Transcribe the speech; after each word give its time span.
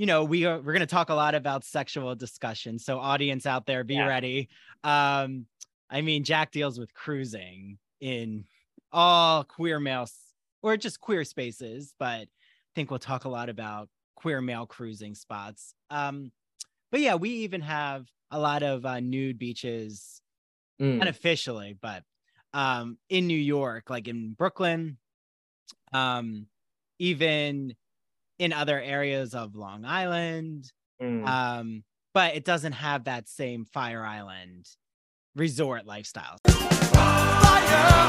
you 0.00 0.06
know, 0.06 0.24
we 0.24 0.46
are 0.46 0.56
we're 0.58 0.72
going 0.72 0.80
to 0.80 0.86
talk 0.86 1.10
a 1.10 1.14
lot 1.14 1.34
about 1.34 1.62
sexual 1.62 2.14
discussion. 2.14 2.78
So 2.78 2.98
audience 2.98 3.44
out 3.44 3.66
there, 3.66 3.84
be 3.84 3.96
yeah. 3.96 4.06
ready. 4.06 4.48
Um, 4.82 5.44
I 5.90 6.00
mean, 6.00 6.24
Jack 6.24 6.52
deals 6.52 6.80
with 6.80 6.94
cruising 6.94 7.76
in 8.00 8.46
all 8.90 9.44
queer 9.44 9.78
males 9.78 10.14
or 10.62 10.78
just 10.78 11.02
queer 11.02 11.22
spaces, 11.22 11.92
but 11.98 12.22
I 12.22 12.28
think 12.74 12.90
we'll 12.90 12.98
talk 12.98 13.26
a 13.26 13.28
lot 13.28 13.50
about 13.50 13.90
queer 14.14 14.40
male 14.40 14.64
cruising 14.64 15.14
spots. 15.14 15.74
Um, 15.90 16.32
but 16.90 17.00
yeah, 17.00 17.16
we 17.16 17.28
even 17.30 17.60
have 17.60 18.06
a 18.30 18.40
lot 18.40 18.62
of 18.62 18.86
uh, 18.86 19.00
nude 19.00 19.38
beaches, 19.38 20.22
mm. 20.80 20.98
unofficially, 20.98 21.76
but 21.78 22.04
um, 22.54 22.96
in 23.10 23.26
New 23.26 23.34
York, 23.34 23.90
like 23.90 24.08
in 24.08 24.32
Brooklyn, 24.32 24.96
um, 25.92 26.46
even 26.98 27.74
in 28.40 28.52
other 28.54 28.80
areas 28.80 29.34
of 29.34 29.54
Long 29.54 29.84
Island. 29.84 30.72
Mm. 31.00 31.28
Um, 31.28 31.84
but 32.14 32.34
it 32.34 32.44
doesn't 32.44 32.72
have 32.72 33.04
that 33.04 33.28
same 33.28 33.66
Fire 33.66 34.02
Island 34.04 34.66
resort 35.36 35.86
lifestyle. 35.86 36.38
Fire! 36.48 38.00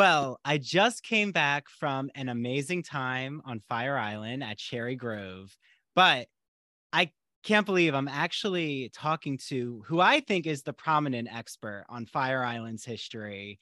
Well, 0.00 0.40
I 0.46 0.56
just 0.56 1.02
came 1.02 1.30
back 1.30 1.68
from 1.68 2.08
an 2.14 2.30
amazing 2.30 2.84
time 2.84 3.42
on 3.44 3.60
Fire 3.68 3.98
Island 3.98 4.42
at 4.42 4.56
Cherry 4.56 4.96
Grove, 4.96 5.54
but 5.94 6.26
I 6.90 7.10
can't 7.44 7.66
believe 7.66 7.92
I'm 7.92 8.08
actually 8.08 8.90
talking 8.94 9.36
to 9.48 9.82
who 9.86 10.00
I 10.00 10.20
think 10.20 10.46
is 10.46 10.62
the 10.62 10.72
prominent 10.72 11.28
expert 11.30 11.84
on 11.90 12.06
Fire 12.06 12.42
Island's 12.42 12.82
history. 12.82 13.58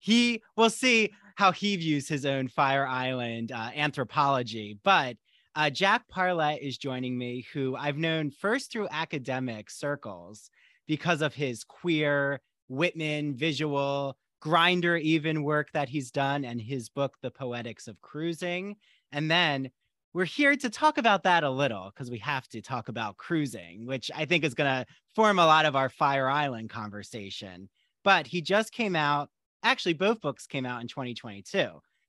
He 0.00 0.42
will 0.56 0.70
see 0.70 1.12
how 1.36 1.52
he 1.52 1.76
views 1.76 2.08
his 2.08 2.26
own 2.26 2.48
Fire 2.48 2.84
Island 2.84 3.52
uh, 3.52 3.70
anthropology, 3.76 4.80
but 4.82 5.16
uh, 5.54 5.70
Jack 5.70 6.08
Parlett 6.08 6.66
is 6.66 6.78
joining 6.78 7.16
me, 7.16 7.46
who 7.52 7.76
I've 7.76 7.96
known 7.96 8.32
first 8.32 8.72
through 8.72 8.88
academic 8.90 9.70
circles 9.70 10.50
because 10.88 11.22
of 11.22 11.32
his 11.32 11.62
queer, 11.62 12.40
Whitman 12.68 13.36
visual 13.36 14.16
Grindr 14.42 15.00
even 15.00 15.42
work 15.42 15.70
that 15.72 15.88
he's 15.88 16.10
done 16.10 16.44
and 16.44 16.60
his 16.60 16.88
book, 16.88 17.16
The 17.22 17.30
Poetics 17.30 17.88
of 17.88 18.00
Cruising. 18.00 18.76
And 19.12 19.30
then 19.30 19.70
we're 20.12 20.24
here 20.24 20.56
to 20.56 20.70
talk 20.70 20.98
about 20.98 21.24
that 21.24 21.44
a 21.44 21.50
little 21.50 21.90
because 21.92 22.10
we 22.10 22.18
have 22.20 22.48
to 22.48 22.62
talk 22.62 22.88
about 22.88 23.18
cruising, 23.18 23.84
which 23.84 24.10
I 24.14 24.24
think 24.24 24.44
is 24.44 24.54
going 24.54 24.70
to 24.70 24.86
form 25.14 25.38
a 25.38 25.44
lot 25.44 25.66
of 25.66 25.76
our 25.76 25.90
Fire 25.90 26.28
Island 26.28 26.70
conversation. 26.70 27.68
But 28.02 28.26
he 28.26 28.40
just 28.40 28.72
came 28.72 28.96
out, 28.96 29.28
actually, 29.62 29.92
both 29.92 30.20
books 30.20 30.46
came 30.46 30.64
out 30.64 30.80
in 30.80 30.88
2022, 30.88 31.68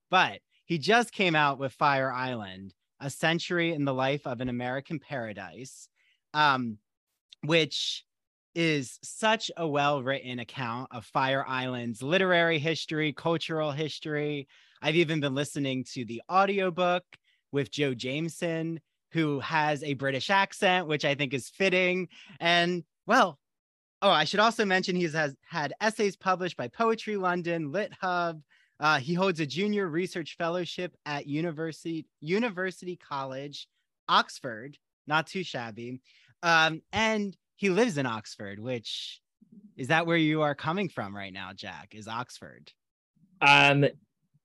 but 0.09 0.39
he 0.63 0.77
just 0.77 1.11
came 1.11 1.35
out 1.35 1.59
with 1.59 1.73
Fire 1.73 2.11
Island, 2.11 2.73
A 3.01 3.09
Century 3.09 3.73
in 3.73 3.83
the 3.83 3.93
Life 3.93 4.25
of 4.25 4.39
an 4.41 4.47
American 4.47 4.99
Paradise, 4.99 5.89
um, 6.33 6.77
which 7.43 8.05
is 8.57 8.97
such 9.03 9.51
a 9.55 9.67
well 9.67 10.01
written 10.01 10.39
account 10.39 10.89
of 10.91 11.05
Fire 11.05 11.45
Island's 11.47 12.01
literary 12.01 12.57
history, 12.57 13.13
cultural 13.13 13.71
history. 13.71 14.47
I've 14.81 14.95
even 14.95 15.19
been 15.19 15.35
listening 15.35 15.85
to 15.93 16.03
the 16.05 16.23
audiobook 16.29 17.03
with 17.51 17.69
Joe 17.69 17.93
Jameson, 17.93 18.79
who 19.11 19.39
has 19.41 19.83
a 19.83 19.93
British 19.93 20.31
accent, 20.31 20.87
which 20.87 21.05
I 21.05 21.13
think 21.13 21.35
is 21.35 21.49
fitting. 21.49 22.07
And 22.39 22.83
well, 23.05 23.37
oh, 24.01 24.09
I 24.09 24.23
should 24.23 24.39
also 24.39 24.65
mention 24.65 24.95
he 24.95 25.03
has 25.03 25.35
had 25.47 25.73
essays 25.79 26.17
published 26.17 26.57
by 26.57 26.67
Poetry 26.67 27.15
London, 27.15 27.71
Lit 27.71 27.93
Hub. 28.01 28.41
Uh, 28.79 28.97
he 28.97 29.13
holds 29.13 29.39
a 29.39 29.45
junior 29.45 29.87
research 29.87 30.35
fellowship 30.35 30.95
at 31.05 31.27
University 31.27 32.07
University 32.21 32.95
College, 32.95 33.67
Oxford. 34.09 34.79
Not 35.05 35.27
too 35.27 35.43
shabby. 35.43 36.01
Um, 36.41 36.81
and 36.91 37.37
he 37.57 37.69
lives 37.69 37.97
in 37.97 38.05
Oxford, 38.05 38.59
which 38.59 39.19
is 39.75 39.89
that 39.89 40.05
where 40.05 40.17
you 40.17 40.43
are 40.43 40.55
coming 40.55 40.89
from 40.89 41.15
right 41.15 41.33
now, 41.33 41.51
Jack? 41.53 41.93
Is 41.93 42.07
Oxford? 42.07 42.71
Um 43.41 43.85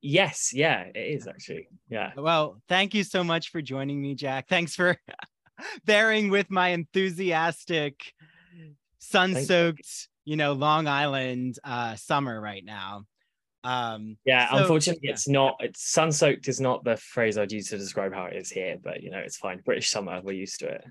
yes, 0.00 0.50
yeah, 0.52 0.86
it 0.94 0.98
is 0.98 1.28
actually. 1.28 1.68
Yeah. 1.88 2.12
Well, 2.16 2.60
thank 2.68 2.94
you 2.94 3.04
so 3.04 3.22
much 3.22 3.50
for 3.50 3.62
joining 3.62 4.00
me, 4.00 4.14
Jack. 4.14 4.48
Thanks 4.48 4.74
for 4.74 4.96
bearing 5.84 6.30
with 6.30 6.50
my 6.50 6.70
enthusiastic 6.70 8.12
sun-soaked, 8.98 10.08
you 10.24 10.36
know, 10.36 10.54
Long 10.54 10.88
Island 10.88 11.58
uh 11.64 11.94
summer 11.96 12.40
right 12.40 12.64
now. 12.64 13.04
Um 13.62 14.16
yeah, 14.24 14.50
so, 14.50 14.56
unfortunately 14.56 15.02
yeah. 15.04 15.12
it's 15.12 15.28
not 15.28 15.56
it's 15.60 15.92
sun-soaked 15.92 16.48
is 16.48 16.60
not 16.60 16.82
the 16.82 16.96
phrase 16.96 17.36
I'd 17.36 17.52
use 17.52 17.68
to 17.68 17.78
describe 17.78 18.14
how 18.14 18.24
it 18.24 18.36
is 18.36 18.50
here, 18.50 18.78
but 18.82 19.02
you 19.02 19.10
know, 19.10 19.18
it's 19.18 19.36
fine. 19.36 19.60
British 19.64 19.90
summer, 19.90 20.20
we're 20.22 20.32
used 20.32 20.60
to 20.60 20.68
it. 20.68 20.84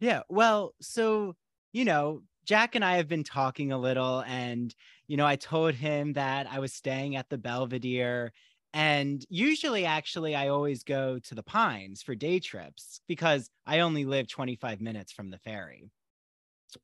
Yeah, 0.00 0.22
well, 0.28 0.74
so 0.80 1.34
you 1.72 1.84
know, 1.84 2.22
Jack 2.44 2.74
and 2.74 2.84
I 2.84 2.96
have 2.96 3.08
been 3.08 3.24
talking 3.24 3.72
a 3.72 3.78
little, 3.78 4.20
and, 4.22 4.74
you 5.06 5.16
know, 5.16 5.26
I 5.26 5.36
told 5.36 5.74
him 5.74 6.14
that 6.14 6.46
I 6.50 6.58
was 6.60 6.72
staying 6.72 7.16
at 7.16 7.28
the 7.28 7.38
Belvedere. 7.38 8.32
And 8.72 9.24
usually, 9.28 9.84
actually, 9.84 10.34
I 10.34 10.48
always 10.48 10.84
go 10.84 11.18
to 11.18 11.34
the 11.34 11.42
Pines 11.42 12.02
for 12.02 12.14
day 12.14 12.38
trips 12.40 13.00
because 13.08 13.50
I 13.66 13.80
only 13.80 14.04
live 14.04 14.28
25 14.28 14.80
minutes 14.80 15.12
from 15.12 15.30
the 15.30 15.38
ferry, 15.38 15.90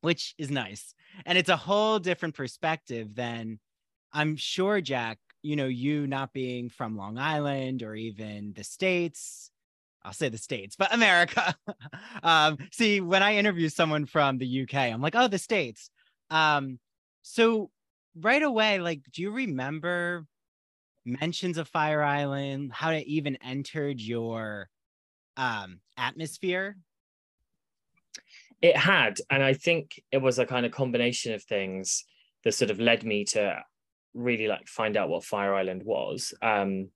which 0.00 0.34
is 0.38 0.50
nice. 0.50 0.94
And 1.26 1.38
it's 1.38 1.48
a 1.48 1.56
whole 1.56 1.98
different 1.98 2.34
perspective 2.34 3.14
than 3.14 3.58
I'm 4.12 4.36
sure, 4.36 4.80
Jack, 4.80 5.18
you 5.42 5.56
know, 5.56 5.66
you 5.66 6.06
not 6.06 6.32
being 6.32 6.70
from 6.70 6.96
Long 6.96 7.18
Island 7.18 7.82
or 7.82 7.94
even 7.94 8.54
the 8.54 8.64
States 8.64 9.50
I'll 10.04 10.12
say 10.12 10.28
the 10.28 10.38
States, 10.38 10.76
but 10.76 10.92
America. 10.92 11.54
um, 12.22 12.58
see, 12.72 13.00
when 13.00 13.22
I 13.22 13.36
interview 13.36 13.68
someone 13.68 14.06
from 14.06 14.38
the 14.38 14.62
UK, 14.62 14.74
I'm 14.74 15.00
like, 15.00 15.14
oh, 15.16 15.28
the 15.28 15.38
States. 15.38 15.90
Um, 16.30 16.78
so 17.22 17.70
right 18.20 18.42
away, 18.42 18.78
like, 18.80 19.00
do 19.12 19.22
you 19.22 19.30
remember 19.30 20.26
mentions 21.04 21.58
of 21.58 21.68
Fire 21.68 22.02
Island, 22.02 22.72
how 22.72 22.90
it 22.90 23.06
even 23.06 23.36
entered 23.36 24.00
your 24.00 24.68
um, 25.36 25.80
atmosphere? 25.96 26.76
It 28.62 28.76
had. 28.76 29.18
And 29.30 29.42
I 29.42 29.54
think 29.54 30.02
it 30.10 30.18
was 30.18 30.38
a 30.38 30.46
kind 30.46 30.64
of 30.64 30.72
combination 30.72 31.34
of 31.34 31.42
things 31.42 32.04
that 32.44 32.54
sort 32.54 32.70
of 32.70 32.80
led 32.80 33.04
me 33.04 33.24
to 33.24 33.62
really 34.14 34.46
like 34.48 34.68
find 34.68 34.96
out 34.96 35.08
what 35.08 35.24
Fire 35.24 35.54
Island 35.54 35.82
was. 35.84 36.32
Um, 36.40 36.90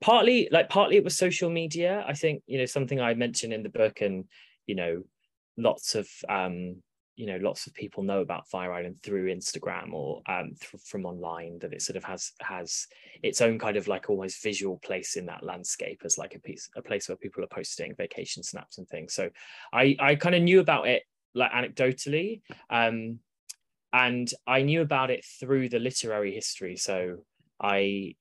partly 0.00 0.48
like 0.50 0.68
partly 0.68 0.96
it 0.96 1.04
was 1.04 1.16
social 1.16 1.50
media. 1.50 2.04
I 2.06 2.14
think 2.14 2.42
you 2.46 2.58
know 2.58 2.66
something 2.66 3.00
i 3.00 3.14
mentioned 3.14 3.52
in 3.52 3.62
the 3.62 3.68
book 3.68 4.00
and 4.00 4.24
you 4.66 4.74
know 4.74 5.02
lots 5.56 5.94
of 5.94 6.08
um 6.28 6.76
you 7.16 7.26
know 7.26 7.38
lots 7.38 7.66
of 7.66 7.72
people 7.74 8.02
know 8.02 8.20
about 8.20 8.46
fire 8.48 8.72
island 8.72 8.98
through 9.02 9.34
instagram 9.34 9.92
or 9.92 10.20
um 10.28 10.52
th- 10.60 10.82
from 10.84 11.06
online 11.06 11.58
that 11.60 11.72
it 11.72 11.80
sort 11.80 11.96
of 11.96 12.04
has 12.04 12.32
has 12.40 12.86
its 13.22 13.40
own 13.40 13.58
kind 13.58 13.78
of 13.78 13.88
like 13.88 14.10
almost 14.10 14.42
visual 14.42 14.78
place 14.84 15.16
in 15.16 15.24
that 15.26 15.42
landscape 15.42 16.02
as 16.04 16.18
like 16.18 16.34
a 16.34 16.38
piece 16.40 16.68
a 16.76 16.82
place 16.82 17.08
where 17.08 17.16
people 17.16 17.42
are 17.42 17.48
posting 17.48 17.94
vacation 17.96 18.42
snaps 18.42 18.78
and 18.78 18.86
things. 18.88 19.14
So 19.14 19.30
i 19.72 19.96
i 19.98 20.14
kind 20.14 20.34
of 20.34 20.42
knew 20.42 20.60
about 20.60 20.88
it 20.88 21.02
like 21.34 21.52
anecdotally 21.52 22.42
um 22.70 23.18
and 23.92 24.30
i 24.46 24.60
knew 24.62 24.82
about 24.82 25.10
it 25.10 25.24
through 25.40 25.70
the 25.70 25.78
literary 25.78 26.34
history. 26.34 26.76
So 26.76 27.24
i 27.62 28.14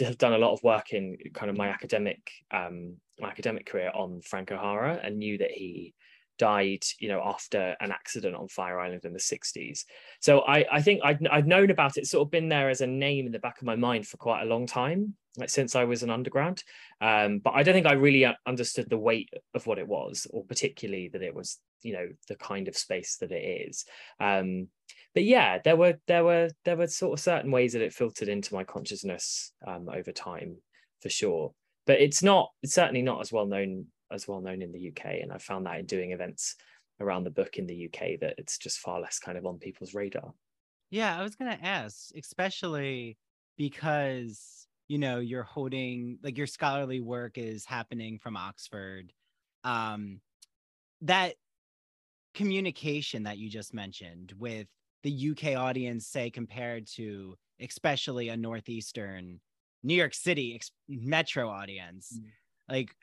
have 0.00 0.18
done 0.18 0.32
a 0.32 0.38
lot 0.38 0.52
of 0.52 0.62
work 0.62 0.92
in 0.92 1.16
kind 1.34 1.50
of 1.50 1.56
my 1.56 1.68
academic 1.68 2.30
um, 2.50 2.96
my 3.20 3.28
academic 3.28 3.66
career 3.66 3.90
on 3.94 4.20
Frank 4.22 4.50
O'Hara 4.50 4.98
and 5.02 5.18
knew 5.18 5.38
that 5.38 5.50
he 5.50 5.94
died, 6.38 6.82
you 6.98 7.08
know, 7.08 7.22
after 7.24 7.76
an 7.80 7.92
accident 7.92 8.34
on 8.34 8.48
Fire 8.48 8.80
Island 8.80 9.04
in 9.04 9.12
the 9.12 9.18
60s. 9.18 9.84
So 10.20 10.40
I, 10.40 10.64
I 10.72 10.82
think 10.82 11.00
I'd, 11.04 11.24
I'd 11.28 11.46
known 11.46 11.70
about 11.70 11.96
it, 11.96 12.06
sort 12.06 12.26
of 12.26 12.30
been 12.30 12.48
there 12.48 12.68
as 12.68 12.80
a 12.80 12.86
name 12.86 13.26
in 13.26 13.32
the 13.32 13.38
back 13.38 13.60
of 13.60 13.66
my 13.66 13.76
mind 13.76 14.08
for 14.08 14.16
quite 14.16 14.42
a 14.42 14.46
long 14.46 14.66
time. 14.66 15.14
Like 15.36 15.50
since 15.50 15.74
I 15.74 15.84
was 15.84 16.02
an 16.02 16.10
undergrad. 16.10 16.62
Um, 17.00 17.38
but 17.38 17.54
I 17.54 17.62
don't 17.62 17.74
think 17.74 17.86
I 17.86 17.92
really 17.92 18.26
understood 18.46 18.90
the 18.90 18.98
weight 18.98 19.30
of 19.54 19.66
what 19.66 19.78
it 19.78 19.88
was, 19.88 20.26
or 20.30 20.44
particularly 20.44 21.08
that 21.12 21.22
it 21.22 21.34
was, 21.34 21.58
you 21.82 21.94
know, 21.94 22.08
the 22.28 22.36
kind 22.36 22.68
of 22.68 22.76
space 22.76 23.16
that 23.18 23.32
it 23.32 23.68
is. 23.68 23.84
Um, 24.20 24.68
but 25.14 25.24
yeah, 25.24 25.58
there 25.64 25.76
were 25.76 25.94
there 26.06 26.24
were 26.24 26.50
there 26.64 26.76
were 26.76 26.86
sort 26.86 27.18
of 27.18 27.22
certain 27.22 27.50
ways 27.50 27.72
that 27.72 27.82
it 27.82 27.92
filtered 27.92 28.28
into 28.28 28.54
my 28.54 28.64
consciousness 28.64 29.52
um, 29.66 29.88
over 29.88 30.12
time, 30.12 30.56
for 31.00 31.08
sure. 31.08 31.52
But 31.86 32.00
it's 32.00 32.22
not 32.22 32.50
it's 32.62 32.74
certainly 32.74 33.02
not 33.02 33.20
as 33.20 33.32
well 33.32 33.46
known 33.46 33.86
as 34.10 34.28
well 34.28 34.40
known 34.40 34.62
in 34.62 34.72
the 34.72 34.88
UK, 34.88 35.20
and 35.22 35.32
I 35.32 35.38
found 35.38 35.66
that 35.66 35.78
in 35.78 35.86
doing 35.86 36.12
events 36.12 36.56
around 37.00 37.24
the 37.24 37.30
book 37.30 37.56
in 37.56 37.66
the 37.66 37.86
UK 37.86 38.20
that 38.20 38.34
it's 38.38 38.58
just 38.58 38.78
far 38.78 39.00
less 39.00 39.18
kind 39.18 39.36
of 39.36 39.46
on 39.46 39.58
people's 39.58 39.94
radar. 39.94 40.32
Yeah, 40.90 41.18
I 41.18 41.22
was 41.22 41.36
gonna 41.36 41.58
ask, 41.62 42.10
especially 42.16 43.18
because 43.56 44.66
you 44.88 44.98
know 44.98 45.18
you're 45.20 45.42
holding 45.42 46.18
like 46.22 46.36
your 46.36 46.46
scholarly 46.46 47.00
work 47.00 47.38
is 47.38 47.64
happening 47.64 48.18
from 48.18 48.36
Oxford. 48.36 49.12
Um, 49.64 50.20
that 51.02 51.34
communication 52.34 53.24
that 53.24 53.38
you 53.38 53.48
just 53.48 53.74
mentioned 53.74 54.32
with 54.38 54.66
the 55.02 55.30
UK 55.30 55.56
audience, 55.56 56.06
say, 56.06 56.30
compared 56.30 56.86
to 56.86 57.36
especially 57.60 58.28
a 58.28 58.36
Northeastern 58.36 59.40
New 59.82 59.94
York 59.94 60.14
City 60.14 60.54
ex- 60.54 60.70
metro 60.88 61.48
audience, 61.48 62.18
mm. 62.18 62.26
like, 62.68 62.94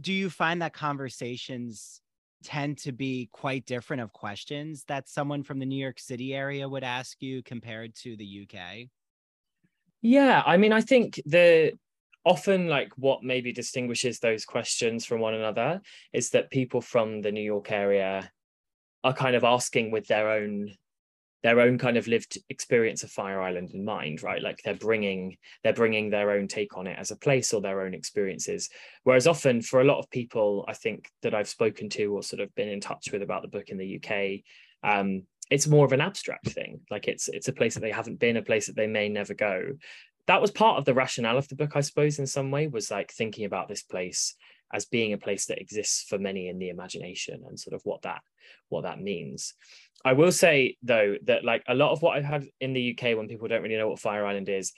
do 0.00 0.12
you 0.12 0.30
find 0.30 0.62
that 0.62 0.72
conversations 0.72 2.00
tend 2.42 2.78
to 2.78 2.92
be 2.92 3.28
quite 3.32 3.66
different 3.66 4.02
of 4.02 4.12
questions 4.12 4.84
that 4.86 5.08
someone 5.08 5.42
from 5.42 5.58
the 5.58 5.66
New 5.66 5.80
York 5.80 5.98
City 5.98 6.34
area 6.34 6.68
would 6.68 6.84
ask 6.84 7.20
you 7.20 7.42
compared 7.42 7.94
to 7.96 8.16
the 8.16 8.46
UK? 8.46 8.88
Yeah, 10.06 10.42
I 10.44 10.58
mean, 10.58 10.74
I 10.74 10.82
think 10.82 11.18
the 11.24 11.72
often 12.26 12.68
like 12.68 12.92
what 12.96 13.22
maybe 13.22 13.54
distinguishes 13.54 14.18
those 14.18 14.44
questions 14.44 15.06
from 15.06 15.20
one 15.20 15.32
another 15.32 15.80
is 16.12 16.28
that 16.30 16.50
people 16.50 16.82
from 16.82 17.22
the 17.22 17.32
New 17.32 17.40
York 17.40 17.72
area 17.72 18.30
are 19.02 19.14
kind 19.14 19.34
of 19.34 19.44
asking 19.44 19.90
with 19.90 20.06
their 20.06 20.28
own 20.28 20.74
their 21.42 21.58
own 21.60 21.78
kind 21.78 21.96
of 21.96 22.06
lived 22.06 22.36
experience 22.50 23.02
of 23.02 23.10
Fire 23.12 23.40
Island 23.40 23.70
in 23.72 23.82
mind, 23.82 24.22
right? 24.22 24.42
Like 24.42 24.60
they're 24.62 24.74
bringing 24.74 25.38
they're 25.62 25.72
bringing 25.72 26.10
their 26.10 26.32
own 26.32 26.48
take 26.48 26.76
on 26.76 26.86
it 26.86 26.98
as 26.98 27.10
a 27.10 27.16
place 27.16 27.54
or 27.54 27.62
their 27.62 27.80
own 27.80 27.94
experiences. 27.94 28.68
Whereas 29.04 29.26
often 29.26 29.62
for 29.62 29.80
a 29.80 29.84
lot 29.84 30.00
of 30.00 30.10
people, 30.10 30.66
I 30.68 30.74
think 30.74 31.08
that 31.22 31.34
I've 31.34 31.48
spoken 31.48 31.88
to 31.90 32.14
or 32.14 32.22
sort 32.22 32.40
of 32.40 32.54
been 32.54 32.68
in 32.68 32.80
touch 32.82 33.10
with 33.10 33.22
about 33.22 33.40
the 33.40 33.48
book 33.48 33.70
in 33.70 33.78
the 33.78 33.98
UK, 34.02 34.42
um, 34.84 35.22
it's 35.54 35.68
more 35.68 35.86
of 35.86 35.92
an 35.92 36.00
abstract 36.00 36.48
thing. 36.48 36.80
Like 36.90 37.06
it's 37.06 37.28
it's 37.28 37.46
a 37.46 37.52
place 37.52 37.74
that 37.74 37.80
they 37.80 37.92
haven't 37.92 38.18
been, 38.18 38.36
a 38.36 38.42
place 38.42 38.66
that 38.66 38.74
they 38.74 38.88
may 38.88 39.08
never 39.08 39.34
go. 39.34 39.74
That 40.26 40.40
was 40.40 40.50
part 40.50 40.78
of 40.78 40.84
the 40.84 40.94
rationale 40.94 41.38
of 41.38 41.46
the 41.46 41.54
book, 41.54 41.76
I 41.76 41.80
suppose, 41.80 42.18
in 42.18 42.26
some 42.26 42.50
way, 42.50 42.66
was 42.66 42.90
like 42.90 43.12
thinking 43.12 43.44
about 43.44 43.68
this 43.68 43.82
place 43.82 44.34
as 44.72 44.86
being 44.86 45.12
a 45.12 45.18
place 45.18 45.46
that 45.46 45.60
exists 45.60 46.04
for 46.08 46.18
many 46.18 46.48
in 46.48 46.58
the 46.58 46.70
imagination 46.70 47.44
and 47.46 47.60
sort 47.60 47.74
of 47.74 47.82
what 47.84 48.02
that 48.02 48.20
what 48.68 48.82
that 48.82 49.00
means. 49.00 49.54
I 50.04 50.14
will 50.14 50.32
say 50.32 50.76
though 50.82 51.14
that 51.26 51.44
like 51.44 51.62
a 51.68 51.74
lot 51.74 51.92
of 51.92 52.02
what 52.02 52.16
I've 52.16 52.24
had 52.24 52.46
in 52.60 52.72
the 52.72 52.98
UK 52.98 53.16
when 53.16 53.28
people 53.28 53.46
don't 53.46 53.62
really 53.62 53.76
know 53.76 53.88
what 53.88 54.00
Fire 54.00 54.26
Island 54.26 54.48
is, 54.48 54.72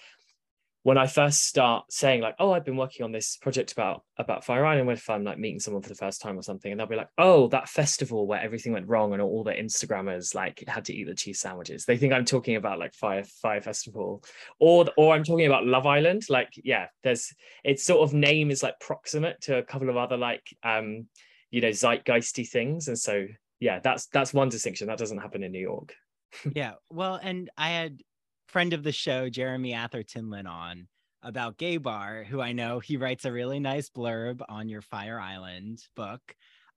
when 0.87 0.99
I 0.99 1.09
first 1.09 1.43
start 1.43 1.93
saying 1.93 2.21
like, 2.21 2.37
oh, 2.39 2.53
I've 2.53 2.65
been 2.65 2.77
working 2.77 3.03
on 3.03 3.11
this 3.11 3.37
project 3.39 3.73
about 3.73 4.05
about 4.19 4.45
Fire 4.45 4.65
Island, 4.65 4.89
if 4.93 5.11
I'm 5.11 5.25
like 5.25 5.37
meeting 5.37 5.59
someone 5.59 5.83
for 5.83 5.89
the 5.89 5.97
first 5.97 6.23
time 6.23 6.39
or 6.39 6.43
something, 6.43 6.71
and 6.71 6.79
they'll 6.79 6.87
be 6.87 6.95
like, 6.95 7.09
oh, 7.19 7.49
that 7.49 7.69
festival 7.69 8.29
where 8.29 8.41
everything 8.41 8.73
went 8.73 8.87
wrong 8.87 9.13
and 9.13 9.21
all 9.21 9.43
the 9.43 9.51
Instagrammers 9.51 10.33
like 10.33 10.63
had 10.69 10.85
to 10.85 10.95
eat 10.95 11.09
the 11.09 11.15
cheese 11.17 11.41
sandwiches. 11.41 11.87
They 11.87 11.97
think 11.97 12.13
I'm 12.13 12.25
talking 12.25 12.55
about 12.55 12.79
like 12.79 12.95
Fire 12.95 13.25
Fire 13.43 13.61
Festival, 13.61 14.23
or 14.61 14.87
or 14.97 15.13
I'm 15.13 15.25
talking 15.25 15.47
about 15.47 15.67
Love 15.67 15.87
Island. 15.87 16.23
Like, 16.29 16.51
yeah, 16.63 16.87
there's 17.03 17.35
its 17.65 17.83
sort 17.83 18.09
of 18.09 18.15
name 18.15 18.53
is 18.53 18.63
like 18.63 18.79
proximate 18.79 19.41
to 19.41 19.59
a 19.59 19.65
couple 19.65 19.91
of 19.91 19.97
other 19.97 20.17
like 20.17 20.47
um, 20.63 21.09
you 21.51 21.63
know, 21.63 21.71
zeitgeisty 21.71 22.49
things, 22.49 22.87
and 22.87 22.97
so 22.97 23.27
yeah, 23.59 23.81
that's 23.81 24.07
that's 24.07 24.33
one 24.33 24.51
distinction 24.51 24.87
that 24.87 24.99
doesn't 24.99 25.19
happen 25.19 25.43
in 25.43 25.51
New 25.51 25.59
York. 25.59 25.97
yeah, 26.55 26.75
well, 26.91 27.19
and 27.21 27.51
I 27.59 27.71
had 27.71 28.03
friend 28.47 28.73
of 28.73 28.83
the 28.83 28.93
show 28.93 29.29
Jeremy 29.29 29.75
Atherton 29.75 30.33
on 30.47 30.89
about 31.23 31.59
Gay 31.59 31.77
Bar, 31.77 32.25
who 32.25 32.41
I 32.41 32.53
know 32.53 32.79
he 32.79 32.97
writes 32.97 33.25
a 33.25 33.33
really 33.33 33.59
nice 33.59 33.91
blurb 33.91 34.41
on 34.49 34.69
your 34.69 34.83
Fire 34.83 35.19
Island 35.19 35.81
book. 35.97 36.21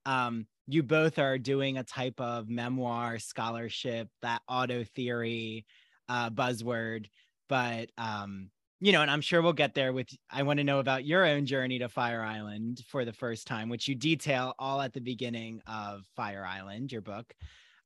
Um, 0.06 0.48
you 0.68 0.82
both 0.84 1.20
are 1.20 1.38
doing 1.38 1.78
a 1.78 1.84
type 1.84 2.20
of 2.20 2.50
memoir 2.50 3.20
scholarship, 3.20 4.08
that 4.22 4.42
auto 4.48 4.84
theory 4.84 5.66
uh, 6.08 6.30
buzzword, 6.30 7.06
but 7.48 7.90
um, 7.98 8.50
you 8.82 8.92
know, 8.92 9.02
and 9.02 9.12
I'm 9.12 9.22
sure 9.22 9.42
we'll 9.42 9.54
get 9.54 9.74
there 9.76 9.92
with 9.92 10.08
I 10.32 10.44
want 10.44 10.58
to 10.58 10.64
know 10.64 10.80
about 10.80 11.06
your 11.06 11.26
own 11.26 11.46
journey 11.46 11.80
to 11.80 11.90
Fire 11.90 12.24
Island 12.24 12.82
for 12.88 13.04
the 13.04 13.14
first 13.14 13.46
time, 13.46 13.70
which 13.70 13.88
you 13.88 13.96
detail 13.96 14.54
all 14.58 14.82
at 14.82 14.94
the 14.94 15.02
beginning 15.02 15.62
of 15.68 16.06
Fire 16.16 16.46
Island, 16.46 16.92
your 16.92 17.02
book. 17.02 17.34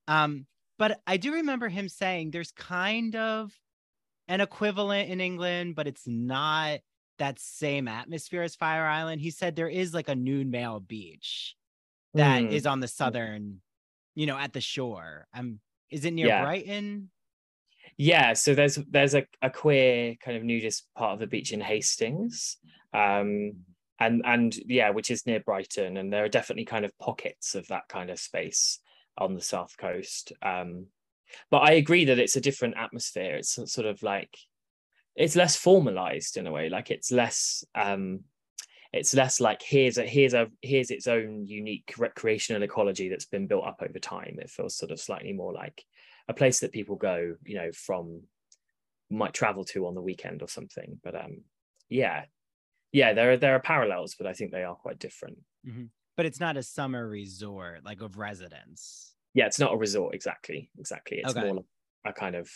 Um, 0.08 0.46
but 0.78 1.00
I 1.08 1.18
do 1.18 1.34
remember 1.34 1.68
him 1.68 1.90
saying 1.90 2.32
there's 2.32 2.52
kind 2.52 3.16
of 3.16 3.52
an 4.28 4.42
equivalent 4.42 5.10
in 5.10 5.22
England, 5.22 5.76
but 5.76 5.88
it's 5.88 6.08
not 6.08 6.80
that 7.20 7.40
same 7.40 7.88
atmosphere 7.88 8.42
as 8.42 8.56
Fire 8.56 8.86
Island. 8.86 9.22
He 9.22 9.32
said 9.32 9.56
there 9.56 9.70
is 9.70 9.94
like 9.94 10.10
a 10.10 10.16
nude 10.16 10.50
male 10.50 10.80
beach 10.80 11.56
that 12.14 12.44
mm. 12.44 12.52
is 12.52 12.66
on 12.66 12.80
the 12.80 12.88
southern, 12.88 13.62
you 14.16 14.26
know, 14.26 14.38
at 14.38 14.54
the 14.54 14.62
shore. 14.62 15.28
Um, 15.34 15.60
is 15.90 16.06
it 16.06 16.14
near 16.14 16.28
yeah. 16.28 16.44
Brighton? 16.44 17.10
Yeah, 17.98 18.34
so 18.34 18.56
there's 18.56 18.76
there's 18.90 19.14
a, 19.14 19.26
a 19.42 19.50
queer 19.50 20.16
kind 20.24 20.36
of 20.36 20.44
nudist 20.44 20.88
part 20.96 21.14
of 21.14 21.20
the 21.20 21.28
beach 21.28 21.54
in 21.54 21.62
Hastings. 21.62 22.58
Um 22.94 23.54
and 24.00 24.22
and 24.26 24.56
yeah, 24.66 24.90
which 24.90 25.12
is 25.12 25.26
near 25.26 25.40
Brighton, 25.40 25.98
and 25.98 26.12
there 26.12 26.24
are 26.24 26.30
definitely 26.30 26.66
kind 26.66 26.86
of 26.86 26.98
pockets 27.00 27.56
of 27.56 27.68
that 27.68 27.88
kind 27.88 28.10
of 28.10 28.20
space 28.20 28.80
on 29.18 29.36
the 29.36 29.42
south 29.42 29.78
coast. 29.78 30.34
Um, 30.42 30.88
but 31.52 31.60
I 31.60 31.74
agree 31.74 32.06
that 32.06 32.20
it's 32.20 32.36
a 32.36 32.42
different 32.42 32.76
atmosphere. 32.78 33.36
It's 33.36 33.60
sort 33.72 33.88
of 33.88 34.02
like 34.04 34.38
it's 35.16 35.36
less 35.36 35.56
formalized 35.56 36.38
in 36.38 36.48
a 36.48 36.52
way. 36.52 36.70
Like 36.70 36.92
it's 36.92 37.12
less 37.12 37.64
um, 37.76 38.22
it's 38.92 39.14
less 39.14 39.40
like 39.40 39.62
here's 39.62 39.98
a 39.98 40.06
here's 40.06 40.34
a 40.34 40.48
here's 40.62 40.92
its 40.92 41.08
own 41.08 41.46
unique 41.48 41.94
recreational 41.98 42.64
ecology 42.64 43.10
that's 43.10 43.26
been 43.26 43.48
built 43.48 43.66
up 43.66 43.82
over 43.82 44.00
time. 44.00 44.38
It 44.40 44.50
feels 44.50 44.76
sort 44.78 44.92
of 44.92 45.00
slightly 45.00 45.34
more 45.34 45.54
like 45.54 45.84
a 46.28 46.34
place 46.34 46.60
that 46.60 46.72
people 46.72 46.96
go, 46.96 47.36
you 47.44 47.56
know, 47.56 47.72
from 47.72 48.22
might 49.10 49.34
travel 49.34 49.64
to 49.66 49.88
on 49.88 49.96
the 49.96 50.02
weekend 50.02 50.42
or 50.42 50.48
something. 50.48 51.00
But 51.04 51.16
um, 51.16 51.42
yeah, 51.90 52.26
yeah, 52.92 53.14
there 53.14 53.32
are 53.32 53.38
there 53.38 53.56
are 53.56 53.60
parallels, 53.60 54.16
but 54.18 54.28
I 54.28 54.34
think 54.34 54.52
they 54.52 54.64
are 54.64 54.76
quite 54.76 55.00
different. 55.00 55.40
Mm-hmm. 55.68 55.86
But 56.16 56.28
it's 56.28 56.40
not 56.40 56.58
a 56.58 56.64
summer 56.64 57.08
resort 57.08 57.84
like 57.84 58.02
of 58.02 58.18
residence. 58.18 59.13
Yeah, 59.34 59.46
it's 59.46 59.60
not 59.60 59.74
a 59.74 59.78
resort 59.78 60.14
exactly. 60.14 60.70
Exactly, 60.78 61.20
it's 61.20 61.36
okay. 61.36 61.46
more 61.46 61.56
like 61.56 61.66
a 62.06 62.14
kind 62.14 62.36
of 62.36 62.50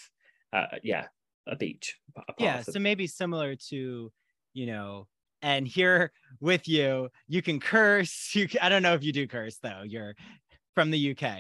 uh, 0.54 0.66
yeah, 0.84 1.08
a 1.48 1.56
beach. 1.56 1.98
A 2.16 2.22
yeah, 2.40 2.62
so 2.62 2.80
maybe 2.80 3.08
similar 3.08 3.56
to 3.70 4.12
you 4.54 4.66
know 4.66 5.08
and 5.44 5.68
here 5.68 6.12
with 6.40 6.68
you 6.68 7.10
you 7.28 7.44
can 7.44 7.60
curse 7.60 8.32
you 8.36 8.48
i 8.60 8.70
don't 8.70 8.82
know 8.82 8.96
if 8.96 9.04
you 9.04 9.14
do 9.14 9.28
curse 9.28 9.60
though 9.62 9.84
you're 9.86 10.16
from 10.74 10.90
the 10.90 11.12
uk 11.12 11.32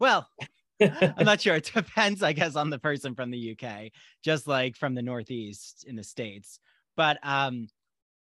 well 0.00 0.28
I'm 0.80 1.24
not 1.24 1.40
sure. 1.40 1.54
It 1.54 1.70
depends, 1.72 2.22
I 2.22 2.32
guess, 2.32 2.56
on 2.56 2.68
the 2.68 2.78
person 2.78 3.14
from 3.14 3.30
the 3.30 3.56
UK, 3.56 3.92
just 4.22 4.46
like 4.48 4.76
from 4.76 4.94
the 4.94 5.02
Northeast 5.02 5.84
in 5.86 5.94
the 5.94 6.02
States. 6.02 6.58
But 6.96 7.18
um, 7.22 7.68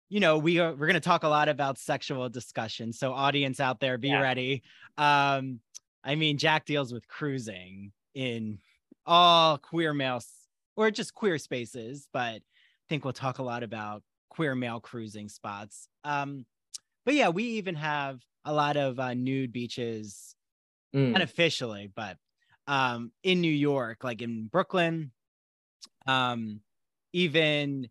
you 0.10 0.20
know, 0.20 0.38
we 0.38 0.60
are 0.60 0.74
we're 0.74 0.88
gonna 0.88 1.00
talk 1.00 1.24
a 1.24 1.30
lot 1.30 1.50
about 1.50 1.78
sexual 1.78 2.28
discussion. 2.30 2.92
So 2.92 3.14
audience 3.14 3.60
out 3.60 3.80
there, 3.80 3.98
be 3.98 4.10
yeah. 4.10 4.22
ready. 4.22 4.64
Um, 4.98 5.62
I 6.04 6.16
mean, 6.16 6.38
Jack 6.38 6.66
deals 6.66 6.94
with 6.94 7.08
cruising 7.08 7.92
in 8.14 8.60
all 9.06 9.58
queer 9.58 9.94
males 9.94 10.28
or 10.76 10.92
just 10.92 11.14
queer 11.14 11.38
spaces, 11.38 12.08
but 12.12 12.36
I 12.36 12.42
think 12.90 13.04
we'll 13.04 13.14
talk 13.14 13.40
a 13.40 13.44
lot 13.44 13.64
about 13.64 14.04
queer 14.30 14.56
male 14.56 14.80
cruising 14.80 15.30
spots. 15.30 15.88
Um, 16.04 16.46
but 17.06 17.14
yeah, 17.14 17.30
we 17.30 17.44
even 17.44 17.76
have 17.76 18.20
a 18.46 18.54
lot 18.54 18.78
of 18.78 19.00
uh, 19.00 19.14
nude 19.14 19.52
beaches 19.52 20.36
mm. 20.96 21.16
unofficially, 21.16 21.92
but 21.96 22.18
um, 22.68 23.12
in 23.24 23.42
New 23.42 23.52
York, 23.52 24.04
like 24.04 24.22
in 24.22 24.48
Brooklyn, 24.48 25.12
um, 26.08 26.62
even 27.12 27.90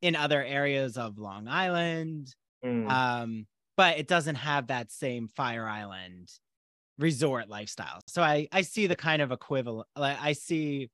in 0.00 0.16
other 0.16 0.42
areas 0.42 0.96
of 0.96 1.18
Long 1.18 1.48
Island. 1.48 2.34
Mm. 2.64 2.90
Um, 2.90 3.46
but 3.76 3.98
it 3.98 4.06
doesn't 4.06 4.36
have 4.36 4.68
that 4.68 4.92
same 4.92 5.28
Fire 5.28 5.66
Island 5.66 6.30
resort 7.02 7.48
lifestyle. 7.48 8.00
So 8.06 8.22
I 8.22 8.48
I 8.52 8.62
see 8.62 8.86
the 8.86 8.96
kind 8.96 9.20
of 9.20 9.32
equivalent. 9.32 9.88
Like 9.96 10.16
I 10.20 10.32
see 10.32 10.90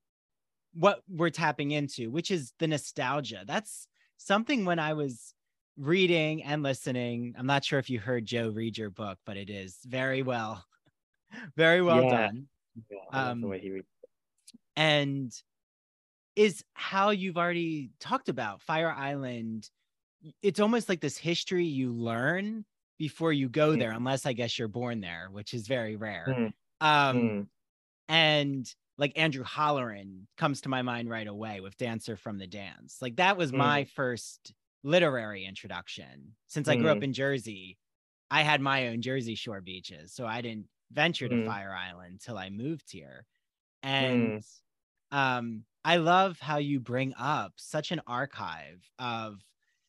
what 0.74 1.02
we're 1.08 1.30
tapping 1.30 1.70
into, 1.70 2.10
which 2.10 2.30
is 2.30 2.52
the 2.58 2.66
nostalgia. 2.66 3.44
That's 3.46 3.86
something 4.16 4.64
when 4.64 4.78
I 4.78 4.94
was 4.94 5.34
reading 5.76 6.42
and 6.42 6.62
listening. 6.62 7.34
I'm 7.38 7.46
not 7.46 7.64
sure 7.64 7.78
if 7.78 7.90
you 7.90 8.00
heard 8.00 8.26
Joe 8.26 8.50
read 8.50 8.76
your 8.76 8.90
book, 8.90 9.18
but 9.24 9.36
it 9.36 9.50
is 9.50 9.76
very 9.84 10.22
well, 10.22 10.64
very 11.56 11.82
well 11.82 12.02
yeah. 12.04 12.10
done. 12.10 12.48
Yeah, 12.90 12.98
um, 13.30 13.40
the 13.40 13.48
way 13.48 13.60
he 13.60 13.70
reads. 13.70 13.86
And 14.76 15.32
is 16.36 16.64
how 16.74 17.10
you've 17.10 17.36
already 17.36 17.90
talked 18.00 18.28
about 18.28 18.62
Fire 18.62 18.92
Island 18.92 19.68
it's 20.42 20.60
almost 20.60 20.88
like 20.88 21.00
this 21.00 21.16
history 21.16 21.64
you 21.64 21.92
learn 21.92 22.64
before 22.98 23.32
you 23.32 23.48
go 23.48 23.74
Mm. 23.74 23.78
there, 23.78 23.92
unless 23.92 24.26
I 24.26 24.32
guess 24.34 24.58
you're 24.58 24.68
born 24.68 25.00
there, 25.00 25.28
which 25.30 25.54
is 25.54 25.68
very 25.68 25.96
rare. 25.96 26.26
Mm. 26.26 26.52
Um, 26.80 27.36
Mm. 27.42 27.48
and 28.08 28.74
like 28.98 29.12
Andrew 29.18 29.44
Holleran 29.44 30.26
comes 30.36 30.62
to 30.62 30.68
my 30.68 30.82
mind 30.82 31.08
right 31.10 31.26
away 31.26 31.60
with 31.60 31.76
Dancer 31.76 32.16
from 32.16 32.38
the 32.38 32.46
Dance. 32.46 33.00
Like 33.02 33.16
that 33.16 33.36
was 33.36 33.52
Mm. 33.52 33.56
my 33.58 33.84
first 33.84 34.54
literary 34.82 35.44
introduction. 35.44 36.36
Since 36.48 36.68
I 36.68 36.76
grew 36.76 36.90
up 36.90 37.02
Mm. 37.02 37.04
in 37.04 37.12
Jersey, 37.12 37.78
I 38.30 38.42
had 38.42 38.60
my 38.60 38.88
own 38.88 39.02
Jersey 39.02 39.34
Shore 39.36 39.60
beaches, 39.62 40.12
so 40.14 40.26
I 40.26 40.42
didn't 40.42 40.68
venture 40.92 41.28
to 41.28 41.36
Mm. 41.36 41.44
Fire 41.46 41.74
Island 41.74 42.20
till 42.20 42.38
I 42.38 42.50
moved 42.50 42.90
here. 42.92 43.26
And 43.82 44.42
um 45.12 45.64
I 45.84 45.96
love 45.96 46.40
how 46.40 46.58
you 46.58 46.80
bring 46.80 47.14
up 47.14 47.54
such 47.58 47.92
an 47.92 48.00
archive 48.06 48.90
of 48.98 49.42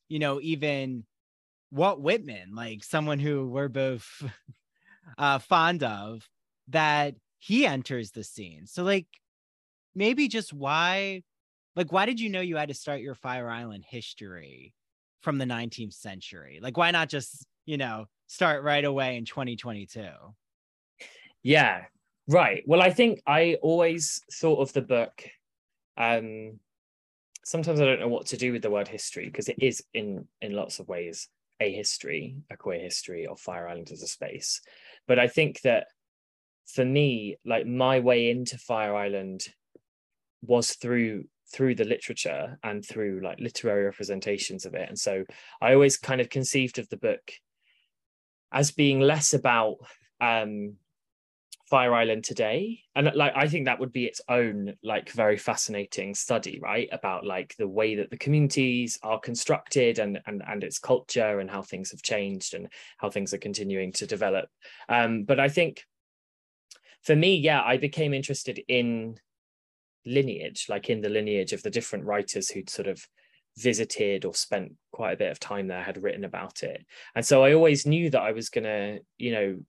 you 0.10 0.20
know 0.20 0.42
even 0.42 1.06
Walt 1.72 2.00
Whitman, 2.00 2.56
like 2.56 2.84
someone 2.84 3.20
who 3.20 3.48
we're 3.48 3.68
both 3.68 4.08
uh, 5.18 5.40
fond 5.40 5.84
of, 5.84 6.28
that 6.70 7.16
he 7.38 7.66
enters 7.66 8.12
the 8.12 8.24
scene. 8.24 8.66
So, 8.66 8.84
like, 8.84 9.08
maybe 9.96 10.28
just 10.28 10.54
why, 10.54 11.24
like, 11.76 11.92
why 11.92 12.06
did 12.06 12.20
you 12.20 12.30
know 12.30 12.42
you 12.42 12.58
had 12.58 12.70
to 12.70 12.76
start 12.76 13.02
your 13.02 13.16
Fire 13.16 13.50
Island 13.50 13.86
history 13.88 14.74
from 15.22 15.38
the 15.38 15.46
19th 15.46 15.94
century? 15.94 16.60
Like, 16.62 16.78
why 16.78 16.92
not 16.92 17.10
just, 17.10 17.46
you 17.66 17.78
know, 17.78 18.06
start 18.28 18.64
right 18.64 18.84
away 18.84 19.18
in 19.18 19.26
2022? 19.26 20.06
Yeah, 21.44 21.86
right. 22.28 22.64
Well, 22.66 22.82
I 22.82 22.92
think 22.92 23.22
I 23.26 23.58
always 23.62 24.22
thought 24.32 24.60
of 24.60 24.74
the 24.74 24.82
book. 24.82 25.24
Um, 25.98 26.60
sometimes 27.44 27.80
I 27.80 27.86
don't 27.86 28.00
know 28.00 28.08
what 28.08 28.28
to 28.28 28.38
do 28.38 28.52
with 28.52 28.62
the 28.62 28.70
word 28.70 28.88
history 28.88 29.26
because 29.26 29.50
it 29.50 29.58
is 29.62 29.84
in 29.94 30.28
in 30.42 30.54
lots 30.54 30.80
of 30.80 30.88
ways 30.88 31.28
a 31.60 31.72
history, 31.72 32.38
a 32.50 32.58
queer 32.58 32.80
history 32.80 33.28
of 33.28 33.40
Fire 33.40 33.68
Island 33.68 33.92
as 33.92 34.02
a 34.02 34.08
space. 34.08 34.62
But 35.08 35.20
I 35.20 35.28
think 35.28 35.62
that 35.62 35.88
for 36.68 36.86
me, 36.86 37.38
like 37.46 37.66
my 37.66 38.00
way 38.00 38.30
into 38.30 38.58
Fire 38.58 38.96
Island 38.96 39.48
was 40.42 40.74
through 40.74 41.26
through 41.52 41.74
the 41.74 41.84
literature 41.84 42.60
and 42.64 42.86
through 42.86 43.22
like 43.24 43.40
literary 43.40 43.86
representations 43.86 44.66
of 44.66 44.76
it. 44.76 44.88
And 44.88 45.00
so 45.00 45.26
I 45.60 45.74
always 45.74 45.98
kind 45.98 46.22
of 46.22 46.30
conceived 46.30 46.78
of 46.78 46.88
the 46.90 46.98
book 46.98 47.32
as 48.52 48.72
being 48.72 49.00
less 49.00 49.34
about 49.34 49.78
um 50.22 50.76
Fire 51.70 51.94
Island 51.94 52.24
today. 52.24 52.82
And 52.96 53.12
like 53.16 53.34
I 53.36 53.48
think 53.48 53.66
that 53.66 53.80
would 53.80 53.94
be 53.94 54.06
its 54.06 54.22
own 54.28 54.74
like 54.84 55.12
very 55.12 55.38
fascinating 55.38 56.16
study, 56.16 56.60
right? 56.62 56.90
About 56.92 57.26
like 57.26 57.56
the 57.58 57.68
way 57.68 57.96
that 57.96 58.10
the 58.10 58.18
communities 58.18 58.98
are 59.04 59.20
constructed 59.20 60.00
and 60.00 60.20
and 60.26 60.42
and 60.48 60.64
its 60.64 60.80
culture 60.80 61.40
and 61.40 61.50
how 61.50 61.62
things 61.62 61.92
have 61.92 62.02
changed 62.02 62.56
and 62.56 62.68
how 62.98 63.10
things 63.10 63.34
are 63.34 63.38
continuing 63.38 63.92
to 63.94 64.08
develop. 64.08 64.50
Um, 64.88 65.24
but 65.24 65.40
I 65.40 65.50
think 65.50 65.84
for 67.04 67.16
me, 67.16 67.36
yeah, 67.36 67.62
I 67.62 67.78
became 67.78 68.14
interested 68.14 68.62
in 68.68 69.20
lineage, 70.06 70.66
like 70.70 70.90
in 70.90 71.02
the 71.02 71.10
lineage 71.10 71.54
of 71.54 71.62
the 71.62 71.70
different 71.70 72.06
writers 72.06 72.50
who'd 72.50 72.70
sort 72.70 72.88
of 72.88 73.08
visited 73.58 74.26
or 74.26 74.34
spent 74.34 74.74
quite 74.92 75.14
a 75.14 75.18
bit 75.18 75.32
of 75.32 75.40
time 75.40 75.68
there, 75.68 75.84
had 75.84 76.02
written 76.02 76.24
about 76.26 76.64
it. 76.64 76.84
And 77.16 77.26
so 77.26 77.44
I 77.44 77.54
always 77.54 77.86
knew 77.86 78.10
that 78.10 78.22
I 78.22 78.32
was 78.32 78.50
gonna, 78.50 79.00
you 79.18 79.32
know, 79.32 79.60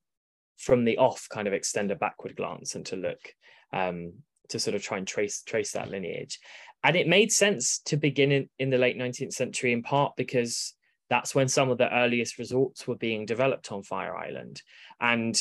from 0.60 0.84
the 0.84 0.98
off 0.98 1.26
kind 1.30 1.48
of 1.48 1.54
extend 1.54 1.90
a 1.90 1.96
backward 1.96 2.36
glance 2.36 2.74
and 2.74 2.84
to 2.86 2.96
look 2.96 3.34
um, 3.72 4.12
to 4.50 4.58
sort 4.58 4.74
of 4.74 4.82
try 4.82 4.98
and 4.98 5.06
trace 5.06 5.42
trace 5.42 5.72
that 5.72 5.90
lineage. 5.90 6.38
And 6.84 6.96
it 6.96 7.08
made 7.08 7.32
sense 7.32 7.80
to 7.86 7.96
begin 7.96 8.32
in, 8.32 8.48
in 8.58 8.70
the 8.70 8.78
late 8.78 8.98
19th 8.98 9.32
century 9.32 9.72
in 9.72 9.82
part 9.82 10.16
because 10.16 10.74
that's 11.08 11.34
when 11.34 11.48
some 11.48 11.70
of 11.70 11.78
the 11.78 11.92
earliest 11.92 12.38
resorts 12.38 12.86
were 12.86 12.96
being 12.96 13.26
developed 13.26 13.72
on 13.72 13.82
fire 13.82 14.16
island. 14.16 14.62
And 15.00 15.40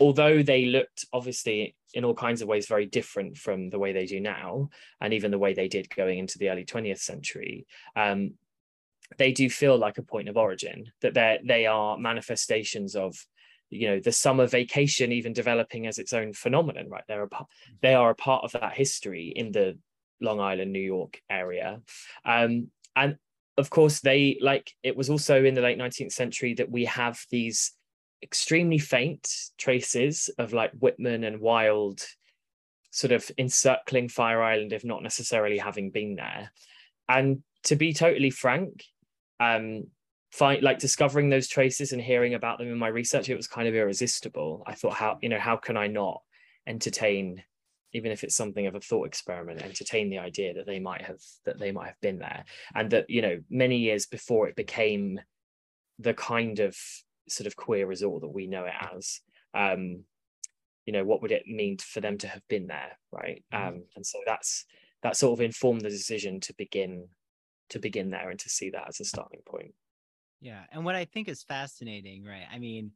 although 0.00 0.42
they 0.42 0.66
looked 0.66 1.04
obviously 1.12 1.74
in 1.94 2.04
all 2.04 2.14
kinds 2.14 2.42
of 2.42 2.48
ways 2.48 2.66
very 2.66 2.86
different 2.86 3.36
from 3.36 3.70
the 3.70 3.78
way 3.78 3.92
they 3.92 4.06
do 4.06 4.20
now 4.20 4.68
and 5.00 5.14
even 5.14 5.30
the 5.30 5.38
way 5.38 5.54
they 5.54 5.68
did 5.68 5.88
going 5.94 6.18
into 6.18 6.38
the 6.38 6.50
early 6.50 6.64
20th 6.64 6.98
century 6.98 7.66
um, 7.94 8.32
they 9.18 9.32
do 9.32 9.48
feel 9.48 9.76
like 9.78 9.98
a 9.98 10.02
point 10.02 10.28
of 10.28 10.36
origin 10.36 10.84
that 11.00 11.14
they 11.14 11.38
they 11.44 11.66
are 11.66 11.98
manifestations 11.98 12.96
of 12.96 13.14
you 13.70 13.88
know 13.88 14.00
the 14.00 14.12
summer 14.12 14.46
vacation 14.46 15.12
even 15.12 15.32
developing 15.32 15.86
as 15.86 15.98
its 15.98 16.12
own 16.12 16.32
phenomenon 16.32 16.88
right? 16.88 17.04
They're 17.08 17.24
a 17.24 17.28
part, 17.28 17.48
they 17.82 17.94
are 17.94 18.10
a 18.10 18.14
part 18.14 18.44
of 18.44 18.52
that 18.52 18.74
history 18.74 19.32
in 19.34 19.52
the 19.52 19.78
long 20.20 20.40
island 20.40 20.72
new 20.72 20.80
york 20.80 21.20
area. 21.28 21.80
Um, 22.24 22.68
and 22.94 23.16
of 23.58 23.70
course 23.70 24.00
they 24.00 24.38
like 24.40 24.72
it 24.82 24.96
was 24.96 25.10
also 25.10 25.44
in 25.44 25.54
the 25.54 25.60
late 25.60 25.78
19th 25.78 26.12
century 26.12 26.54
that 26.54 26.70
we 26.70 26.84
have 26.84 27.18
these 27.30 27.72
extremely 28.22 28.78
faint 28.78 29.28
traces 29.58 30.30
of 30.38 30.52
like 30.52 30.72
whitman 30.72 31.24
and 31.24 31.40
wilde 31.40 32.02
sort 32.90 33.12
of 33.12 33.30
encircling 33.36 34.08
fire 34.08 34.42
island 34.42 34.72
if 34.72 34.84
not 34.84 35.02
necessarily 35.02 35.58
having 35.58 35.90
been 35.90 36.16
there. 36.16 36.50
And 37.08 37.42
to 37.64 37.76
be 37.76 37.92
totally 37.92 38.30
frank 38.30 38.84
um 39.38 39.84
find 40.32 40.62
like 40.62 40.78
discovering 40.78 41.28
those 41.28 41.48
traces 41.48 41.92
and 41.92 42.02
hearing 42.02 42.34
about 42.34 42.58
them 42.58 42.68
in 42.68 42.78
my 42.78 42.88
research 42.88 43.28
it 43.28 43.36
was 43.36 43.46
kind 43.46 43.68
of 43.68 43.74
irresistible. 43.74 44.62
I 44.66 44.74
thought 44.74 44.94
how 44.94 45.18
you 45.22 45.28
know 45.28 45.38
how 45.38 45.56
can 45.56 45.76
i 45.76 45.86
not 45.86 46.22
entertain 46.66 47.42
even 47.92 48.10
if 48.12 48.24
it's 48.24 48.34
something 48.36 48.66
of 48.66 48.74
a 48.74 48.80
thought 48.80 49.06
experiment 49.06 49.62
entertain 49.62 50.10
the 50.10 50.18
idea 50.18 50.52
that 50.54 50.66
they 50.66 50.80
might 50.80 51.02
have 51.02 51.20
that 51.44 51.58
they 51.58 51.72
might 51.72 51.86
have 51.86 52.00
been 52.00 52.18
there? 52.18 52.44
And 52.74 52.90
that 52.90 53.08
you 53.08 53.22
know 53.22 53.40
many 53.50 53.78
years 53.78 54.06
before 54.06 54.48
it 54.48 54.56
became 54.56 55.20
the 55.98 56.14
kind 56.14 56.60
of 56.60 56.76
sort 57.28 57.46
of 57.46 57.56
queer 57.56 57.86
resort 57.86 58.20
that 58.20 58.28
we 58.28 58.46
know 58.46 58.66
it 58.66 58.74
as 58.94 59.20
um 59.54 60.04
you 60.84 60.92
know 60.92 61.04
what 61.04 61.22
would 61.22 61.32
it 61.32 61.46
mean 61.46 61.78
for 61.78 62.00
them 62.00 62.18
to 62.18 62.28
have 62.28 62.42
been 62.48 62.66
there 62.66 62.98
right? 63.12 63.44
Um 63.52 63.84
and 63.94 64.04
so 64.04 64.18
that's 64.26 64.64
that 65.02 65.16
sort 65.16 65.38
of 65.38 65.44
informed 65.44 65.82
the 65.82 65.90
decision 65.90 66.40
to 66.40 66.54
begin 66.54 67.08
to 67.70 67.78
begin 67.78 68.10
there 68.10 68.30
and 68.30 68.38
to 68.40 68.48
see 68.48 68.70
that 68.70 68.88
as 68.88 69.00
a 69.00 69.04
starting 69.04 69.40
point 69.46 69.74
Yeah. 70.46 70.62
And 70.70 70.84
what 70.84 70.94
I 70.94 71.06
think 71.06 71.26
is 71.26 71.42
fascinating, 71.42 72.22
right? 72.24 72.46
I 72.52 72.60
mean, 72.60 72.92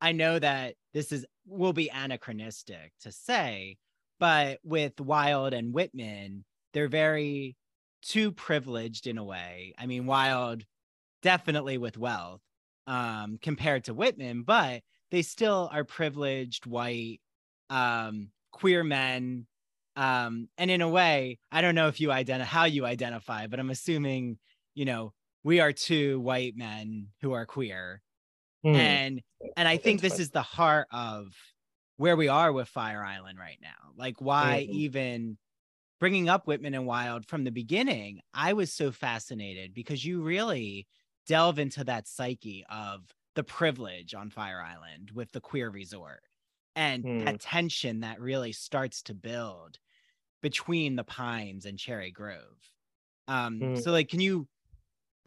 I 0.00 0.10
know 0.10 0.40
that 0.40 0.74
this 0.92 1.12
is 1.12 1.24
will 1.46 1.72
be 1.72 1.88
anachronistic 1.88 2.90
to 3.02 3.12
say, 3.12 3.76
but 4.18 4.58
with 4.64 5.00
Wilde 5.00 5.54
and 5.54 5.72
Whitman, 5.72 6.44
they're 6.72 6.88
very 6.88 7.54
too 8.02 8.32
privileged 8.32 9.06
in 9.06 9.18
a 9.18 9.24
way. 9.24 9.72
I 9.78 9.86
mean, 9.86 10.06
Wilde 10.06 10.64
definitely 11.22 11.78
with 11.78 11.96
wealth 11.96 12.40
um 12.88 13.38
compared 13.40 13.84
to 13.84 13.94
Whitman, 13.94 14.42
but 14.42 14.82
they 15.12 15.22
still 15.22 15.70
are 15.72 15.84
privileged 15.84 16.66
white 16.66 17.20
um 17.70 18.30
queer 18.50 18.82
men 18.82 19.46
um 19.94 20.48
and 20.58 20.72
in 20.72 20.80
a 20.80 20.88
way, 20.88 21.38
I 21.52 21.60
don't 21.60 21.76
know 21.76 21.86
if 21.86 22.00
you 22.00 22.10
identify 22.10 22.50
how 22.50 22.64
you 22.64 22.84
identify, 22.84 23.46
but 23.46 23.60
I'm 23.60 23.70
assuming, 23.70 24.38
you 24.74 24.86
know, 24.86 25.12
we 25.42 25.60
are 25.60 25.72
two 25.72 26.20
white 26.20 26.56
men 26.56 27.08
who 27.20 27.32
are 27.32 27.46
queer 27.46 28.02
Hmm. 28.62 29.00
and 29.02 29.22
and 29.56 29.68
i 29.68 29.76
think 29.78 30.00
this 30.00 30.18
is 30.18 30.30
the 30.30 30.42
heart 30.42 30.88
of 30.92 31.34
where 31.96 32.16
we 32.16 32.28
are 32.28 32.52
with 32.52 32.68
fire 32.68 33.04
island 33.04 33.38
right 33.38 33.58
now 33.62 33.92
like 33.96 34.20
why 34.20 34.60
Mhm. 34.64 34.70
even 34.70 35.38
bringing 36.00 36.28
up 36.28 36.46
whitman 36.46 36.74
and 36.74 36.86
wilde 36.86 37.26
from 37.26 37.44
the 37.44 37.52
beginning 37.52 38.20
i 38.34 38.52
was 38.52 38.72
so 38.72 38.92
fascinated 38.92 39.74
because 39.74 40.04
you 40.04 40.22
really 40.22 40.86
delve 41.26 41.58
into 41.58 41.84
that 41.84 42.08
psyche 42.08 42.64
of 42.70 43.14
the 43.34 43.44
privilege 43.44 44.14
on 44.14 44.30
fire 44.30 44.60
island 44.62 45.10
with 45.12 45.32
the 45.32 45.40
queer 45.40 45.70
resort 45.70 46.22
and 46.76 47.04
Hmm. 47.04 47.20
that 47.20 47.40
tension 47.40 48.00
that 48.00 48.20
really 48.20 48.52
starts 48.52 49.02
to 49.02 49.14
build 49.14 49.78
between 50.42 50.96
the 50.96 51.04
pines 51.04 51.66
and 51.66 51.78
cherry 51.78 52.10
grove 52.10 52.58
um 53.28 53.68
Hmm. 53.68 53.80
so 53.80 53.90
like 53.92 54.08
can 54.08 54.20
you 54.20 54.48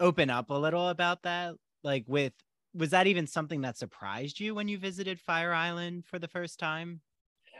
open 0.04 0.30
up 0.30 0.50
a 0.50 0.54
little 0.54 0.88
about 0.88 1.22
that? 1.22 1.54
Like 1.82 2.04
with 2.06 2.32
was 2.74 2.90
that 2.90 3.06
even 3.06 3.26
something 3.26 3.60
that 3.62 3.78
surprised 3.78 4.40
you 4.40 4.54
when 4.54 4.68
you 4.68 4.78
visited 4.78 5.20
fire 5.20 5.52
island 5.52 6.04
for 6.06 6.18
the 6.18 6.28
first 6.28 6.58
time? 6.58 7.00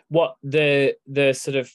What 0.08 0.36
the 0.42 0.94
the 1.06 1.32
sort 1.32 1.56
of 1.56 1.72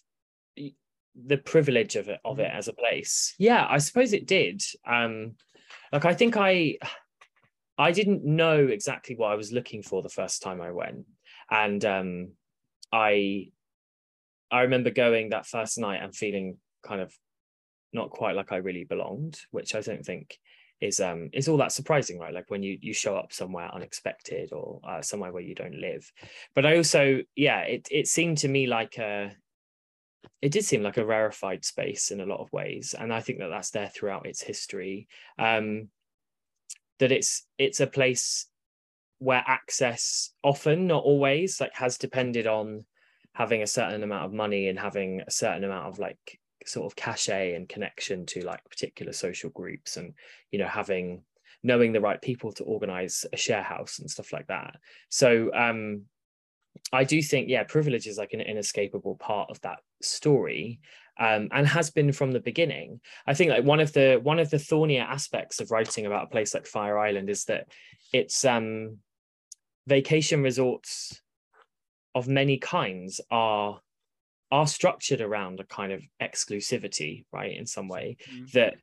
the 1.16 1.38
privilege 1.38 1.96
of 1.96 2.08
it 2.10 2.20
of 2.24 2.38
Mm-hmm. 2.38 2.46
it 2.46 2.52
as 2.54 2.68
a 2.68 2.74
place? 2.74 3.34
Yeah 3.40 3.66
i 3.70 3.78
suppose 3.80 4.14
it 4.14 4.28
did. 4.28 4.62
Um 4.86 5.36
like 5.92 6.06
i 6.06 6.14
think 6.14 6.38
i 6.38 6.78
i 7.78 7.92
didn't 7.92 8.24
know 8.26 8.68
exactly 8.68 9.16
what 9.16 9.32
i 9.32 9.36
was 9.36 9.52
looking 9.52 9.82
for 9.84 10.02
the 10.02 10.10
first 10.20 10.42
time 10.42 10.62
i 10.62 10.72
went. 10.72 11.06
And 11.50 11.84
um 11.86 12.32
i 12.92 13.48
i 14.52 14.62
remember 14.62 14.92
going 14.92 15.30
that 15.30 15.48
first 15.48 15.78
night 15.78 16.02
and 16.04 16.16
feeling 16.16 16.58
kind 16.84 17.02
of 17.02 17.14
not 17.94 18.10
quite 18.10 18.36
like 18.36 18.52
i 18.52 18.58
really 18.58 18.84
belonged 18.84 19.40
which 19.52 19.76
i 19.76 19.82
don't 19.82 20.06
think 20.06 20.38
is 20.82 21.00
um 21.00 21.30
is 21.34 21.48
all 21.48 21.58
that 21.58 21.72
surprising 21.72 22.20
right? 22.20 22.34
Like 22.34 22.50
when 22.50 22.64
you 22.64 22.78
you 22.82 22.94
show 22.94 23.16
up 23.16 23.34
somewhere 23.34 23.70
unexpected 23.74 24.54
or 24.54 24.80
uh, 24.88 25.02
somewhere 25.02 25.32
where 25.32 25.44
you 25.44 25.56
don't 25.56 25.76
live. 25.76 26.12
But 26.56 26.66
i 26.66 26.78
also 26.78 27.22
yeah 27.36 27.62
it 27.62 27.88
it 27.92 28.08
seemed 28.08 28.40
to 28.40 28.48
me 28.48 28.68
like 28.68 28.98
a 28.98 29.32
it 30.42 30.52
did 30.52 30.66
seem 30.66 30.84
like 30.84 30.98
a 30.98 31.06
rarefied 31.06 31.66
space 31.66 32.12
in 32.12 32.22
a 32.22 32.26
lot 32.26 32.40
of 32.40 32.52
ways 32.54 32.96
and 32.98 33.14
i 33.14 33.20
think 33.22 33.40
that 33.40 33.50
that's 33.50 33.72
there 33.72 33.90
throughout 33.90 34.26
its 34.26 34.42
history. 34.42 35.08
Um 35.38 35.90
that 37.00 37.12
it's 37.12 37.46
it's 37.58 37.80
a 37.80 37.88
place 37.88 38.48
where 39.20 39.44
access 39.46 40.32
often 40.44 40.88
not 40.88 41.04
always 41.04 41.60
like 41.60 41.74
has 41.76 41.98
depended 41.98 42.48
on 42.48 42.86
having 43.34 43.62
a 43.62 43.68
certain 43.68 44.04
amount 44.04 44.26
of 44.26 44.34
money 44.34 44.68
and 44.68 44.80
having 44.80 45.22
a 45.22 45.32
certain 45.32 45.64
amount 45.64 45.88
of 45.88 46.00
like 46.00 46.40
sort 46.70 46.86
of 46.86 46.96
cachet 46.96 47.56
and 47.56 47.68
connection 47.68 48.26
to 48.28 48.42
like 48.42 48.64
particular 48.70 49.12
social 49.12 49.50
groups 49.50 49.98
and 49.98 50.14
you 50.52 50.60
know 50.60 50.68
having 50.68 51.24
knowing 51.64 51.92
the 51.92 52.02
right 52.02 52.22
people 52.22 52.52
to 52.54 52.64
organize 52.64 53.26
a 53.34 53.38
share 53.38 53.64
house 53.64 54.00
and 54.00 54.10
stuff 54.10 54.32
like 54.32 54.48
that. 54.48 54.76
So 55.10 55.52
um 55.54 56.04
i 56.94 57.04
do 57.04 57.22
think 57.22 57.50
yeah 57.50 57.64
privilege 57.64 58.06
is 58.06 58.18
like 58.18 58.32
an 58.32 58.42
inescapable 58.42 59.16
part 59.16 59.50
of 59.50 59.60
that 59.62 59.80
story 60.02 60.80
um, 61.20 61.50
and 61.52 61.68
has 61.68 61.90
been 61.90 62.14
from 62.14 62.32
the 62.32 62.40
beginning. 62.40 63.02
I 63.28 63.34
think 63.34 63.52
like 63.52 63.66
one 63.66 63.82
of 63.82 63.92
the 63.92 64.20
one 64.24 64.40
of 64.40 64.50
the 64.50 64.58
thornier 64.58 65.04
aspects 65.04 65.60
of 65.60 65.70
writing 65.70 66.06
about 66.06 66.24
a 66.24 66.30
place 66.30 66.54
like 66.54 66.66
fire 66.66 66.98
island 66.98 67.30
is 67.30 67.44
that 67.46 67.68
it's 68.14 68.46
um 68.46 68.98
vacation 69.86 70.42
resorts 70.42 71.22
of 72.16 72.28
many 72.28 72.58
kinds 72.58 73.20
are 73.30 73.82
are 74.52 74.68
structured 74.68 75.22
around 75.22 75.60
a 75.60 75.66
kind 75.66 75.92
of 75.92 76.04
exclusivity 76.22 77.26
right 77.32 77.56
in 77.56 77.66
some 77.66 77.88
way 77.88 78.18
mm-hmm. 78.32 78.46
that 78.54 78.76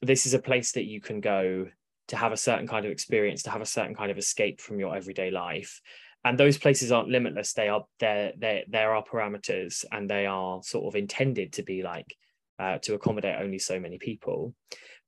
this 0.00 0.26
is 0.26 0.34
a 0.34 0.38
place 0.38 0.72
that 0.72 0.84
you 0.84 1.00
can 1.00 1.20
go 1.20 1.66
to 2.08 2.16
have 2.16 2.32
a 2.32 2.36
certain 2.36 2.66
kind 2.66 2.84
of 2.84 2.92
experience 2.92 3.42
to 3.44 3.50
have 3.50 3.62
a 3.62 3.66
certain 3.66 3.94
kind 3.94 4.10
of 4.10 4.18
escape 4.18 4.60
from 4.60 4.78
your 4.78 4.96
everyday 4.96 5.30
life. 5.30 5.80
And 6.24 6.38
those 6.38 6.58
places 6.58 6.92
aren't 6.92 7.08
limitless. 7.08 7.52
They 7.52 7.68
are 7.68 7.84
there 7.98 8.32
there 8.38 8.62
there 8.68 8.94
are 8.94 9.04
parameters 9.04 9.84
and 9.90 10.08
they 10.08 10.26
are 10.26 10.62
sort 10.62 10.86
of 10.86 10.96
intended 10.96 11.54
to 11.54 11.62
be 11.62 11.82
like 11.82 12.16
uh, 12.58 12.78
to 12.82 12.94
accommodate 12.94 13.40
only 13.40 13.58
so 13.58 13.80
many 13.80 13.98
people. 13.98 14.54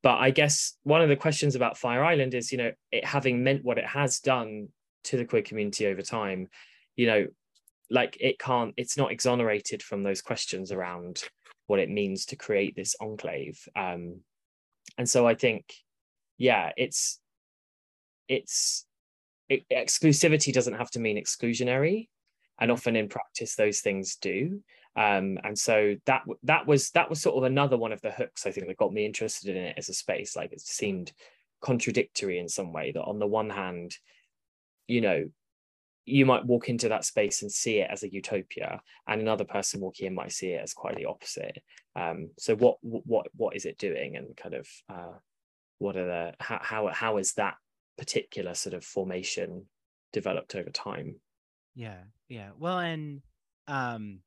But 0.03 0.19
i 0.19 0.31
guess 0.31 0.77
one 0.83 1.01
of 1.01 1.09
the 1.09 1.17
questions 1.17 1.55
about 1.55 1.79
fire 1.79 2.05
island 2.05 2.35
is 2.35 2.53
you 2.53 2.59
know 2.59 2.73
it 2.93 3.05
having 3.07 3.43
meant 3.43 3.65
what 3.65 3.79
it 3.79 3.87
has 3.87 4.21
done 4.21 4.69
to 5.05 5.17
the 5.17 5.25
queer 5.25 5.41
community 5.41 5.87
over 5.87 6.03
time 6.03 6.49
you 6.95 7.07
know 7.07 7.27
like 7.91 8.17
it 8.21 8.39
can't 8.39 8.75
it's 8.77 8.97
not 8.97 9.13
exonerated 9.13 9.83
from 9.83 10.03
those 10.03 10.23
questions 10.23 10.73
around 10.73 11.23
what 11.67 11.81
it 11.81 11.91
means 11.91 12.27
to 12.27 12.37
create 12.37 12.75
this 12.77 12.97
enclave. 13.01 13.69
Um 13.77 14.21
and 14.99 15.09
so 15.09 15.27
i 15.27 15.35
think 15.35 15.73
yeah 16.37 16.73
it's 16.77 17.19
it's 18.29 18.87
it, 19.49 19.65
exclusivity 19.71 20.53
doesn't 20.53 20.75
have 20.75 20.91
to 20.91 21.01
mean 21.01 21.17
exclusionary 21.17 22.09
and 22.59 22.71
mm. 22.71 22.75
often 22.75 22.97
in 22.97 23.09
practice 23.09 23.55
those 23.55 23.81
things 23.81 24.17
do. 24.17 24.63
Um 24.97 25.39
and 25.43 25.59
so 25.59 25.97
that 26.07 26.23
that 26.45 26.67
was 26.67 26.91
that 26.91 27.11
was 27.11 27.21
sort 27.21 27.37
of 27.37 27.45
another 27.45 27.77
one 27.77 27.93
of 27.93 28.01
the 28.01 28.13
hooks 28.13 28.47
i 28.47 28.51
think 28.51 28.67
that 28.67 28.77
got 28.77 28.93
me 28.93 29.05
interested 29.05 29.57
in 29.57 29.63
it 29.63 29.75
as 29.77 29.89
a 29.89 29.95
space. 29.95 30.37
Like 30.37 30.53
it 30.53 30.61
seemed 30.61 31.13
contradictory 31.61 32.39
in 32.39 32.49
some 32.49 32.73
way 32.73 32.93
that 32.93 33.03
on 33.03 33.19
the 33.19 33.27
one 33.27 33.51
hand 33.51 33.97
you 34.87 35.01
know 35.01 35.29
you 36.05 36.27
might 36.27 36.45
walk 36.45 36.69
into 36.69 36.89
that 36.89 37.05
space 37.05 37.43
and 37.43 37.51
see 37.51 37.79
it 37.79 37.91
as 37.91 38.03
a 38.03 38.13
utopia 38.13 38.81
and 39.09 39.21
another 39.21 39.45
person 39.45 39.81
walking 39.81 40.07
in 40.07 40.15
might 40.15 40.33
see 40.33 40.49
it 40.49 40.63
as 40.63 40.75
quite 40.75 40.97
the 40.97 41.07
opposite. 41.07 41.63
Um, 41.97 42.31
so 42.39 42.55
what 42.57 42.77
what 42.83 43.27
what 43.35 43.57
is 43.57 43.65
it 43.65 43.79
doing 43.79 44.17
and 44.17 44.37
kind 44.37 44.55
of 44.55 44.69
uh, 44.93 45.19
what 45.79 45.97
are 45.97 46.07
the 46.07 46.35
how, 46.41 46.59
how 46.63 46.89
how 46.89 47.17
is 47.17 47.33
that 47.35 47.55
particular 47.97 48.55
sort 48.55 48.75
of 48.75 48.85
formation 48.85 49.67
developed 50.13 50.55
over 50.55 50.71
time? 50.71 51.17
Yeah 51.75 52.03
yeah. 52.29 52.51
Well 52.59 52.79
and 52.79 53.23
um 53.67 54.19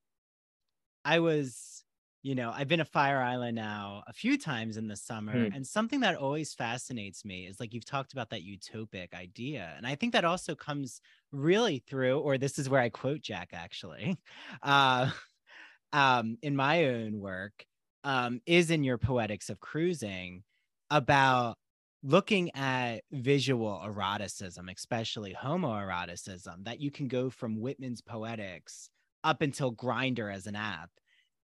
i 1.06 1.20
was 1.20 1.84
you 2.24 2.36
know 2.36 2.52
i've 2.56 2.68
been 2.68 2.80
a 2.80 2.86
fire 2.86 3.22
island 3.22 3.56
now 3.56 4.04
a 4.08 4.14
few 4.14 4.38
times 4.38 4.78
in 4.78 4.88
the 4.88 4.96
summer 4.96 5.34
mm. 5.34 5.56
and 5.56 5.66
something 5.66 6.00
that 6.00 6.16
always 6.16 6.54
fascinates 6.54 7.24
me 7.24 7.46
is 7.46 7.60
like 7.60 7.74
you've 7.74 7.86
talked 7.86 8.14
about 8.14 8.30
that 8.30 8.42
utopic 8.42 9.14
idea 9.14 9.74
and 9.78 9.86
i 9.86 9.96
think 9.96 10.14
that 10.14 10.26
also 10.26 10.56
comes 10.56 11.02
really 11.32 11.84
through 11.88 12.20
or 12.20 12.38
this 12.38 12.58
is 12.58 12.70
where 12.70 12.82
i 12.82 12.90
quote 12.90 13.22
jack 13.22 13.50
actually 13.54 14.18
uh 14.64 15.10
um 15.94 16.38
in 16.42 16.56
my 16.56 16.86
own 16.86 17.20
work 17.20 17.66
um 18.04 18.42
is 18.46 18.72
in 18.72 18.84
your 18.84 18.98
poetics 18.98 19.50
of 19.50 19.60
cruising 19.60 20.44
about 20.90 21.58
looking 22.04 22.54
at 22.56 23.02
visual 23.12 23.82
eroticism 23.86 24.70
especially 24.70 25.36
homoeroticism 25.40 26.64
that 26.64 26.80
you 26.80 26.92
can 26.92 27.08
go 27.08 27.30
from 27.30 27.60
whitman's 27.60 28.02
poetics 28.02 28.90
up 29.24 29.42
until 29.42 29.74
Grindr 29.74 30.34
as 30.34 30.48
an 30.48 30.56
app 30.56 30.90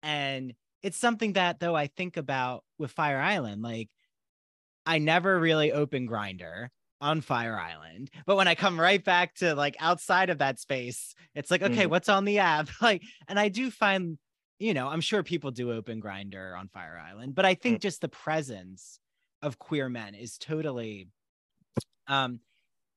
and 0.03 0.55
it's 0.83 0.99
something 0.99 1.35
that 1.35 1.61
though 1.61 1.77
I 1.77 1.87
think 1.87 2.17
about 2.17 2.65
with 2.79 2.91
Fire 2.91 3.21
Island. 3.21 3.63
Like 3.63 3.89
I 4.85 4.99
never 4.99 5.39
really 5.39 5.73
open 5.73 6.09
Grindr 6.09 6.69
on 7.01 7.21
Fire 7.21 7.59
Island, 7.59 8.11
but 8.27 8.37
when 8.37 8.49
I 8.49 8.55
come 8.55 8.79
right 8.79 9.03
back 9.03 9.35
to 9.37 9.55
like 9.55 9.77
outside 9.81 10.31
of 10.31 10.39
that 10.39 10.61
space, 10.61 11.15
it's 11.35 11.51
like, 11.51 11.63
okay, 11.63 11.87
mm. 11.87 11.91
what's 11.91 12.09
on 12.09 12.25
the 12.25 12.39
app? 12.39 12.69
Like, 12.81 13.03
and 13.29 13.39
I 13.39 13.49
do 13.49 13.71
find, 13.71 14.19
you 14.59 14.75
know, 14.75 14.89
I'm 14.89 15.01
sure 15.01 15.23
people 15.23 15.51
do 15.51 15.73
open 15.73 16.01
Grindr 16.01 16.59
on 16.59 16.69
Fire 16.69 17.01
Island, 17.09 17.35
but 17.35 17.45
I 17.45 17.55
think 17.55 17.79
mm. 17.79 17.83
just 17.83 18.01
the 18.01 18.09
presence 18.09 18.99
of 19.41 19.59
queer 19.59 19.89
men 19.89 20.15
is 20.15 20.39
totally 20.39 21.09
um 22.07 22.41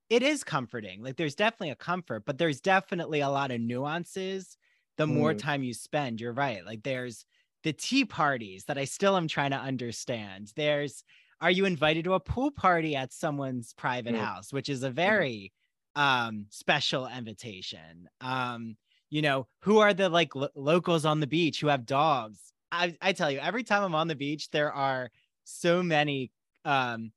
it 0.10 0.22
is 0.22 0.44
comforting. 0.44 1.02
Like 1.02 1.18
there's 1.18 1.36
definitely 1.36 1.72
a 1.72 1.76
comfort, 1.76 2.24
but 2.26 2.38
there's 2.38 2.62
definitely 2.62 3.22
a 3.22 3.30
lot 3.30 3.52
of 3.52 3.60
nuances 3.60 4.58
the 4.98 5.08
more 5.08 5.34
mm. 5.34 5.40
time 5.40 5.64
you 5.64 5.74
spend. 5.74 6.22
You're 6.22 6.34
right. 6.34 6.66
Like 6.66 6.84
there's 6.84 7.26
the 7.64 7.74
tea 7.74 8.06
parties 8.06 8.66
that 8.66 8.78
I 8.78 8.86
still 8.86 9.18
am 9.18 9.28
trying 9.28 9.52
to 9.52 9.58
understand. 9.58 10.54
There's 10.56 11.04
are 11.42 11.52
you 11.52 11.66
invited 11.66 12.06
to 12.06 12.14
a 12.14 12.20
pool 12.20 12.52
party 12.52 12.96
at 12.96 13.12
someone's 13.12 13.74
private 13.74 14.16
mm. 14.16 14.20
house, 14.20 14.54
which 14.54 14.70
is 14.70 14.84
a 14.84 14.88
mm-hmm. 14.88 14.96
very 14.96 15.52
mm. 15.98 16.02
um 16.02 16.46
special 16.50 17.08
invitation. 17.08 18.10
Um 18.22 18.78
you 19.10 19.22
know, 19.22 19.48
who 19.62 19.80
are 19.80 19.94
the 19.94 20.10
like 20.10 20.36
lo- 20.36 20.50
locals 20.56 21.06
on 21.06 21.20
the 21.20 21.28
beach 21.28 21.62
who 21.62 21.68
have 21.68 21.86
dogs? 21.86 22.54
I 22.72 22.96
I 23.02 23.14
tell 23.14 23.32
you, 23.32 23.40
every 23.40 23.64
time 23.64 23.84
I'm 23.84 23.96
on 23.96 24.08
the 24.08 24.16
beach 24.16 24.50
there 24.52 24.72
are 24.72 25.12
so 25.44 25.84
many 25.84 26.32
um 26.64 27.12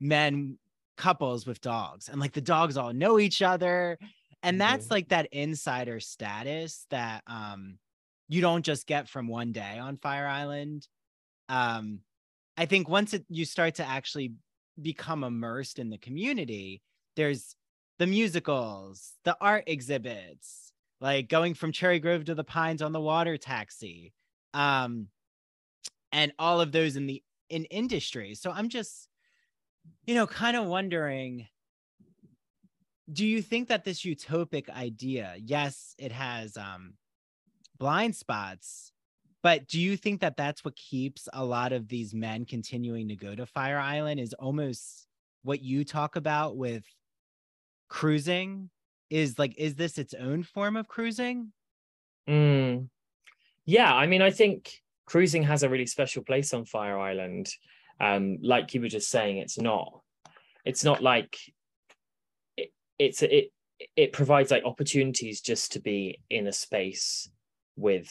men 0.00 0.58
couples 0.96 1.46
with 1.46 1.60
dogs 1.60 2.08
and 2.08 2.20
like 2.20 2.32
the 2.32 2.40
dogs 2.40 2.76
all 2.76 2.92
know 2.92 3.18
each 3.18 3.42
other 3.42 3.98
and 4.46 4.60
that's 4.60 4.86
mm-hmm. 4.86 4.94
like 4.94 5.08
that 5.08 5.28
insider 5.32 6.00
status 6.00 6.86
that 6.90 7.22
um 7.26 7.78
you 8.28 8.40
don't 8.40 8.64
just 8.64 8.86
get 8.86 9.08
from 9.08 9.28
one 9.28 9.52
day 9.52 9.78
on 9.78 9.96
Fire 9.96 10.26
Island. 10.26 10.86
Um, 11.48 12.00
I 12.56 12.66
think 12.66 12.88
once 12.88 13.14
it, 13.14 13.24
you 13.28 13.44
start 13.44 13.76
to 13.76 13.88
actually 13.88 14.32
become 14.80 15.22
immersed 15.22 15.78
in 15.78 15.90
the 15.90 15.98
community, 15.98 16.82
there's 17.14 17.54
the 17.98 18.06
musicals, 18.06 19.12
the 19.24 19.36
art 19.40 19.64
exhibits, 19.66 20.72
like 21.00 21.28
going 21.28 21.54
from 21.54 21.72
Cherry 21.72 21.98
Grove 21.98 22.24
to 22.24 22.34
the 22.34 22.44
Pines 22.44 22.82
on 22.82 22.92
the 22.92 23.00
water 23.00 23.36
taxi, 23.36 24.12
um, 24.54 25.08
and 26.12 26.32
all 26.38 26.60
of 26.60 26.72
those 26.72 26.96
in 26.96 27.06
the 27.06 27.22
in 27.48 27.64
industry. 27.66 28.34
So 28.34 28.50
I'm 28.50 28.68
just, 28.68 29.08
you 30.04 30.14
know, 30.14 30.26
kind 30.26 30.56
of 30.56 30.66
wondering. 30.66 31.46
Do 33.12 33.26
you 33.26 33.40
think 33.40 33.68
that 33.68 33.84
this 33.84 34.00
utopic 34.00 34.68
idea, 34.68 35.34
yes, 35.38 35.94
it 35.98 36.12
has 36.12 36.56
um, 36.56 36.94
blind 37.78 38.16
spots. 38.16 38.92
But 39.42 39.68
do 39.68 39.80
you 39.80 39.96
think 39.96 40.20
that 40.22 40.36
that's 40.36 40.64
what 40.64 40.74
keeps 40.76 41.28
a 41.32 41.44
lot 41.44 41.72
of 41.72 41.88
these 41.88 42.12
men 42.14 42.44
continuing 42.44 43.08
to 43.08 43.16
go 43.16 43.34
to 43.34 43.46
Fire 43.46 43.78
Island? 43.78 44.18
Is 44.18 44.34
almost 44.34 45.06
what 45.42 45.62
you 45.62 45.84
talk 45.84 46.16
about 46.16 46.56
with 46.56 46.84
cruising? 47.88 48.70
Is 49.08 49.38
like, 49.38 49.54
is 49.56 49.76
this 49.76 49.98
its 49.98 50.14
own 50.14 50.42
form 50.42 50.76
of 50.76 50.88
cruising? 50.88 51.52
Mm. 52.28 52.88
Yeah, 53.66 53.94
I 53.94 54.06
mean, 54.06 54.22
I 54.22 54.30
think 54.30 54.82
cruising 55.06 55.44
has 55.44 55.62
a 55.62 55.68
really 55.68 55.86
special 55.86 56.24
place 56.24 56.52
on 56.52 56.64
Fire 56.64 56.98
Island. 56.98 57.48
Um, 58.00 58.38
like 58.42 58.74
you 58.74 58.80
were 58.80 58.88
just 58.88 59.10
saying, 59.10 59.38
it's 59.38 59.58
not. 59.58 60.00
It's 60.64 60.82
not 60.82 61.02
like 61.02 61.38
it's 62.98 63.22
it 63.22 63.52
it 63.96 64.12
provides 64.12 64.50
like 64.50 64.64
opportunities 64.64 65.40
just 65.40 65.72
to 65.72 65.80
be 65.80 66.20
in 66.30 66.46
a 66.46 66.52
space 66.52 67.28
with 67.76 68.10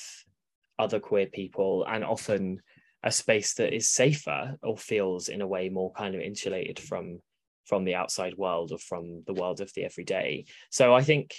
other 0.78 1.00
queer 1.00 1.26
people 1.26 1.86
and 1.90 2.04
often 2.04 2.62
a 3.04 3.12
space 3.12 3.56
that 3.56 3.74
is 3.74 3.90
safer 3.90 4.56
or 4.62 4.78
feels 4.78 5.28
in 5.30 5.42
a 5.42 5.48
way 5.48 5.70
more 5.70 5.92
kind 5.94 6.16
of 6.16 6.22
insulated 6.22 6.80
from 6.80 7.20
from 7.66 7.84
the 7.84 7.96
outside 7.96 8.36
world 8.38 8.72
or 8.72 8.78
from 8.78 9.24
the 9.26 9.34
world 9.34 9.60
of 9.60 9.74
the 9.74 9.84
everyday. 9.84 10.46
So 10.70 10.94
i 10.94 11.04
think 11.04 11.36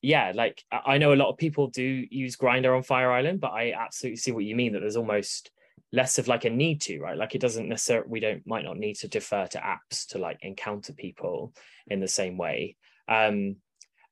yeah 0.00 0.32
like 0.34 0.62
i 0.70 0.96
know 0.98 1.12
a 1.12 1.16
lot 1.16 1.28
of 1.28 1.36
people 1.36 1.68
do 1.68 2.06
use 2.10 2.36
Grindr 2.36 2.76
on 2.76 2.84
fire 2.84 3.10
island 3.10 3.40
but 3.40 3.50
i 3.50 3.72
absolutely 3.72 4.16
see 4.16 4.30
what 4.30 4.44
you 4.44 4.54
mean 4.54 4.72
that 4.72 4.80
there's 4.80 4.96
almost 4.96 5.50
less 5.92 6.18
of 6.18 6.28
like 6.28 6.44
a 6.44 6.50
need 6.50 6.80
to 6.80 7.00
right 7.00 7.16
like 7.16 7.34
it 7.34 7.40
doesn't 7.40 7.68
necessarily 7.68 8.08
we 8.08 8.20
don't 8.20 8.46
might 8.46 8.64
not 8.64 8.76
need 8.76 8.94
to 8.94 9.08
defer 9.08 9.46
to 9.46 9.58
apps 9.58 10.06
to 10.06 10.18
like 10.18 10.38
encounter 10.42 10.92
people 10.92 11.52
in 11.86 12.00
the 12.00 12.08
same 12.08 12.36
way 12.36 12.76
um 13.08 13.56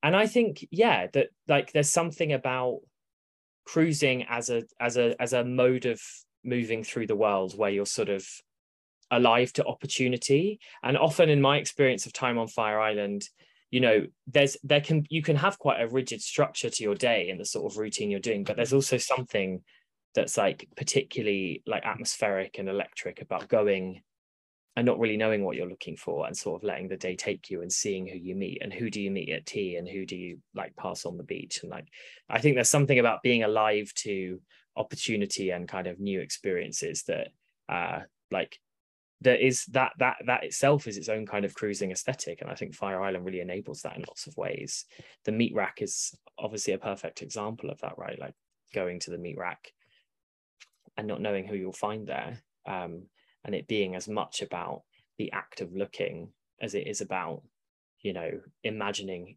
and 0.02 0.16
i 0.16 0.26
think 0.26 0.66
yeah 0.70 1.06
that 1.12 1.28
like 1.48 1.72
there's 1.72 1.90
something 1.90 2.32
about 2.32 2.80
cruising 3.66 4.24
as 4.28 4.48
a 4.48 4.62
as 4.80 4.96
a 4.96 5.20
as 5.20 5.32
a 5.32 5.44
mode 5.44 5.84
of 5.84 6.00
moving 6.44 6.82
through 6.82 7.06
the 7.06 7.16
world 7.16 7.58
where 7.58 7.70
you're 7.70 7.84
sort 7.84 8.08
of 8.08 8.26
alive 9.10 9.52
to 9.54 9.64
opportunity. 9.64 10.60
And 10.82 10.96
often, 10.96 11.28
in 11.28 11.40
my 11.40 11.58
experience 11.58 12.06
of 12.06 12.12
time 12.12 12.38
on 12.38 12.48
Fire 12.48 12.80
Island, 12.80 13.28
you 13.70 13.80
know, 13.80 14.06
there's 14.26 14.56
there 14.62 14.80
can 14.80 15.04
you 15.08 15.22
can 15.22 15.36
have 15.36 15.58
quite 15.58 15.80
a 15.80 15.88
rigid 15.88 16.22
structure 16.22 16.70
to 16.70 16.82
your 16.82 16.94
day 16.94 17.30
and 17.30 17.40
the 17.40 17.44
sort 17.44 17.70
of 17.70 17.78
routine 17.78 18.10
you're 18.10 18.20
doing, 18.20 18.44
but 18.44 18.56
there's 18.56 18.72
also 18.72 18.96
something 18.96 19.62
that's 20.16 20.38
like 20.38 20.66
particularly 20.76 21.62
like 21.66 21.84
atmospheric 21.84 22.58
and 22.58 22.68
electric 22.68 23.20
about 23.20 23.48
going 23.48 24.02
and 24.74 24.84
not 24.84 24.98
really 24.98 25.16
knowing 25.16 25.44
what 25.44 25.56
you're 25.56 25.68
looking 25.68 25.96
for 25.96 26.26
and 26.26 26.36
sort 26.36 26.60
of 26.60 26.66
letting 26.66 26.88
the 26.88 26.96
day 26.96 27.14
take 27.14 27.50
you 27.50 27.62
and 27.62 27.70
seeing 27.70 28.06
who 28.06 28.18
you 28.18 28.34
meet 28.34 28.58
and 28.62 28.72
who 28.72 28.90
do 28.90 29.00
you 29.00 29.10
meet 29.10 29.30
at 29.30 29.46
tea 29.46 29.76
and 29.76 29.86
who 29.86 30.04
do 30.04 30.16
you 30.16 30.38
like 30.54 30.74
pass 30.76 31.04
on 31.04 31.18
the 31.18 31.22
beach. 31.22 31.60
And 31.62 31.70
like 31.70 31.86
i 32.28 32.40
think 32.40 32.56
there's 32.56 32.70
something 32.70 32.98
about 32.98 33.22
being 33.22 33.44
alive 33.44 33.92
to 33.96 34.40
opportunity 34.74 35.50
and 35.50 35.68
kind 35.68 35.86
of 35.86 36.00
new 36.00 36.20
experiences 36.20 37.04
that 37.04 37.28
uh 37.68 38.00
like 38.30 38.58
there 39.20 39.36
is 39.36 39.64
that 39.66 39.92
that 39.98 40.16
that 40.26 40.44
itself 40.44 40.86
is 40.86 40.96
its 40.96 41.08
own 41.08 41.26
kind 41.26 41.44
of 41.44 41.54
cruising 41.54 41.90
aesthetic. 41.90 42.40
And 42.40 42.50
i 42.50 42.54
think 42.54 42.74
fire 42.74 43.02
island 43.02 43.26
really 43.26 43.40
enables 43.40 43.82
that 43.82 43.96
in 43.96 44.04
lots 44.08 44.26
of 44.26 44.36
ways. 44.38 44.86
The 45.26 45.32
meat 45.32 45.54
rack 45.54 45.82
is 45.82 46.16
obviously 46.38 46.72
a 46.72 46.78
perfect 46.78 47.20
example 47.20 47.68
of 47.68 47.80
that 47.80 47.98
right? 47.98 48.18
Like 48.18 48.34
going 48.74 48.98
to 49.00 49.10
the 49.10 49.18
meat 49.18 49.36
rack 49.38 49.72
and 50.96 51.06
not 51.06 51.20
knowing 51.20 51.46
who 51.46 51.56
you'll 51.56 51.72
find 51.72 52.06
there 52.06 52.42
um, 52.66 53.02
and 53.44 53.54
it 53.54 53.68
being 53.68 53.94
as 53.94 54.08
much 54.08 54.42
about 54.42 54.82
the 55.18 55.32
act 55.32 55.60
of 55.60 55.72
looking 55.74 56.28
as 56.60 56.74
it 56.74 56.86
is 56.86 57.00
about 57.00 57.42
you 58.02 58.12
know 58.12 58.30
imagining 58.64 59.36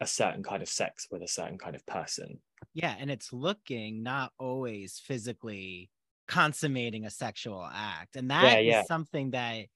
a 0.00 0.06
certain 0.06 0.42
kind 0.42 0.62
of 0.62 0.68
sex 0.68 1.06
with 1.10 1.22
a 1.22 1.28
certain 1.28 1.58
kind 1.58 1.74
of 1.74 1.84
person 1.86 2.38
yeah 2.74 2.94
and 2.98 3.10
it's 3.10 3.32
looking 3.32 4.02
not 4.02 4.32
always 4.38 4.98
physically 4.98 5.90
consummating 6.28 7.04
a 7.04 7.10
sexual 7.10 7.68
act 7.72 8.16
and 8.16 8.30
that 8.30 8.44
yeah, 8.44 8.58
yeah. 8.58 8.80
is 8.80 8.86
something 8.86 9.30
that 9.30 9.66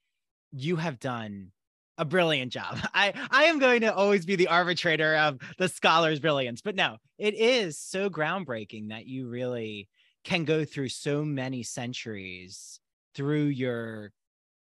you 0.52 0.76
have 0.76 0.98
done 0.98 1.52
a 2.00 2.04
brilliant 2.04 2.50
job. 2.50 2.78
I 2.94 3.12
I 3.30 3.44
am 3.44 3.60
going 3.60 3.82
to 3.82 3.94
always 3.94 4.26
be 4.26 4.34
the 4.34 4.48
arbitrator 4.48 5.16
of 5.16 5.38
the 5.58 5.68
scholar's 5.68 6.18
brilliance, 6.18 6.62
but 6.62 6.74
no, 6.74 6.96
it 7.18 7.34
is 7.34 7.78
so 7.78 8.10
groundbreaking 8.10 8.88
that 8.88 9.06
you 9.06 9.28
really 9.28 9.88
can 10.24 10.44
go 10.44 10.64
through 10.64 10.88
so 10.88 11.24
many 11.24 11.62
centuries 11.62 12.80
through 13.14 13.44
your 13.44 14.12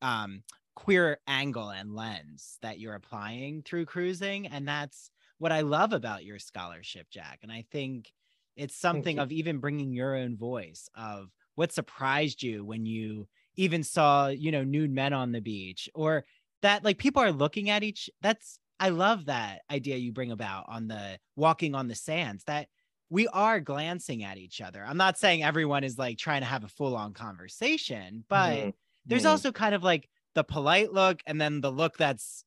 um, 0.03 0.43
queer 0.75 1.19
angle 1.27 1.71
and 1.71 1.95
lens 1.95 2.59
that 2.63 2.79
you're 2.79 2.95
applying 2.95 3.63
through 3.63 3.87
cruising. 3.87 4.47
And 4.47 4.67
that's 4.67 5.11
what 5.39 5.53
I 5.53 5.61
love 5.61 5.93
about 5.93 6.25
your 6.25 6.39
scholarship, 6.39 7.09
Jack. 7.11 7.41
And 7.43 7.53
I 7.53 7.65
think 7.71 8.13
it's 8.57 8.77
something 8.77 9.19
of 9.19 9.33
even 9.33 9.59
bringing 9.59 9.93
your 9.93 10.17
own 10.17 10.37
voice 10.37 10.89
of 10.95 11.31
what 11.55 11.73
surprised 11.73 12.43
you 12.43 12.65
when 12.65 12.87
you 12.87 13.27
even 13.57 13.83
saw, 13.83 14.29
you 14.29 14.51
know, 14.51 14.65
nude 14.65 14.93
men 14.93 15.13
on 15.13 15.33
the 15.33 15.41
beach 15.41 15.89
or 15.95 16.25
that 16.63 16.85
like 16.85 16.99
people 16.99 17.23
are 17.23 17.33
looking 17.33 17.71
at 17.71 17.83
each 17.83 18.11
that's 18.23 18.59
I 18.81 18.89
love 18.89 19.27
that 19.27 19.63
idea 19.71 19.97
you 19.97 20.13
bring 20.13 20.33
about 20.33 20.65
on 20.69 20.89
the 20.89 21.19
walking 21.37 21.75
on 21.75 21.89
the 21.89 21.95
sands 21.95 22.45
that 22.45 22.69
we 23.15 23.29
are 23.29 23.61
glancing 23.61 24.25
at 24.25 24.39
each 24.39 24.61
other. 24.61 24.85
I'm 24.85 24.97
not 24.97 25.17
saying 25.17 25.45
everyone 25.45 25.85
is 25.85 25.97
like 25.97 26.19
trying 26.19 26.41
to 26.41 26.49
have 26.49 26.65
a 26.65 26.69
full 26.69 26.97
on 26.97 27.13
conversation, 27.13 28.25
but 28.29 28.57
mm-hmm. 28.57 28.71
there's 29.07 29.23
mm-hmm. 29.23 29.31
also 29.31 29.53
kind 29.53 29.73
of 29.73 29.85
like 29.85 30.09
the 30.35 30.43
polite 30.43 30.93
look 30.93 31.21
and 31.25 31.41
then 31.41 31.61
the 31.61 31.71
look 31.71 31.97
that's 31.97 32.45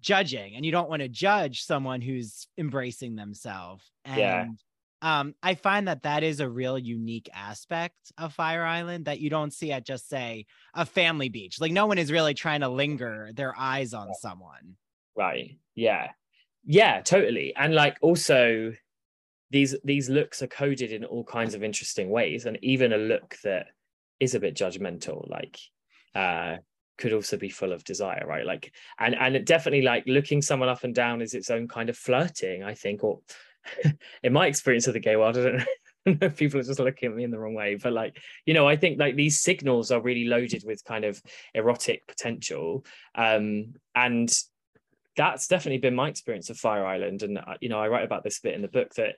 judging 0.00 0.56
and 0.56 0.64
you 0.64 0.72
don't 0.72 0.88
want 0.88 1.02
to 1.02 1.08
judge 1.08 1.64
someone 1.64 2.00
who's 2.00 2.48
embracing 2.56 3.16
themselves 3.16 3.92
and 4.06 4.18
yeah. 4.18 4.46
um 5.02 5.34
i 5.42 5.54
find 5.54 5.88
that 5.88 6.04
that 6.04 6.22
is 6.22 6.40
a 6.40 6.48
real 6.48 6.78
unique 6.78 7.28
aspect 7.34 8.10
of 8.16 8.32
fire 8.32 8.64
island 8.64 9.04
that 9.04 9.20
you 9.20 9.28
don't 9.28 9.52
see 9.52 9.70
at 9.72 9.84
just 9.84 10.08
say 10.08 10.46
a 10.72 10.86
family 10.86 11.28
beach 11.28 11.60
like 11.60 11.70
no 11.70 11.84
one 11.84 11.98
is 11.98 12.10
really 12.10 12.32
trying 12.32 12.62
to 12.62 12.68
linger 12.70 13.28
their 13.34 13.54
eyes 13.58 13.92
on 13.92 14.14
someone 14.14 14.74
right 15.18 15.58
yeah 15.74 16.08
yeah 16.64 17.02
totally 17.02 17.52
and 17.54 17.74
like 17.74 17.98
also 18.00 18.72
these 19.50 19.76
these 19.84 20.08
looks 20.08 20.42
are 20.42 20.46
coded 20.46 20.92
in 20.92 21.04
all 21.04 21.24
kinds 21.24 21.54
of 21.54 21.62
interesting 21.62 22.10
ways 22.10 22.46
and 22.46 22.58
even 22.62 22.92
a 22.92 22.98
look 22.98 23.36
that 23.42 23.66
is 24.18 24.34
a 24.34 24.40
bit 24.40 24.54
judgmental 24.54 25.28
like 25.28 25.58
uh 26.14 26.56
could 27.00 27.12
also 27.12 27.36
be 27.36 27.48
full 27.48 27.72
of 27.72 27.82
desire 27.82 28.24
right? 28.26 28.46
Like 28.46 28.72
and 28.98 29.14
and 29.16 29.34
it 29.34 29.46
definitely 29.46 29.82
like 29.82 30.04
looking 30.06 30.42
someone 30.42 30.68
up 30.68 30.84
and 30.84 30.94
down 30.94 31.22
is 31.22 31.34
its 31.34 31.50
own 31.50 31.66
kind 31.66 31.88
of 31.88 31.96
flirting 31.96 32.62
i 32.62 32.74
think 32.74 33.02
or 33.02 33.20
in 34.22 34.32
my 34.32 34.46
experience 34.46 34.86
of 34.86 34.94
the 34.94 35.00
gay 35.00 35.16
world 35.16 35.36
i 35.36 35.42
don't 35.42 36.20
know 36.20 36.30
people 36.30 36.60
are 36.60 36.64
just 36.64 36.80
looking 36.80 37.10
at 37.10 37.16
me 37.16 37.24
in 37.24 37.30
the 37.30 37.38
wrong 37.38 37.54
way 37.54 37.74
but 37.74 37.92
like 37.92 38.16
you 38.46 38.54
know 38.54 38.68
i 38.68 38.76
think 38.76 38.98
like 38.98 39.16
these 39.16 39.40
signals 39.40 39.90
are 39.90 40.00
really 40.00 40.24
loaded 40.24 40.62
with 40.64 40.84
kind 40.84 41.04
of 41.04 41.20
erotic 41.54 42.06
potential 42.06 42.84
um 43.14 43.74
and 43.94 44.32
that's 45.20 45.48
definitely 45.48 45.78
been 45.78 45.94
my 45.94 46.08
experience 46.08 46.48
of 46.48 46.56
Fire 46.56 46.86
Island, 46.86 47.22
and 47.22 47.36
uh, 47.36 47.54
you 47.60 47.68
know 47.68 47.78
I 47.78 47.88
write 47.88 48.04
about 48.04 48.24
this 48.24 48.40
bit 48.40 48.54
in 48.54 48.62
the 48.62 48.68
book 48.68 48.94
that 48.94 49.16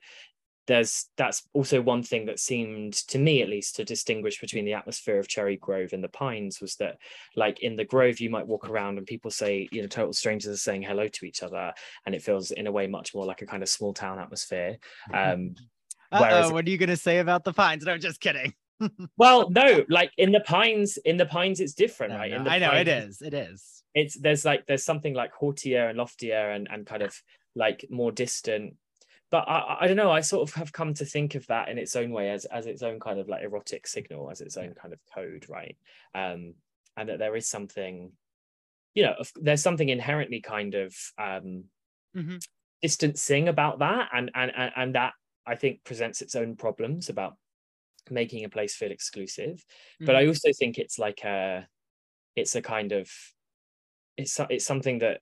there's 0.67 1.07
that's 1.15 1.47
also 1.53 1.81
one 1.81 2.03
thing 2.03 2.25
that 2.25 2.39
seemed 2.39 2.93
to 2.93 3.17
me 3.17 3.41
at 3.41 3.47
least 3.47 3.77
to 3.77 3.85
distinguish 3.85 4.41
between 4.41 4.65
the 4.65 4.73
atmosphere 4.73 5.17
of 5.17 5.29
Cherry 5.29 5.55
Grove 5.55 5.93
and 5.93 6.03
the 6.03 6.09
Pines 6.09 6.59
was 6.59 6.75
that 6.75 6.97
like 7.37 7.61
in 7.61 7.77
the 7.77 7.85
Grove 7.85 8.19
you 8.19 8.29
might 8.29 8.45
walk 8.45 8.69
around 8.69 8.97
and 8.97 9.07
people 9.07 9.31
say 9.31 9.69
you 9.71 9.81
know 9.81 9.87
total 9.87 10.11
strangers 10.11 10.53
are 10.53 10.57
saying 10.57 10.81
hello 10.81 11.07
to 11.07 11.25
each 11.25 11.41
other 11.41 11.73
and 12.05 12.13
it 12.13 12.21
feels 12.21 12.51
in 12.51 12.67
a 12.67 12.71
way 12.71 12.85
much 12.85 13.15
more 13.15 13.25
like 13.25 13.41
a 13.41 13.45
kind 13.45 13.63
of 13.63 13.69
small 13.69 13.93
town 13.93 14.19
atmosphere. 14.19 14.77
Um, 15.13 15.55
whereas, 16.11 16.51
what 16.51 16.67
are 16.67 16.69
you 16.69 16.77
going 16.77 16.89
to 16.89 16.97
say 16.97 17.19
about 17.19 17.45
the 17.45 17.53
Pines? 17.53 17.85
No, 17.85 17.97
just 17.97 18.19
kidding. 18.19 18.53
well, 19.17 19.49
no, 19.49 19.85
like 19.87 20.11
in 20.17 20.33
the 20.33 20.41
Pines, 20.41 20.97
in 20.97 21.15
the 21.15 21.25
Pines 21.25 21.61
it's 21.61 21.73
different, 21.73 22.13
right? 22.13 22.33
I 22.33 22.59
know 22.59 22.71
pines, 22.71 22.81
it 22.81 22.87
is. 22.89 23.21
It 23.21 23.33
is 23.33 23.82
it's 23.93 24.15
there's 24.15 24.45
like 24.45 24.65
there's 24.65 24.83
something 24.83 25.13
like 25.13 25.31
haughtier 25.33 25.87
and 25.87 25.97
loftier 25.97 26.51
and 26.51 26.67
and 26.71 26.85
kind 26.85 27.03
of 27.03 27.15
like 27.55 27.85
more 27.89 28.11
distant. 28.11 28.75
But 29.29 29.45
I, 29.47 29.77
I 29.81 29.87
don't 29.87 29.97
know 29.97 30.11
i 30.11 30.21
sort 30.21 30.47
of 30.47 30.55
have 30.55 30.71
come 30.71 30.93
to 30.95 31.05
think 31.05 31.35
of 31.35 31.47
that 31.47 31.69
in 31.69 31.77
its 31.77 31.95
own 31.95 32.11
way 32.11 32.29
as 32.29 32.45
as 32.45 32.67
its 32.67 32.83
own 32.83 32.99
kind 32.99 33.19
of 33.19 33.27
like 33.27 33.43
erotic 33.43 33.87
signal 33.87 34.29
as 34.29 34.41
its 34.41 34.57
own 34.57 34.73
kind 34.73 34.93
of 34.93 34.99
code 35.13 35.45
right? 35.49 35.77
Um 36.13 36.55
and 36.97 37.09
that 37.09 37.19
there 37.19 37.35
is 37.35 37.49
something 37.49 38.11
you 38.93 39.03
know 39.03 39.15
there's 39.35 39.63
something 39.63 39.89
inherently 39.89 40.41
kind 40.41 40.75
of 40.75 40.95
um 41.17 41.65
mm-hmm. 42.15 42.37
distancing 42.81 43.47
about 43.47 43.79
that. 43.79 44.09
And 44.13 44.31
and 44.35 44.51
and 44.75 44.95
that 44.95 45.13
i 45.45 45.55
think 45.55 45.83
presents 45.83 46.21
its 46.21 46.35
own 46.35 46.55
problems 46.55 47.09
about 47.09 47.35
making 48.09 48.43
a 48.43 48.49
place 48.49 48.75
feel 48.75 48.91
exclusive. 48.91 49.55
Mm-hmm. 49.57 50.05
but 50.05 50.15
i 50.15 50.27
also 50.27 50.49
think 50.57 50.77
it's 50.77 50.99
like 50.99 51.23
a 51.23 51.67
it's 52.35 52.55
a 52.55 52.61
kind 52.61 52.91
of 52.91 53.09
it's 54.17 54.39
it's 54.49 54.65
something 54.65 54.99
that 54.99 55.21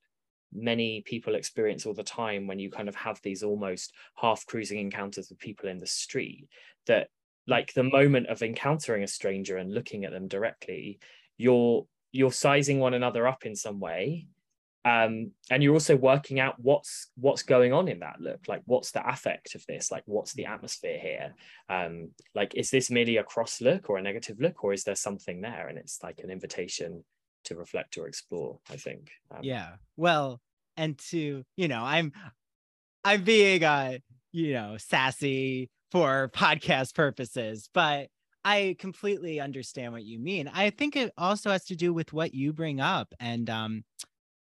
many 0.54 1.02
people 1.06 1.36
experience 1.36 1.86
all 1.86 1.94
the 1.94 2.04
time 2.04 2.46
when 2.48 2.60
you 2.60 2.70
kind 2.70 2.90
of 2.90 2.96
have 2.96 3.20
these 3.22 3.42
almost 3.42 3.94
half 4.16 4.46
cruising 4.46 4.80
encounters 4.80 5.30
with 5.30 5.40
people 5.40 5.70
in 5.70 5.78
the 5.78 5.88
street 5.88 6.48
that 6.88 7.08
like 7.48 7.74
the 7.74 7.84
moment 7.84 8.28
of 8.28 8.42
encountering 8.42 9.04
a 9.04 9.08
stranger 9.08 9.58
and 9.58 9.74
looking 9.74 10.04
at 10.04 10.12
them 10.12 10.28
directly 10.28 11.00
you're 11.38 11.86
you're 12.12 12.32
sizing 12.32 12.80
one 12.80 12.94
another 12.94 13.26
up 13.28 13.46
in 13.46 13.56
some 13.56 13.80
way 13.80 14.28
um, 14.84 15.32
and 15.52 15.62
you're 15.62 15.74
also 15.74 15.96
working 15.96 16.40
out 16.40 16.56
what's 16.58 17.12
what's 17.16 17.44
going 17.44 17.72
on 17.72 17.88
in 17.88 18.00
that 18.00 18.20
look. 18.20 18.48
Like 18.48 18.64
what's 18.66 18.92
the 18.92 19.08
affect 19.08 19.54
of 19.54 19.64
this? 19.68 19.92
Like 19.92 20.04
what's 20.08 20.34
the 20.34 20.46
atmosphere 20.46 20.98
here? 21.00 21.36
Um, 21.70 22.10
like 22.34 22.56
is 22.56 22.72
this 22.72 22.90
merely 22.90 23.18
a 23.18 23.24
cross 23.24 23.62
look 23.62 23.90
or 23.90 23.98
a 23.98 24.02
negative 24.02 24.40
look 24.40 24.64
or 24.64 24.74
is 24.74 24.84
there 24.84 24.96
something 24.96 25.42
there? 25.42 25.68
And 25.68 25.78
it's 25.78 26.02
like 26.02 26.22
an 26.24 26.32
invitation 26.32 27.04
to 27.46 27.56
reflect 27.56 27.98
or 27.98 28.08
explore 28.08 28.60
i 28.70 28.76
think. 28.76 29.10
Um, 29.32 29.40
yeah. 29.44 29.74
Well 29.98 30.42
and 30.78 30.98
to 30.98 31.44
you 31.56 31.68
know 31.68 31.84
i'm 31.84 32.12
i'm 33.04 33.24
being 33.24 33.64
uh 33.64 33.98
you 34.32 34.54
know 34.54 34.76
sassy 34.78 35.70
for 35.92 36.30
podcast 36.34 36.96
purposes 36.96 37.70
but 37.74 38.08
i 38.44 38.76
completely 38.80 39.40
understand 39.40 39.94
what 39.94 40.04
you 40.04 40.18
mean. 40.18 40.50
I 40.52 40.72
think 40.72 40.96
it 40.96 41.14
also 41.18 41.52
has 41.52 41.66
to 41.66 41.76
do 41.76 41.94
with 41.94 42.12
what 42.12 42.34
you 42.34 42.54
bring 42.54 42.80
up 42.80 43.14
and 43.20 43.50
um 43.50 43.84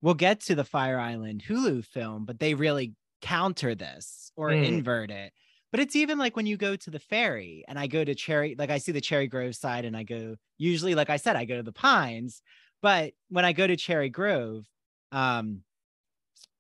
we'll 0.02 0.14
get 0.14 0.40
to 0.40 0.54
the 0.54 0.64
fire 0.64 0.98
island 0.98 1.42
hulu 1.48 1.84
film 1.84 2.24
but 2.24 2.38
they 2.38 2.54
really 2.54 2.94
counter 3.22 3.74
this 3.74 4.30
or 4.36 4.50
mm. 4.50 4.64
invert 4.64 5.10
it. 5.10 5.32
But 5.70 5.80
it's 5.80 5.96
even 5.96 6.18
like 6.18 6.34
when 6.34 6.46
you 6.46 6.56
go 6.56 6.76
to 6.76 6.90
the 6.90 6.98
ferry 6.98 7.64
and 7.68 7.78
i 7.78 7.86
go 7.86 8.04
to 8.04 8.14
cherry 8.14 8.54
like 8.58 8.70
i 8.70 8.78
see 8.78 8.92
the 8.92 9.00
cherry 9.00 9.26
grove 9.26 9.54
side 9.54 9.84
and 9.84 9.96
i 9.96 10.02
go 10.02 10.36
usually 10.56 10.94
like 10.94 11.10
i 11.10 11.16
said 11.16 11.36
i 11.36 11.44
go 11.44 11.56
to 11.56 11.62
the 11.62 11.72
pines 11.72 12.42
but 12.82 13.12
when 13.28 13.44
I 13.44 13.52
go 13.52 13.66
to 13.66 13.76
Cherry 13.76 14.08
Grove, 14.08 14.64
um, 15.12 15.62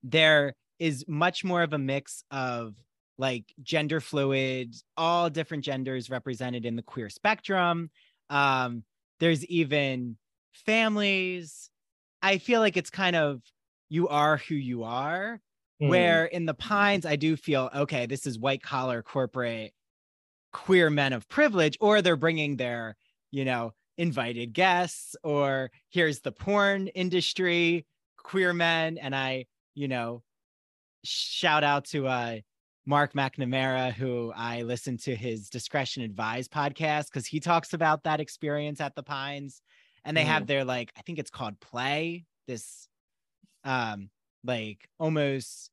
there 0.02 0.54
is 0.78 1.04
much 1.08 1.44
more 1.44 1.62
of 1.62 1.72
a 1.72 1.78
mix 1.78 2.22
of 2.30 2.74
like 3.18 3.44
gender 3.62 4.00
fluid, 4.00 4.74
all 4.96 5.28
different 5.28 5.64
genders 5.64 6.08
represented 6.08 6.64
in 6.64 6.76
the 6.76 6.82
queer 6.82 7.08
spectrum. 7.08 7.90
Um, 8.30 8.84
there's 9.18 9.44
even 9.46 10.16
families. 10.52 11.70
I 12.22 12.38
feel 12.38 12.60
like 12.60 12.76
it's 12.76 12.90
kind 12.90 13.16
of 13.16 13.42
you 13.88 14.08
are 14.08 14.36
who 14.36 14.54
you 14.54 14.84
are. 14.84 15.40
Mm. 15.82 15.88
Where 15.88 16.24
in 16.24 16.46
the 16.46 16.54
Pines, 16.54 17.06
I 17.06 17.16
do 17.16 17.36
feel 17.36 17.70
okay, 17.74 18.06
this 18.06 18.26
is 18.26 18.38
white 18.38 18.62
collar 18.62 19.02
corporate 19.02 19.72
queer 20.52 20.90
men 20.90 21.12
of 21.12 21.28
privilege, 21.28 21.76
or 21.80 22.02
they're 22.02 22.16
bringing 22.16 22.56
their, 22.56 22.96
you 23.30 23.44
know, 23.44 23.72
invited 23.98 24.52
guests 24.52 25.16
or 25.24 25.70
here's 25.90 26.20
the 26.20 26.32
porn 26.32 26.86
industry 26.88 27.84
queer 28.16 28.54
men 28.54 28.96
and 28.96 29.14
i 29.14 29.44
you 29.74 29.88
know 29.88 30.22
shout 31.04 31.64
out 31.64 31.84
to 31.84 32.06
uh 32.06 32.36
mark 32.86 33.12
mcnamara 33.12 33.92
who 33.92 34.32
i 34.36 34.62
listened 34.62 35.00
to 35.00 35.14
his 35.14 35.50
discretion 35.50 36.04
Advise 36.04 36.46
podcast 36.46 37.06
because 37.06 37.26
he 37.26 37.40
talks 37.40 37.72
about 37.72 38.04
that 38.04 38.20
experience 38.20 38.80
at 38.80 38.94
the 38.94 39.02
pines 39.02 39.60
and 40.04 40.16
they 40.16 40.22
mm. 40.22 40.28
have 40.28 40.46
their 40.46 40.64
like 40.64 40.92
i 40.96 41.02
think 41.02 41.18
it's 41.18 41.30
called 41.30 41.58
play 41.60 42.24
this 42.46 42.88
um 43.64 44.08
like 44.44 44.88
almost 45.00 45.70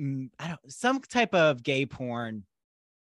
mm, 0.00 0.30
i 0.38 0.48
don't 0.48 0.72
some 0.72 1.00
type 1.00 1.34
of 1.34 1.62
gay 1.62 1.84
porn 1.84 2.44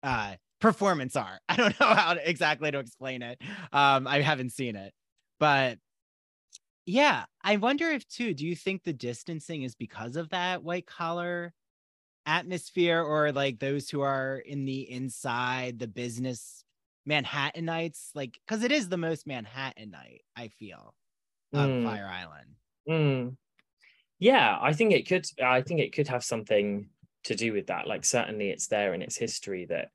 uh 0.05 0.35
performance 0.61 1.16
art. 1.16 1.40
I 1.49 1.57
don't 1.57 1.79
know 1.81 1.87
how 1.87 2.14
to, 2.14 2.29
exactly 2.29 2.70
to 2.70 2.79
explain 2.79 3.23
it. 3.23 3.40
Um, 3.73 4.07
I 4.07 4.20
haven't 4.20 4.51
seen 4.51 4.77
it, 4.77 4.92
but 5.38 5.79
yeah, 6.87 7.25
I 7.42 7.57
wonder 7.57 7.88
if 7.90 8.07
too. 8.09 8.35
Do 8.35 8.46
you 8.46 8.57
think 8.57 8.83
the 8.83 8.92
distancing 8.92 9.62
is 9.62 9.75
because 9.75 10.16
of 10.16 10.31
that 10.31 10.62
white 10.62 10.87
collar 10.87 11.53
atmosphere, 12.27 13.03
or 13.03 13.33
like 13.33 13.59
those 13.59 13.88
who 13.88 14.01
are 14.01 14.38
in 14.38 14.64
the 14.64 14.90
inside, 14.90 15.79
the 15.79 15.88
business 15.88 16.64
Manhattanites? 17.09 18.11
Like, 18.14 18.38
because 18.46 18.64
it 18.64 18.73
is 18.73 18.88
the 18.88 18.96
most 18.96 19.27
Manhattanite 19.27 20.23
I 20.37 20.49
feel 20.49 20.94
of 21.53 21.68
mm. 21.68 21.85
Fire 21.85 22.11
Island. 22.11 22.57
Mm. 22.88 23.37
Yeah, 24.18 24.59
I 24.61 24.73
think 24.73 24.92
it 24.92 25.07
could. 25.07 25.27
I 25.42 25.62
think 25.62 25.81
it 25.81 25.92
could 25.92 26.09
have 26.09 26.25
something 26.25 26.88
to 27.25 27.35
do 27.35 27.53
with 27.53 27.68
that. 27.68 27.87
Like, 27.87 28.05
certainly, 28.05 28.51
it's 28.51 28.66
there 28.66 28.94
in 28.94 29.03
its 29.03 29.16
history 29.16 29.66
that 29.66 29.90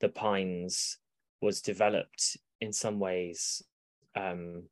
the 0.00 0.08
Pines 0.08 0.98
was 1.40 1.60
developed 1.60 2.36
in 2.60 2.72
some 2.72 2.98
ways 2.98 3.62
um, 4.16 4.64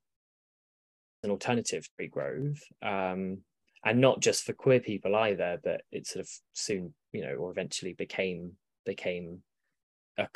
an 1.22 1.30
alternative 1.30 1.88
Cherry 1.98 2.08
Grove, 2.08 2.60
um, 2.82 3.38
and 3.84 4.00
not 4.00 4.20
just 4.20 4.44
for 4.44 4.52
queer 4.52 4.80
people 4.80 5.14
either, 5.14 5.58
but 5.62 5.82
it 5.92 6.06
sort 6.06 6.24
of 6.24 6.30
soon, 6.52 6.94
you 7.12 7.24
know, 7.24 7.34
or 7.34 7.50
eventually 7.50 7.94
became 7.94 8.52
became 8.84 9.42
a, 10.18 10.26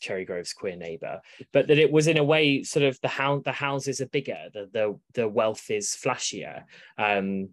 Cherry 0.00 0.24
Grove's 0.24 0.52
queer 0.52 0.76
neighbor, 0.76 1.20
but 1.52 1.68
that 1.68 1.78
it 1.78 1.92
was 1.92 2.06
in 2.06 2.18
a 2.18 2.24
way 2.24 2.62
sort 2.62 2.84
of 2.84 2.98
the 3.00 3.08
how 3.08 3.40
the 3.40 3.52
houses 3.52 4.00
are 4.00 4.06
bigger, 4.06 4.48
the 4.52 4.68
the 4.72 4.98
the 5.14 5.28
wealth 5.28 5.70
is 5.70 5.96
flashier. 6.02 6.64
Um, 6.98 7.50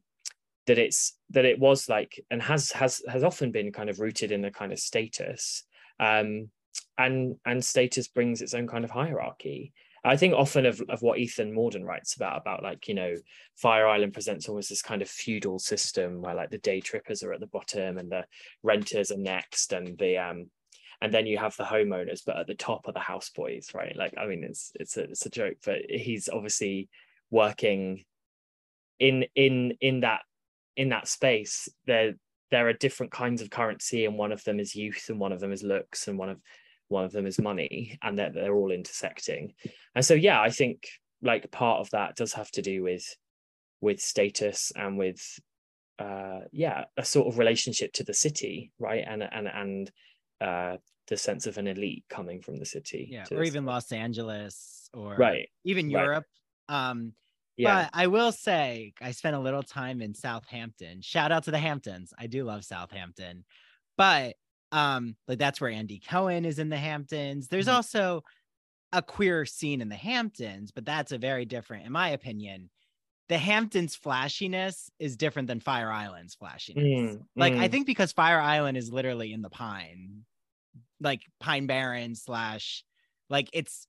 that 0.68 0.78
it's 0.78 1.18
that 1.30 1.46
it 1.46 1.60
was 1.60 1.88
like 1.88 2.24
and 2.30 2.42
has 2.42 2.72
has 2.72 3.02
has 3.08 3.24
often 3.24 3.52
been 3.52 3.72
kind 3.72 3.90
of 3.90 4.02
rooted 4.02 4.34
in 4.34 4.44
a 4.44 4.52
kind 4.52 4.74
of 4.74 4.80
status 4.80 5.64
um, 6.00 6.50
and 6.98 7.36
and 7.46 7.64
status 7.64 8.08
brings 8.08 8.42
its 8.42 8.54
own 8.54 8.68
kind 8.68 8.84
of 8.84 8.92
hierarchy 8.92 9.74
I 10.04 10.16
think 10.16 10.36
often 10.36 10.66
of, 10.66 10.82
of 10.90 11.02
what 11.02 11.20
Ethan 11.20 11.54
Mordden 11.54 11.84
writes 11.84 12.16
about, 12.16 12.40
about 12.40 12.64
like, 12.64 12.88
you 12.88 12.94
know, 12.94 13.16
Fire 13.56 13.88
Island 13.88 14.14
presents 14.14 14.48
almost 14.48 14.70
this 14.70 14.82
kind 14.82 15.02
of 15.02 15.10
feudal 15.10 15.60
system 15.60 16.22
where 16.22 16.36
like 16.36 16.50
the 16.50 16.60
day 16.60 16.80
trippers 16.80 17.24
are 17.24 17.34
at 17.34 17.42
the 17.42 17.48
bottom 17.48 17.98
and 17.98 18.10
the 18.10 18.26
renters 18.64 19.12
are 19.12 19.18
next 19.18 19.74
and 19.74 19.98
the 19.98 20.18
um 20.18 20.50
and 21.02 21.14
then 21.14 21.28
you 21.28 21.38
have 21.38 21.56
the 21.58 21.64
homeowners, 21.64 22.22
but 22.26 22.38
at 22.38 22.48
the 22.48 22.56
top 22.56 22.88
are 22.88 22.92
the 22.92 23.00
houseboys, 23.00 23.76
right? 23.76 23.96
Like, 23.96 24.16
I 24.18 24.26
mean, 24.26 24.44
it's 24.44 24.72
it's 24.76 24.98
a 24.98 25.04
it's 25.04 25.26
a 25.26 25.30
joke, 25.30 25.58
but 25.64 25.82
he's 25.90 26.28
obviously 26.28 26.90
working 27.30 28.04
in 29.00 29.26
in 29.36 29.74
in 29.80 30.00
that 30.00 30.22
in 30.76 30.90
that 30.90 31.08
space. 31.08 31.70
There 31.86 32.16
there 32.50 32.68
are 32.68 32.74
different 32.74 33.12
kinds 33.12 33.44
of 33.44 33.52
currency, 33.52 34.06
and 34.06 34.18
one 34.18 34.32
of 34.32 34.44
them 34.44 34.60
is 34.60 34.76
youth, 34.76 35.06
and 35.10 35.20
one 35.20 35.32
of 35.32 35.40
them 35.40 35.52
is 35.52 35.62
looks, 35.62 36.08
and 36.08 36.18
one 36.18 36.30
of 36.30 36.42
one 36.90 37.06
of 37.06 37.12
them 37.12 37.26
is 37.26 37.40
money 37.40 37.98
and 38.02 38.20
that 38.20 38.34
they're, 38.34 38.44
they're 38.44 38.56
all 38.56 38.72
intersecting 38.72 39.54
and 39.96 40.06
so 40.06 40.14
yeah 40.14 40.42
i 40.42 40.50
think 40.50 40.88
like 41.22 41.50
part 41.52 41.80
of 41.80 41.90
that 41.92 42.16
does 42.16 42.34
have 42.34 42.52
to 42.52 42.62
do 42.62 42.84
with 42.84 43.06
with 43.82 44.00
status 44.00 44.72
and 44.76 44.98
with 44.98 45.40
uh 46.00 46.40
yeah 46.52 46.86
a 46.98 47.06
sort 47.06 47.28
of 47.28 47.38
relationship 47.38 47.92
to 47.94 48.04
the 48.04 48.14
city 48.14 48.72
right 48.80 49.04
and 49.08 49.24
and 49.24 49.48
and 49.48 49.92
uh 50.42 50.78
the 51.08 51.18
sense 51.18 51.48
of 51.48 51.58
an 51.58 51.68
elite 51.68 52.04
coming 52.10 52.42
from 52.42 52.58
the 52.58 52.66
city 52.66 53.08
yeah 53.12 53.26
or 53.32 53.44
even 53.44 53.66
los 53.66 53.92
angeles 53.92 54.90
or 54.94 55.16
right 55.16 55.50
even 55.64 55.90
europe 55.90 56.26
right. 56.70 56.90
um 56.90 57.14
yeah. 57.58 57.90
But 57.92 58.00
I 58.00 58.08
will 58.08 58.32
say, 58.32 58.94
I 59.02 59.12
spent 59.12 59.36
a 59.36 59.40
little 59.40 59.64
time 59.64 60.02
in 60.02 60.14
Southampton. 60.14 61.02
Shout 61.02 61.32
out 61.32 61.46
to 61.46 61.52
the 61.52 61.58
Hamptons. 61.58 62.14
I 62.18 62.28
do 62.28 62.44
love 62.44 62.64
Southampton. 62.64 63.44
But 63.98 64.36
um 64.72 65.16
like 65.28 65.40
that's 65.40 65.62
where 65.62 65.72
andy 65.72 66.00
cohen 66.00 66.46
is 66.46 66.60
in 66.60 66.70
the 66.70 66.78
hamptons 66.78 67.48
there's 67.48 67.68
mm-hmm. 67.68 67.76
also 67.76 68.24
a 68.94 69.02
queer 69.02 69.46
scene 69.46 69.82
in 69.82 69.90
the 69.90 69.96
hamptons 69.96 70.72
but 70.72 70.86
that's 70.86 71.12
a 71.12 71.18
very 71.18 71.46
different 71.46 71.86
in 71.86 71.92
my 71.92 72.10
opinion 72.10 72.70
the 73.30 73.38
hamptons 73.38 73.96
flashiness 73.96 74.90
is 75.00 75.18
different 75.18 75.48
than 75.48 75.60
fire 75.60 75.92
island's 75.92 76.36
flashiness 76.36 76.84
mm, 76.84 77.22
like 77.36 77.54
mm. 77.54 77.60
i 77.60 77.68
think 77.68 77.86
because 77.86 78.12
fire 78.12 78.40
island 78.40 78.78
is 78.78 78.92
literally 78.92 79.34
in 79.34 79.42
the 79.42 79.50
pine 79.50 80.24
like 81.02 81.22
pine 81.40 81.68
barren 81.68 82.16
slash 82.16 82.84
like 83.30 83.50
it's 83.54 83.88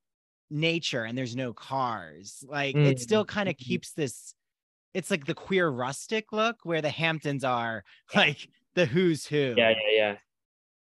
nature 0.51 1.05
and 1.05 1.17
there's 1.17 1.37
no 1.37 1.53
cars 1.53 2.43
like 2.49 2.75
mm. 2.75 2.87
it 2.87 3.01
still 3.01 3.25
kind 3.25 3.49
of 3.49 3.55
mm-hmm. 3.57 3.71
keeps 3.71 3.93
this 3.93 4.35
it's 4.95 5.11
like 5.11 5.27
the 5.27 5.35
queer 5.35 5.69
rustic 5.69 6.33
look 6.33 6.57
where 6.65 6.81
the 6.81 6.91
hamptons 6.91 7.45
are 7.45 7.85
like 8.15 8.49
the 8.75 8.87
who's 8.87 9.27
who 9.27 9.55
yeah 9.57 9.71
yeah 9.71 9.77
yeah 9.93 10.15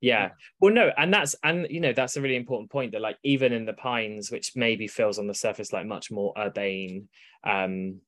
yeah 0.00 0.30
well 0.60 0.72
no 0.72 0.90
and 0.96 1.12
that's 1.12 1.34
and 1.44 1.66
you 1.70 1.80
know 1.80 1.92
that's 1.92 2.16
a 2.16 2.20
really 2.20 2.36
important 2.36 2.70
point 2.70 2.92
that 2.92 3.00
like 3.00 3.18
even 3.22 3.52
in 3.52 3.66
the 3.66 3.72
pines 3.72 4.30
which 4.30 4.52
maybe 4.56 4.86
feels 4.86 5.18
on 5.18 5.26
the 5.26 5.34
surface 5.34 5.72
like 5.72 5.86
much 5.86 6.10
more 6.10 6.32
urbane 6.38 7.08
um 7.44 8.00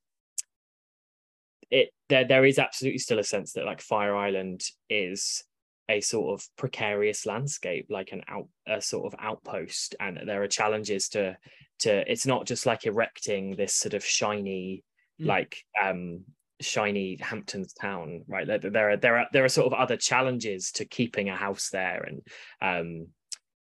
it 1.69 1.89
there 2.09 2.25
there 2.25 2.45
is 2.45 2.59
absolutely 2.59 2.97
still 2.97 3.19
a 3.19 3.23
sense 3.23 3.53
that 3.53 3.65
like 3.65 3.81
fire 3.81 4.15
island 4.15 4.63
is 4.89 5.43
a 5.89 6.01
sort 6.01 6.39
of 6.39 6.47
precarious 6.57 7.25
landscape 7.25 7.87
like 7.89 8.11
an 8.11 8.23
out 8.27 8.47
a 8.67 8.81
sort 8.81 9.11
of 9.11 9.19
outpost 9.19 9.95
and 9.99 10.19
there 10.25 10.41
are 10.41 10.47
challenges 10.47 11.09
to 11.09 11.35
to 11.79 12.09
it's 12.11 12.25
not 12.25 12.45
just 12.45 12.65
like 12.65 12.85
erecting 12.85 13.55
this 13.55 13.75
sort 13.75 13.93
of 13.93 14.05
shiny 14.05 14.83
mm. 15.21 15.27
like 15.27 15.57
um 15.81 16.23
shiny 16.63 17.17
Hamptons 17.21 17.73
town, 17.73 18.23
right? 18.27 18.47
There, 18.47 18.59
there 18.59 18.91
are 18.91 18.97
there 18.97 19.17
are 19.17 19.27
there 19.31 19.45
are 19.45 19.49
sort 19.49 19.67
of 19.67 19.73
other 19.73 19.97
challenges 19.97 20.71
to 20.73 20.85
keeping 20.85 21.29
a 21.29 21.35
house 21.35 21.69
there, 21.69 22.03
and 22.03 22.21
um, 22.61 23.07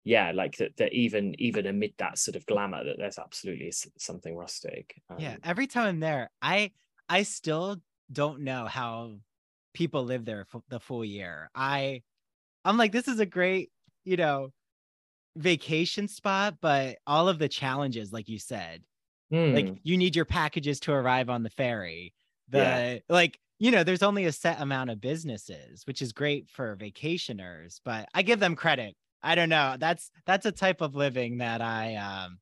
yeah, 0.05 0.33
like 0.35 0.57
that 0.57 0.77
that 0.79 0.93
even 0.93 1.35
even 1.39 1.67
amid 1.67 1.93
that 1.99 2.19
sort 2.19 2.37
of 2.37 2.47
glamour, 2.47 2.85
that 2.85 2.97
there's 2.99 3.19
absolutely 3.19 3.73
something 3.99 4.37
rustic. 4.37 4.95
Um, 5.11 5.19
yeah, 5.19 5.37
every 5.45 5.67
time 5.67 5.87
I'm 5.87 6.01
there, 6.01 6.31
I 6.41 6.73
I 7.09 7.25
still 7.25 7.77
don't 8.13 8.41
know 8.41 8.67
how 8.67 9.17
people 9.75 10.05
live 10.05 10.25
there 10.25 10.45
for 10.49 10.63
the 10.69 10.81
full 10.81 11.05
year. 11.05 11.51
I 11.55 12.03
I'm 12.65 12.77
like, 12.77 12.93
this 12.93 13.09
is 13.09 13.21
a 13.21 13.27
great, 13.27 13.71
you 14.05 14.17
know, 14.17 14.53
vacation 15.37 16.09
spot, 16.09 16.57
but 16.61 16.99
all 17.07 17.29
of 17.29 17.39
the 17.39 17.49
challenges, 17.49 18.13
like 18.13 18.29
you 18.29 18.39
said, 18.39 18.83
mm. 19.33 19.55
like 19.55 19.69
hmm. 19.69 19.75
you 19.83 19.97
need 19.97 20.17
your 20.17 20.25
packages 20.25 20.81
to 20.81 20.93
arrive 20.93 21.31
on 21.31 21.43
the 21.43 21.51
ferry 21.51 22.15
the 22.51 22.59
yeah. 22.59 22.99
like 23.09 23.39
you 23.59 23.71
know 23.71 23.85
there's 23.85 24.03
only 24.03 24.25
a 24.25 24.33
set 24.33 24.61
amount 24.61 24.91
of 24.91 25.01
businesses 25.01 25.87
which 25.87 26.03
is 26.03 26.13
great 26.13 26.49
for 26.51 26.77
vacationers 26.77 27.81
but 27.85 28.09
i 28.15 28.23
give 28.23 28.41
them 28.41 28.57
credit. 28.57 28.95
I 29.23 29.35
don't 29.35 29.51
know. 29.51 29.77
That's 29.79 30.11
that's 30.27 30.47
a 30.47 30.53
type 30.53 30.81
of 30.81 30.95
living 30.95 31.39
that 31.39 31.61
i 31.61 31.97
um 31.97 32.39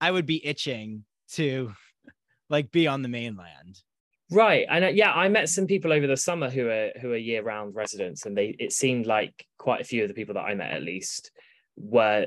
i 0.00 0.10
would 0.10 0.26
be 0.26 0.44
itching 0.46 1.04
to 1.32 1.72
like 2.48 2.70
be 2.70 2.86
on 2.86 3.02
the 3.02 3.08
mainland. 3.08 3.82
Right 4.30 4.66
and 4.70 4.84
uh, 4.84 4.88
yeah 4.88 5.12
i 5.12 5.28
met 5.28 5.48
some 5.48 5.66
people 5.66 5.92
over 5.92 6.06
the 6.06 6.16
summer 6.16 6.48
who 6.48 6.68
are 6.68 6.90
who 7.00 7.12
are 7.12 7.16
year 7.16 7.42
round 7.42 7.74
residents 7.74 8.24
and 8.24 8.36
they 8.36 8.56
it 8.58 8.72
seemed 8.72 9.06
like 9.06 9.46
quite 9.58 9.80
a 9.82 9.84
few 9.84 10.02
of 10.02 10.08
the 10.08 10.14
people 10.14 10.34
that 10.34 10.44
i 10.44 10.54
met 10.54 10.70
at 10.70 10.82
least 10.82 11.30
were 11.76 12.26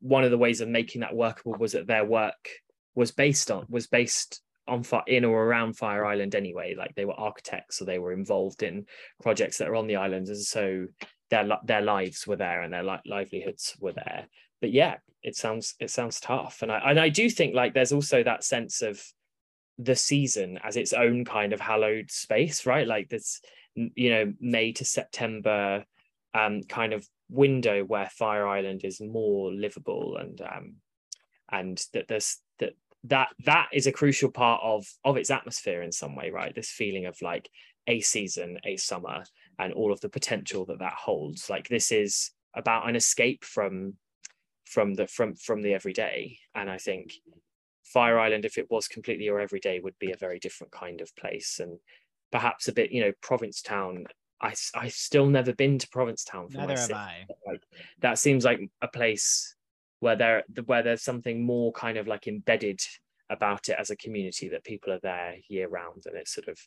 one 0.00 0.24
of 0.24 0.32
the 0.32 0.38
ways 0.38 0.60
of 0.60 0.68
making 0.68 1.02
that 1.02 1.14
workable 1.14 1.54
was 1.56 1.72
that 1.72 1.86
their 1.86 2.04
work 2.04 2.48
was 2.96 3.12
based 3.12 3.52
on 3.52 3.66
was 3.68 3.86
based 3.86 4.41
on 4.68 4.82
fire 4.82 5.02
in 5.06 5.24
or 5.24 5.44
around 5.44 5.76
Fire 5.76 6.04
Island 6.04 6.34
anyway. 6.34 6.74
Like 6.76 6.94
they 6.94 7.04
were 7.04 7.18
architects, 7.18 7.78
so 7.78 7.84
they 7.84 7.98
were 7.98 8.12
involved 8.12 8.62
in 8.62 8.86
projects 9.22 9.58
that 9.58 9.68
are 9.68 9.76
on 9.76 9.86
the 9.86 9.96
island, 9.96 10.28
and 10.28 10.38
so 10.38 10.86
their 11.30 11.48
their 11.64 11.82
lives 11.82 12.26
were 12.26 12.36
there 12.36 12.62
and 12.62 12.72
their 12.72 12.84
li- 12.84 13.00
livelihoods 13.06 13.76
were 13.80 13.92
there. 13.92 14.26
But 14.60 14.72
yeah, 14.72 14.96
it 15.22 15.36
sounds 15.36 15.74
it 15.80 15.90
sounds 15.90 16.20
tough, 16.20 16.62
and 16.62 16.70
I 16.70 16.90
and 16.90 17.00
I 17.00 17.08
do 17.08 17.28
think 17.28 17.54
like 17.54 17.74
there's 17.74 17.92
also 17.92 18.22
that 18.22 18.44
sense 18.44 18.82
of 18.82 19.02
the 19.78 19.96
season 19.96 20.58
as 20.62 20.76
its 20.76 20.92
own 20.92 21.24
kind 21.24 21.52
of 21.52 21.60
hallowed 21.60 22.10
space, 22.10 22.66
right? 22.66 22.86
Like 22.86 23.08
this, 23.08 23.40
you 23.74 24.10
know, 24.10 24.32
May 24.40 24.72
to 24.72 24.84
September 24.84 25.84
um, 26.34 26.62
kind 26.62 26.92
of 26.92 27.06
window 27.28 27.82
where 27.82 28.10
Fire 28.10 28.46
Island 28.46 28.84
is 28.84 29.00
more 29.00 29.52
livable 29.52 30.18
and 30.18 30.40
um, 30.42 30.74
and 31.50 31.82
that 31.92 32.08
there's 32.08 32.38
that 33.04 33.28
that 33.44 33.68
is 33.72 33.86
a 33.86 33.92
crucial 33.92 34.30
part 34.30 34.60
of 34.62 34.86
of 35.04 35.16
its 35.16 35.30
atmosphere 35.30 35.82
in 35.82 35.90
some 35.90 36.14
way 36.14 36.30
right 36.30 36.54
this 36.54 36.70
feeling 36.70 37.06
of 37.06 37.20
like 37.20 37.50
a 37.88 38.00
season 38.00 38.58
a 38.64 38.76
summer 38.76 39.24
and 39.58 39.72
all 39.72 39.92
of 39.92 40.00
the 40.00 40.08
potential 40.08 40.64
that 40.64 40.78
that 40.78 40.92
holds 40.92 41.50
like 41.50 41.68
this 41.68 41.90
is 41.90 42.30
about 42.54 42.88
an 42.88 42.94
escape 42.94 43.44
from 43.44 43.94
from 44.66 44.94
the 44.94 45.06
from 45.08 45.34
from 45.34 45.62
the 45.62 45.74
everyday 45.74 46.38
and 46.54 46.70
i 46.70 46.78
think 46.78 47.12
Fire 47.92 48.18
Island, 48.18 48.44
if 48.44 48.58
it 48.58 48.70
was 48.70 48.88
completely 48.88 49.24
your 49.24 49.40
everyday, 49.40 49.80
would 49.80 49.98
be 49.98 50.12
a 50.12 50.16
very 50.16 50.38
different 50.38 50.72
kind 50.72 51.00
of 51.00 51.14
place 51.16 51.60
and 51.60 51.78
perhaps 52.30 52.68
a 52.68 52.72
bit, 52.72 52.90
you 52.90 53.02
know, 53.02 53.12
Provincetown. 53.20 54.06
I 54.40 54.54
I 54.74 54.88
still 54.88 55.26
never 55.26 55.52
been 55.52 55.78
to 55.78 55.88
Provincetown. 55.88 56.48
For 56.48 56.58
Neither 56.58 56.78
have. 56.78 56.90
I. 56.90 57.26
Like 57.46 57.62
that 58.00 58.18
seems 58.18 58.44
like 58.44 58.60
a 58.80 58.88
place 58.88 59.54
where 60.02 60.16
there 60.16 60.44
where 60.66 60.82
there's 60.82 61.02
something 61.04 61.44
more 61.44 61.72
kind 61.72 61.96
of 61.98 62.06
like 62.08 62.26
embedded 62.26 62.80
about 63.30 63.68
it 63.68 63.76
as 63.78 63.90
a 63.90 63.96
community 63.96 64.48
that 64.48 64.64
people 64.64 64.92
are 64.92 65.00
there 65.00 65.36
year 65.48 65.68
round 65.68 66.02
and 66.06 66.16
it's 66.16 66.34
sort 66.34 66.48
of 66.48 66.58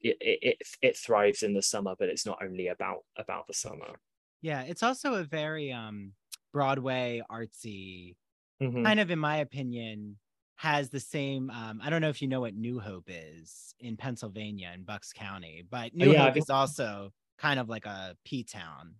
it, 0.00 0.16
it 0.20 0.58
it 0.82 0.96
thrives 0.98 1.42
in 1.42 1.54
the 1.54 1.62
summer 1.62 1.94
but 1.98 2.08
it's 2.10 2.26
not 2.26 2.38
only 2.42 2.68
about 2.68 3.04
about 3.16 3.46
the 3.48 3.54
summer 3.54 3.96
Yeah, 4.42 4.62
it's 4.62 4.82
also 4.82 5.14
a 5.14 5.24
very 5.24 5.72
um 5.72 6.14
Broadway 6.52 7.22
artsy 7.30 8.16
Mhm. 8.60 8.86
kind 8.86 9.00
of 9.00 9.10
in 9.10 9.18
my 9.20 9.38
opinion 9.38 10.18
has 10.56 10.90
the 10.90 11.00
same 11.00 11.50
um 11.50 11.80
I 11.82 11.90
don't 11.90 12.02
know 12.02 12.10
if 12.10 12.22
you 12.22 12.28
know 12.28 12.40
what 12.42 12.54
New 12.54 12.80
Hope 12.80 13.06
is 13.08 13.74
in 13.80 13.96
Pennsylvania 13.98 14.72
in 14.74 14.84
Bucks 14.84 15.12
County, 15.12 15.62
but 15.68 15.94
New 15.94 16.06
Oh, 16.08 16.12
yeah, 16.12 16.34
Hope 16.34 16.36
is 16.36 16.50
also 16.50 17.12
kind 17.38 17.60
of 17.60 17.68
like 17.70 17.86
a 17.86 18.16
P 18.24 18.44
town. 18.44 18.96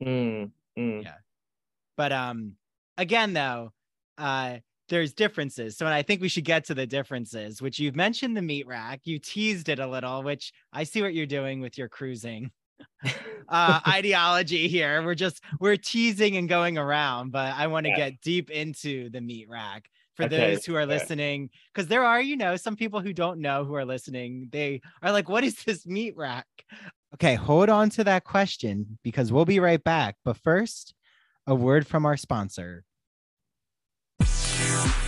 Mm, 0.00 0.52
mm. 0.76 1.04
Yeah. 1.04 1.18
But 1.96 2.12
um 2.12 2.56
again 2.98 3.32
though, 3.34 3.72
uh 4.18 4.58
there's 4.90 5.14
differences. 5.14 5.76
So 5.76 5.86
I 5.86 6.02
think 6.02 6.22
we 6.22 6.28
should 6.30 6.46
get 6.46 6.64
to 6.66 6.74
the 6.74 6.86
differences, 6.86 7.60
which 7.62 7.78
you've 7.78 7.96
mentioned 7.96 8.34
the 8.36 8.42
meat 8.42 8.66
rack. 8.66 9.02
You 9.04 9.18
teased 9.18 9.68
it 9.68 9.78
a 9.78 9.86
little, 9.86 10.22
which 10.22 10.52
I 10.72 10.84
see 10.84 11.02
what 11.02 11.14
you're 11.14 11.26
doing 11.26 11.60
with 11.60 11.76
your 11.78 11.90
cruising 11.90 12.52
uh 13.48 13.80
ideology 13.86 14.68
here. 14.68 15.02
We're 15.04 15.14
just 15.14 15.42
we're 15.60 15.76
teasing 15.76 16.36
and 16.36 16.48
going 16.48 16.78
around, 16.78 17.32
but 17.32 17.54
I 17.54 17.66
want 17.68 17.84
to 17.86 17.90
Yeah. 17.90 17.96
get 17.96 18.20
deep 18.20 18.50
into 18.50 19.10
the 19.10 19.20
meat 19.20 19.48
rack 19.48 19.88
for 20.14 20.26
Okay, 20.26 20.52
those 20.52 20.64
who 20.64 20.74
are 20.74 20.86
yeah. 20.86 20.86
listening 20.86 21.50
because 21.72 21.88
there 21.88 22.04
are, 22.04 22.20
you 22.20 22.36
know, 22.36 22.56
some 22.56 22.76
people 22.76 23.00
who 23.00 23.12
don't 23.12 23.40
know 23.40 23.64
who 23.64 23.74
are 23.74 23.84
listening. 23.84 24.48
They 24.50 24.80
are 25.02 25.12
like, 25.12 25.28
what 25.28 25.44
is 25.44 25.62
this 25.64 25.86
meat 25.86 26.16
rack? 26.16 26.46
Okay, 27.14 27.34
hold 27.34 27.68
on 27.68 27.90
to 27.90 28.04
that 28.04 28.24
question 28.24 28.98
because 29.02 29.32
we'll 29.32 29.44
be 29.44 29.60
right 29.60 29.82
back. 29.82 30.16
But 30.24 30.36
first, 30.36 30.94
a 31.46 31.54
word 31.54 31.86
from 31.86 32.04
our 32.06 32.16
sponsor. 32.16 32.84
Peace. 34.84 35.07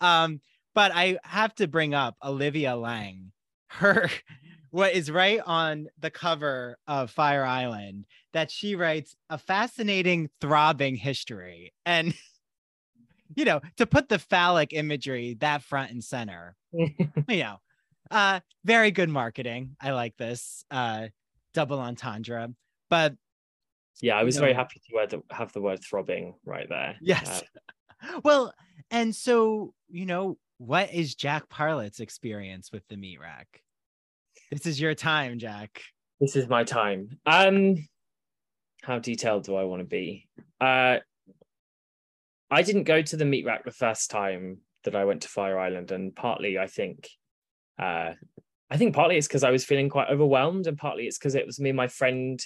Um, 0.00 0.40
but 0.74 0.92
I 0.94 1.18
have 1.24 1.54
to 1.56 1.66
bring 1.66 1.94
up 1.94 2.16
Olivia 2.22 2.76
Laing. 2.76 3.32
Her 3.68 4.10
what 4.70 4.94
is 4.94 5.10
right 5.10 5.40
on 5.44 5.88
the 5.98 6.10
cover 6.10 6.78
of 6.86 7.10
Fire 7.10 7.44
Island 7.44 8.04
that 8.32 8.50
she 8.50 8.74
writes 8.74 9.16
a 9.30 9.38
fascinating 9.38 10.28
throbbing 10.40 10.96
history. 10.96 11.72
And 11.84 12.14
you 13.36 13.44
know, 13.44 13.60
to 13.78 13.86
put 13.86 14.08
the 14.08 14.18
phallic 14.18 14.72
imagery 14.72 15.36
that 15.40 15.62
front 15.62 15.92
and 15.92 16.04
center, 16.04 16.56
you 16.72 16.88
know, 17.28 17.56
uh 18.10 18.40
very 18.64 18.90
good 18.90 19.08
marketing. 19.08 19.76
I 19.80 19.92
like 19.92 20.16
this. 20.16 20.64
Uh 20.70 21.08
double 21.54 21.80
entendre. 21.80 22.50
But 22.90 23.14
yeah 24.02 24.14
i 24.14 24.22
was 24.22 24.36
very 24.36 24.52
happy 24.52 24.78
to 24.90 25.22
have 25.30 25.52
the 25.54 25.60
word 25.60 25.82
throbbing 25.82 26.34
right 26.44 26.68
there 26.68 26.96
Yes. 27.00 27.42
Uh, 27.42 28.20
well, 28.22 28.52
and 28.90 29.14
so, 29.14 29.74
you 29.88 30.06
know, 30.06 30.38
what 30.58 30.92
is 30.92 31.14
Jack 31.14 31.48
Parlett's 31.48 32.00
experience 32.00 32.70
with 32.72 32.86
the 32.88 32.96
meat 32.96 33.20
rack? 33.20 33.62
This 34.50 34.66
is 34.66 34.80
your 34.80 34.94
time, 34.94 35.38
Jack. 35.38 35.82
this 36.20 36.36
is 36.36 36.48
my 36.48 36.64
time 36.64 37.18
um 37.26 37.74
how 38.82 38.98
detailed 38.98 39.44
do 39.44 39.54
i 39.56 39.64
want 39.64 39.80
to 39.80 39.84
be 39.84 40.26
uh 40.60 40.96
i 42.50 42.62
didn't 42.62 42.84
go 42.84 43.02
to 43.02 43.16
the 43.16 43.24
meat 43.24 43.44
rack 43.44 43.64
the 43.64 43.70
first 43.70 44.10
time 44.10 44.58
that 44.84 44.96
i 44.96 45.04
went 45.04 45.20
to 45.22 45.28
fire 45.28 45.58
island 45.58 45.90
and 45.90 46.14
partly 46.14 46.56
i 46.58 46.66
think 46.66 47.08
uh 47.78 48.12
i 48.70 48.76
think 48.76 48.94
partly 48.94 49.16
it's 49.18 49.26
because 49.28 49.44
i 49.44 49.50
was 49.50 49.64
feeling 49.64 49.88
quite 49.90 50.08
overwhelmed 50.08 50.66
and 50.66 50.78
partly 50.78 51.06
it's 51.06 51.18
because 51.18 51.34
it 51.34 51.44
was 51.44 51.60
me 51.60 51.70
and 51.70 51.76
my 51.76 51.88
friend 51.88 52.40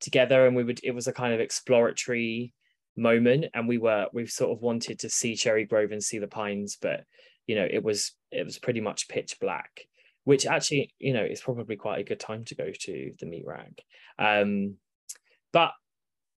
together 0.00 0.46
and 0.46 0.54
we 0.54 0.62
would 0.62 0.78
it 0.84 0.94
was 0.94 1.06
a 1.08 1.12
kind 1.12 1.32
of 1.34 1.40
exploratory 1.40 2.52
moment 2.96 3.44
and 3.54 3.68
we 3.68 3.78
were 3.78 4.06
we 4.12 4.26
sort 4.26 4.50
of 4.56 4.62
wanted 4.62 4.98
to 4.98 5.10
see 5.10 5.36
cherry 5.36 5.64
grove 5.64 5.92
and 5.92 6.02
see 6.02 6.18
the 6.18 6.26
pines 6.26 6.78
but 6.80 7.04
you 7.46 7.54
know 7.54 7.66
it 7.70 7.82
was 7.82 8.12
it 8.32 8.44
was 8.44 8.58
pretty 8.58 8.80
much 8.80 9.08
pitch 9.08 9.38
black 9.40 9.82
which 10.24 10.46
actually 10.46 10.92
you 10.98 11.12
know 11.12 11.22
is 11.24 11.40
probably 11.42 11.76
quite 11.76 12.00
a 12.00 12.04
good 12.04 12.18
time 12.18 12.44
to 12.44 12.54
go 12.54 12.70
to 12.80 13.12
the 13.20 13.26
meat 13.26 13.44
rack 13.46 13.82
um 14.18 14.74
but 15.52 15.72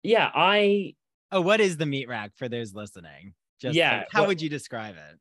yeah 0.04 0.30
i 0.34 0.94
Oh, 1.30 1.42
what 1.42 1.60
is 1.60 1.76
the 1.76 1.86
meat 1.86 2.08
rack 2.08 2.32
for 2.38 2.48
those 2.48 2.74
listening? 2.74 3.34
Just 3.60 3.76
Yeah, 3.76 3.98
like, 3.98 4.08
how 4.14 4.22
what- 4.22 4.28
would 4.30 4.42
you 4.42 4.50
describe 4.50 4.96
it? 4.96 5.20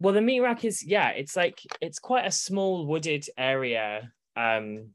well 0.00 0.14
the 0.14 0.20
meat 0.20 0.40
rack 0.40 0.64
is 0.64 0.84
yeah 0.84 1.08
it's 1.10 1.36
like 1.36 1.60
it's 1.80 1.98
quite 1.98 2.24
a 2.26 2.30
small 2.30 2.86
wooded 2.86 3.26
area 3.36 4.12
um 4.36 4.90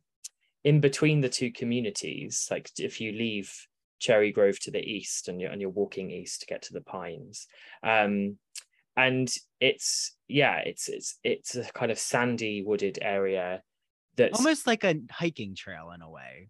in 0.64 0.80
between 0.82 1.22
the 1.22 1.30
two 1.30 1.52
communities 1.52 2.48
like 2.52 2.70
if 2.78 3.00
you 3.00 3.12
leave 3.12 3.54
cherry 4.00 4.32
grove 4.32 4.60
to 4.60 4.72
the 4.72 4.80
east 4.82 5.28
and 5.28 5.40
you're 5.42 5.52
and 5.52 5.62
you're 5.62 5.70
walking 5.70 6.12
east 6.12 6.42
to 6.42 6.46
get 6.48 6.62
to 6.64 6.74
the 6.74 6.82
pines 6.82 7.48
um 7.84 8.38
and 8.96 9.30
it's 9.60 10.16
yeah 10.28 10.58
it's 10.58 10.90
it's 10.90 11.18
it's 11.24 11.56
a 11.56 11.64
kind 11.74 11.92
of 11.92 12.00
sandy 12.00 12.64
wooded 12.64 13.00
area 13.02 13.62
that's 14.18 14.40
Almost 14.40 14.66
like 14.66 14.84
a 14.84 14.96
hiking 15.12 15.54
trail 15.56 15.92
in 15.94 16.02
a 16.02 16.10
way, 16.10 16.50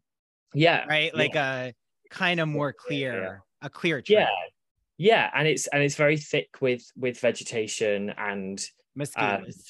yeah 0.54 0.86
right? 0.88 1.12
yeah. 1.14 1.20
Like 1.20 1.36
a 1.36 1.74
kind 2.10 2.40
of 2.40 2.48
more 2.48 2.74
yeah, 2.90 2.98
yeah. 2.98 3.10
clear, 3.12 3.44
a 3.62 3.70
clear 3.70 4.02
trail. 4.02 4.20
yeah 4.22 4.28
yeah 4.98 5.30
and 5.36 5.48
it's 5.48 5.68
and 5.68 5.84
it's 5.84 5.96
very 5.96 6.18
thick 6.18 6.48
with 6.62 6.84
with 6.96 7.20
vegetation 7.20 8.10
and 8.18 8.64
Mosquitoes. 8.96 9.66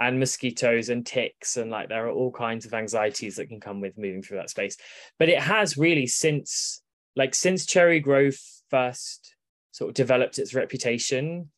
and 0.00 0.18
mosquitoes 0.18 0.88
and 0.88 1.06
ticks 1.06 1.56
and 1.56 1.70
like 1.70 1.88
there 1.88 2.06
are 2.06 2.10
all 2.10 2.32
kinds 2.32 2.66
of 2.66 2.74
anxieties 2.74 3.36
that 3.36 3.48
can 3.48 3.60
come 3.60 3.80
with 3.80 3.96
moving 3.96 4.22
through 4.22 4.38
that 4.38 4.50
space 4.50 4.76
but 5.18 5.28
it 5.28 5.38
has 5.40 5.76
really 5.76 6.06
since 6.06 6.82
like 7.16 7.34
since 7.34 7.66
cherry 7.66 8.00
grove 8.00 8.36
first 8.70 9.34
sort 9.72 9.88
of 9.90 9.94
developed 9.94 10.38
its 10.38 10.54
reputation 10.54 11.50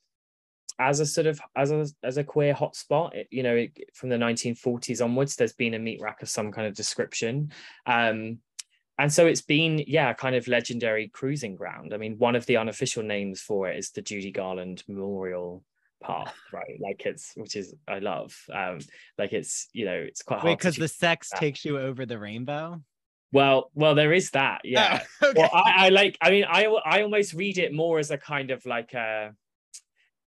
as 0.78 1.00
a 1.00 1.06
sort 1.06 1.26
of 1.26 1.40
as 1.56 1.70
a 1.70 1.86
as 2.02 2.16
a 2.16 2.24
queer 2.24 2.54
hotspot 2.54 3.14
it, 3.14 3.28
you 3.30 3.42
know 3.42 3.54
it, 3.54 3.72
from 3.94 4.08
the 4.08 4.16
1940s 4.16 5.04
onwards 5.04 5.36
there's 5.36 5.52
been 5.52 5.74
a 5.74 5.78
meat 5.78 6.00
rack 6.00 6.22
of 6.22 6.28
some 6.28 6.52
kind 6.52 6.66
of 6.66 6.74
description 6.74 7.52
um 7.86 8.38
and 8.98 9.12
so 9.12 9.26
it's 9.26 9.42
been 9.42 9.82
yeah 9.86 10.12
kind 10.12 10.36
of 10.36 10.48
legendary 10.48 11.08
cruising 11.08 11.56
ground 11.56 11.92
i 11.92 11.96
mean 11.96 12.16
one 12.18 12.36
of 12.36 12.46
the 12.46 12.56
unofficial 12.56 13.02
names 13.02 13.40
for 13.40 13.68
it 13.68 13.76
is 13.76 13.90
the 13.90 14.02
judy 14.02 14.30
garland 14.30 14.82
memorial 14.88 15.64
path 16.02 16.34
right 16.52 16.78
like 16.80 17.02
it's 17.04 17.32
which 17.34 17.56
is 17.56 17.74
i 17.88 17.98
love 17.98 18.36
um 18.52 18.78
like 19.18 19.32
it's 19.32 19.68
you 19.72 19.84
know 19.84 19.94
it's 19.94 20.22
quite 20.22 20.40
hard 20.40 20.58
because 20.58 20.76
the 20.76 20.88
sex 20.88 21.30
that. 21.30 21.40
takes 21.40 21.64
you 21.64 21.78
over 21.78 22.06
the 22.06 22.18
rainbow? 22.18 22.80
Well 23.32 23.70
well 23.74 23.94
there 23.94 24.12
is 24.12 24.30
that 24.30 24.60
yeah 24.64 25.02
Oh, 25.22 25.28
okay. 25.30 25.40
well 25.40 25.50
I, 25.52 25.86
I 25.86 25.88
like 25.90 26.16
i 26.22 26.30
mean 26.30 26.44
i 26.48 26.64
i 26.64 27.02
almost 27.02 27.34
read 27.34 27.58
it 27.58 27.72
more 27.74 27.98
as 27.98 28.10
a 28.10 28.18
kind 28.18 28.50
of 28.50 28.64
like 28.66 28.94
a 28.94 29.32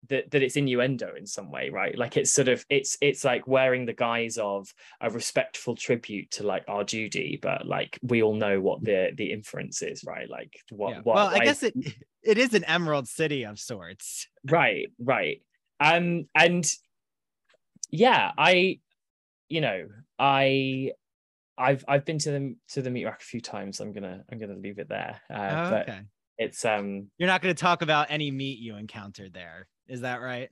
that, 0.10 0.32
that 0.32 0.42
it's 0.42 0.56
innuendo 0.58 1.14
in 1.16 1.26
some 1.28 1.52
way 1.52 1.70
right 1.70 1.98
like 1.98 2.18
it's 2.18 2.32
sort 2.34 2.48
of 2.48 2.66
it's 2.70 2.98
it's 3.02 3.24
like 3.24 3.48
wearing 3.48 3.86
the 3.86 3.94
guise 3.94 4.38
of 4.38 4.68
a 5.00 5.10
respectful 5.10 5.76
tribute 5.76 6.30
to 6.32 6.44
like 6.44 6.64
our 6.68 6.84
judy 6.84 7.38
but 7.42 7.68
like 7.68 8.00
we 8.02 8.22
all 8.24 8.36
know 8.36 8.60
what 8.60 8.84
the 8.84 9.12
the 9.16 9.32
inference 9.32 9.82
is 9.84 10.04
right 10.04 10.30
like 10.30 10.54
what, 10.72 10.90
Yeah. 10.92 11.02
what 11.04 11.16
well, 11.16 11.28
I 11.28 11.38
why- 11.38 11.46
guess 11.46 11.64
it 11.64 11.76
it 12.24 12.38
is 12.38 12.54
an 12.54 12.64
emerald 12.66 13.08
city 13.08 13.46
of 13.46 13.60
sorts. 13.60 14.28
right 14.50 14.88
right 15.00 15.42
um 15.80 16.26
and 16.36 16.66
yeah 17.92 18.32
i 18.38 18.80
you 19.50 19.62
know 19.62 19.88
i 20.20 20.92
i've 21.62 21.84
i've 21.88 22.06
been 22.06 22.18
to 22.20 22.32
the 22.32 22.56
to 22.70 22.82
the 22.82 22.90
meat 22.90 23.06
rack 23.06 23.22
a 23.22 23.24
few 23.24 23.42
times 23.42 23.80
i'm 23.80 23.94
gonna 23.94 24.24
i'm 24.32 24.38
gonna 24.40 24.56
leave 24.56 24.80
it 24.80 24.90
there 24.90 25.22
uh, 25.34 25.66
Oh, 25.66 25.70
but 25.72 25.90
okay. 25.90 26.02
it's 26.38 26.66
um 26.66 27.10
You're 27.18 27.28
not 27.28 27.42
going 27.42 27.54
to 27.56 27.60
talk 27.62 27.82
about 27.82 28.08
any 28.10 28.32
meat 28.32 28.60
you 28.60 28.76
encountered 28.76 29.34
there. 29.34 29.68
Is 29.88 30.02
that 30.02 30.22
right? 30.22 30.50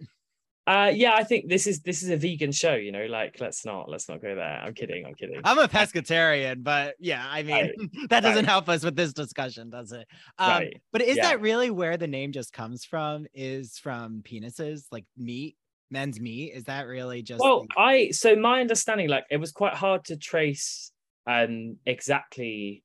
Uh, 0.67 0.91
yeah, 0.93 1.13
I 1.15 1.23
think 1.23 1.49
this 1.49 1.65
is 1.65 1.81
this 1.81 2.03
is 2.03 2.09
a 2.09 2.17
vegan 2.17 2.51
show. 2.51 2.75
You 2.75 2.91
know, 2.91 3.05
like 3.07 3.37
let's 3.39 3.65
not 3.65 3.89
let's 3.89 4.07
not 4.07 4.21
go 4.21 4.35
there. 4.35 4.59
I'm 4.63 4.73
kidding. 4.75 5.03
I'm 5.03 5.15
kidding. 5.15 5.41
I'm 5.43 5.57
a 5.57 5.67
pescatarian, 5.67 6.63
but 6.63 6.95
yeah, 6.99 7.25
I 7.27 7.41
mean 7.41 7.55
Right. 7.55 7.71
that 8.11 8.19
doesn't 8.19 8.45
Right. 8.45 8.51
help 8.51 8.69
us 8.69 8.83
with 8.83 8.95
this 8.95 9.11
discussion, 9.13 9.71
does 9.71 9.91
it? 9.93 10.07
Um, 10.37 10.49
Right. 10.49 10.81
But 10.91 11.01
is 11.01 11.17
Yeah. 11.17 11.29
that 11.29 11.41
really 11.41 11.71
where 11.71 11.97
the 11.97 12.07
name 12.07 12.31
just 12.31 12.53
comes 12.53 12.85
from? 12.85 13.25
Is 13.33 13.79
from 13.79 14.21
penises, 14.21 14.83
like 14.91 15.05
meat, 15.17 15.55
men's 15.89 16.19
meat? 16.19 16.51
Is 16.53 16.65
that 16.65 16.85
really 16.85 17.23
just? 17.23 17.41
well 17.41 17.61
the- 17.61 17.79
i 17.81 18.11
so 18.11 18.35
my 18.35 18.61
understanding 18.61 19.09
like 19.09 19.25
it 19.31 19.37
was 19.37 19.51
quite 19.51 19.73
hard 19.73 20.05
to 20.05 20.17
trace 20.17 20.91
um 21.29 21.77
exactly 21.85 22.83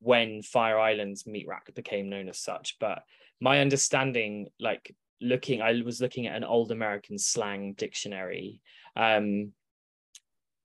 when 0.00 0.42
fire 0.42 0.78
island's 0.78 1.26
meat 1.26 1.46
rack 1.46 1.72
became 1.74 2.08
known 2.08 2.28
as 2.28 2.38
such 2.38 2.76
but 2.80 3.02
my 3.40 3.60
understanding 3.60 4.48
like 4.58 4.94
looking 5.20 5.60
i 5.60 5.80
was 5.84 6.00
looking 6.00 6.26
at 6.26 6.36
an 6.36 6.42
old 6.42 6.72
american 6.72 7.18
slang 7.18 7.74
dictionary 7.74 8.60
um 8.96 9.52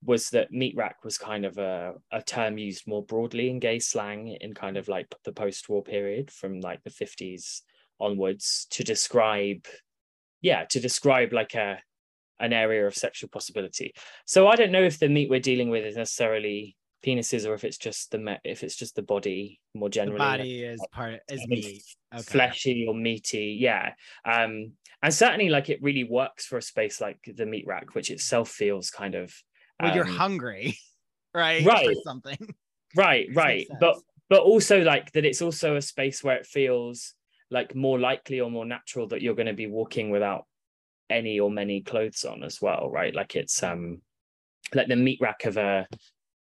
was 0.04 0.30
that 0.30 0.52
meat 0.52 0.74
rack 0.76 1.04
was 1.04 1.18
kind 1.18 1.44
of 1.44 1.58
a, 1.58 1.92
a 2.12 2.22
term 2.22 2.56
used 2.56 2.86
more 2.86 3.04
broadly 3.04 3.50
in 3.50 3.58
gay 3.58 3.78
slang 3.78 4.28
in 4.40 4.54
kind 4.54 4.76
of 4.76 4.88
like 4.88 5.12
the 5.24 5.32
post-war 5.32 5.82
period 5.82 6.30
from 6.30 6.60
like 6.60 6.82
the 6.84 6.90
50s 6.90 7.62
onwards 8.00 8.66
to 8.70 8.84
describe 8.84 9.66
yeah 10.40 10.64
to 10.70 10.80
describe 10.80 11.32
like 11.32 11.54
a 11.54 11.78
an 12.40 12.52
area 12.52 12.86
of 12.86 12.94
sexual 12.94 13.28
possibility. 13.28 13.92
So 14.24 14.46
i 14.46 14.54
don't 14.54 14.70
know 14.70 14.82
if 14.82 15.00
the 15.00 15.08
meat 15.08 15.28
we're 15.28 15.40
dealing 15.40 15.70
with 15.70 15.84
is 15.84 15.96
necessarily 15.96 16.76
penises 17.04 17.46
or 17.46 17.54
if 17.54 17.64
it's 17.64 17.78
just 17.78 18.10
the 18.10 18.18
me- 18.18 18.38
if 18.44 18.64
it's 18.64 18.74
just 18.74 18.96
the 18.96 19.02
body 19.02 19.60
more 19.74 19.88
the 19.88 19.94
generally 19.94 20.18
like, 20.18 20.38
body 20.38 20.64
is 20.64 20.80
part 20.90 21.20
is 21.28 21.46
meat. 21.46 21.82
Okay. 22.12 22.22
fleshy 22.22 22.86
or 22.88 22.94
meaty 22.94 23.56
yeah 23.60 23.92
um 24.24 24.72
and 25.02 25.14
certainly 25.14 25.48
like 25.48 25.68
it 25.68 25.82
really 25.82 26.04
works 26.04 26.46
for 26.46 26.56
a 26.58 26.62
space 26.62 27.00
like 27.00 27.18
the 27.36 27.46
meat 27.46 27.64
rack 27.66 27.94
which 27.94 28.10
itself 28.10 28.48
feels 28.48 28.90
kind 28.90 29.14
of 29.14 29.32
When 29.78 29.94
you're 29.94 30.08
um, 30.08 30.16
hungry, 30.16 30.76
right? 31.34 31.64
Right. 31.64 31.86
For 31.86 32.02
something. 32.04 32.54
right 32.96 33.28
right 33.34 33.66
but 33.80 33.96
but 34.30 34.40
also 34.40 34.80
like 34.80 35.12
that 35.12 35.26
it's 35.26 35.42
also 35.42 35.76
a 35.76 35.82
space 35.82 36.24
where 36.24 36.36
it 36.36 36.46
feels 36.46 37.14
like 37.50 37.74
more 37.74 37.98
likely 37.98 38.40
or 38.40 38.50
more 38.50 38.64
natural 38.64 39.06
that 39.08 39.20
you're 39.20 39.34
going 39.34 39.46
to 39.46 39.52
be 39.52 39.66
walking 39.66 40.10
without 40.10 40.46
any 41.10 41.38
or 41.38 41.50
many 41.50 41.82
clothes 41.82 42.24
on 42.24 42.42
as 42.42 42.60
well 42.60 42.90
right 42.90 43.14
like 43.14 43.36
it's 43.36 43.62
um 43.62 44.00
like 44.74 44.88
the 44.88 44.96
meat 44.96 45.18
rack 45.20 45.44
of 45.44 45.58
a 45.58 45.86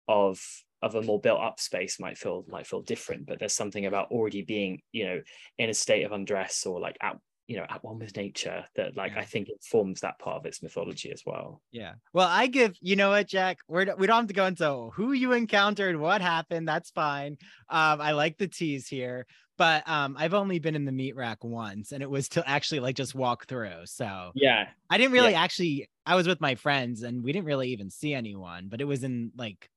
of 0.09 0.41
of 0.83 0.95
a 0.95 1.03
more 1.03 1.21
built 1.21 1.41
up 1.41 1.59
space 1.59 1.99
might 1.99 2.19
feel 2.19 2.45
might 2.49 2.67
feel 2.67 2.83
different 2.83 3.27
but 3.27 3.39
there's 3.39 3.55
something 3.55 3.87
about 3.87 4.11
already 4.11 4.43
being 4.43 4.81
you 4.93 5.07
know 5.07 5.21
in 5.59 5.71
a 5.71 5.75
state 5.75 6.05
of 6.05 6.13
undress 6.13 6.67
or 6.67 6.79
like 6.81 6.97
at 7.01 7.17
you 7.47 7.57
know 7.57 7.65
at 7.71 7.83
one 7.83 7.99
with 7.99 8.17
nature 8.17 8.65
that 8.75 8.97
like 8.97 9.13
Yeah. 9.13 9.21
i 9.21 9.25
think 9.25 9.49
it 9.49 9.63
forms 9.63 10.01
that 10.01 10.19
part 10.19 10.37
of 10.39 10.47
its 10.47 10.63
mythology 10.63 11.11
as 11.13 11.23
well 11.25 11.63
Yeah. 11.71 11.95
Well, 12.13 12.29
I 12.29 12.47
give 12.49 12.77
you 12.81 12.97
know 12.97 13.11
what, 13.11 13.29
Jack. 13.29 13.59
We're 13.69 13.95
we 13.97 14.07
don't 14.07 14.17
have 14.17 14.27
to 14.29 14.35
go 14.35 14.47
into 14.47 14.91
who 14.95 15.13
you 15.13 15.33
encountered, 15.33 15.97
what 15.97 16.21
happened. 16.21 16.67
That's 16.67 16.91
fine. 16.91 17.37
Um, 17.69 18.01
I 18.01 18.13
like 18.13 18.37
the 18.37 18.49
tease 18.49 18.89
here, 18.89 19.27
but 19.59 19.89
um, 19.89 20.17
I've 20.19 20.35
only 20.35 20.59
been 20.59 20.75
in 20.75 20.85
the 20.87 20.93
meat 20.93 21.15
rack 21.15 21.45
once, 21.45 21.93
and 21.93 22.03
it 22.03 22.11
was 22.11 22.29
to 22.31 22.49
actually 22.49 22.81
like 22.81 22.97
just 22.97 23.15
walk 23.15 23.47
through. 23.47 23.85
So 23.85 24.33
yeah 24.35 24.67
I 24.91 24.99
didn't 24.99 25.13
really 25.13 25.35
actually. 25.35 25.89
I 26.05 26.17
was 26.17 26.27
with 26.27 26.41
my 26.41 26.55
friends, 26.57 27.03
and 27.03 27.23
we 27.23 27.33
didn't 27.33 27.47
really 27.47 27.69
even 27.71 27.91
see 27.91 28.13
anyone. 28.13 28.69
But 28.69 28.81
it 28.81 28.87
was 28.87 29.05
in 29.05 29.31
like 29.37 29.71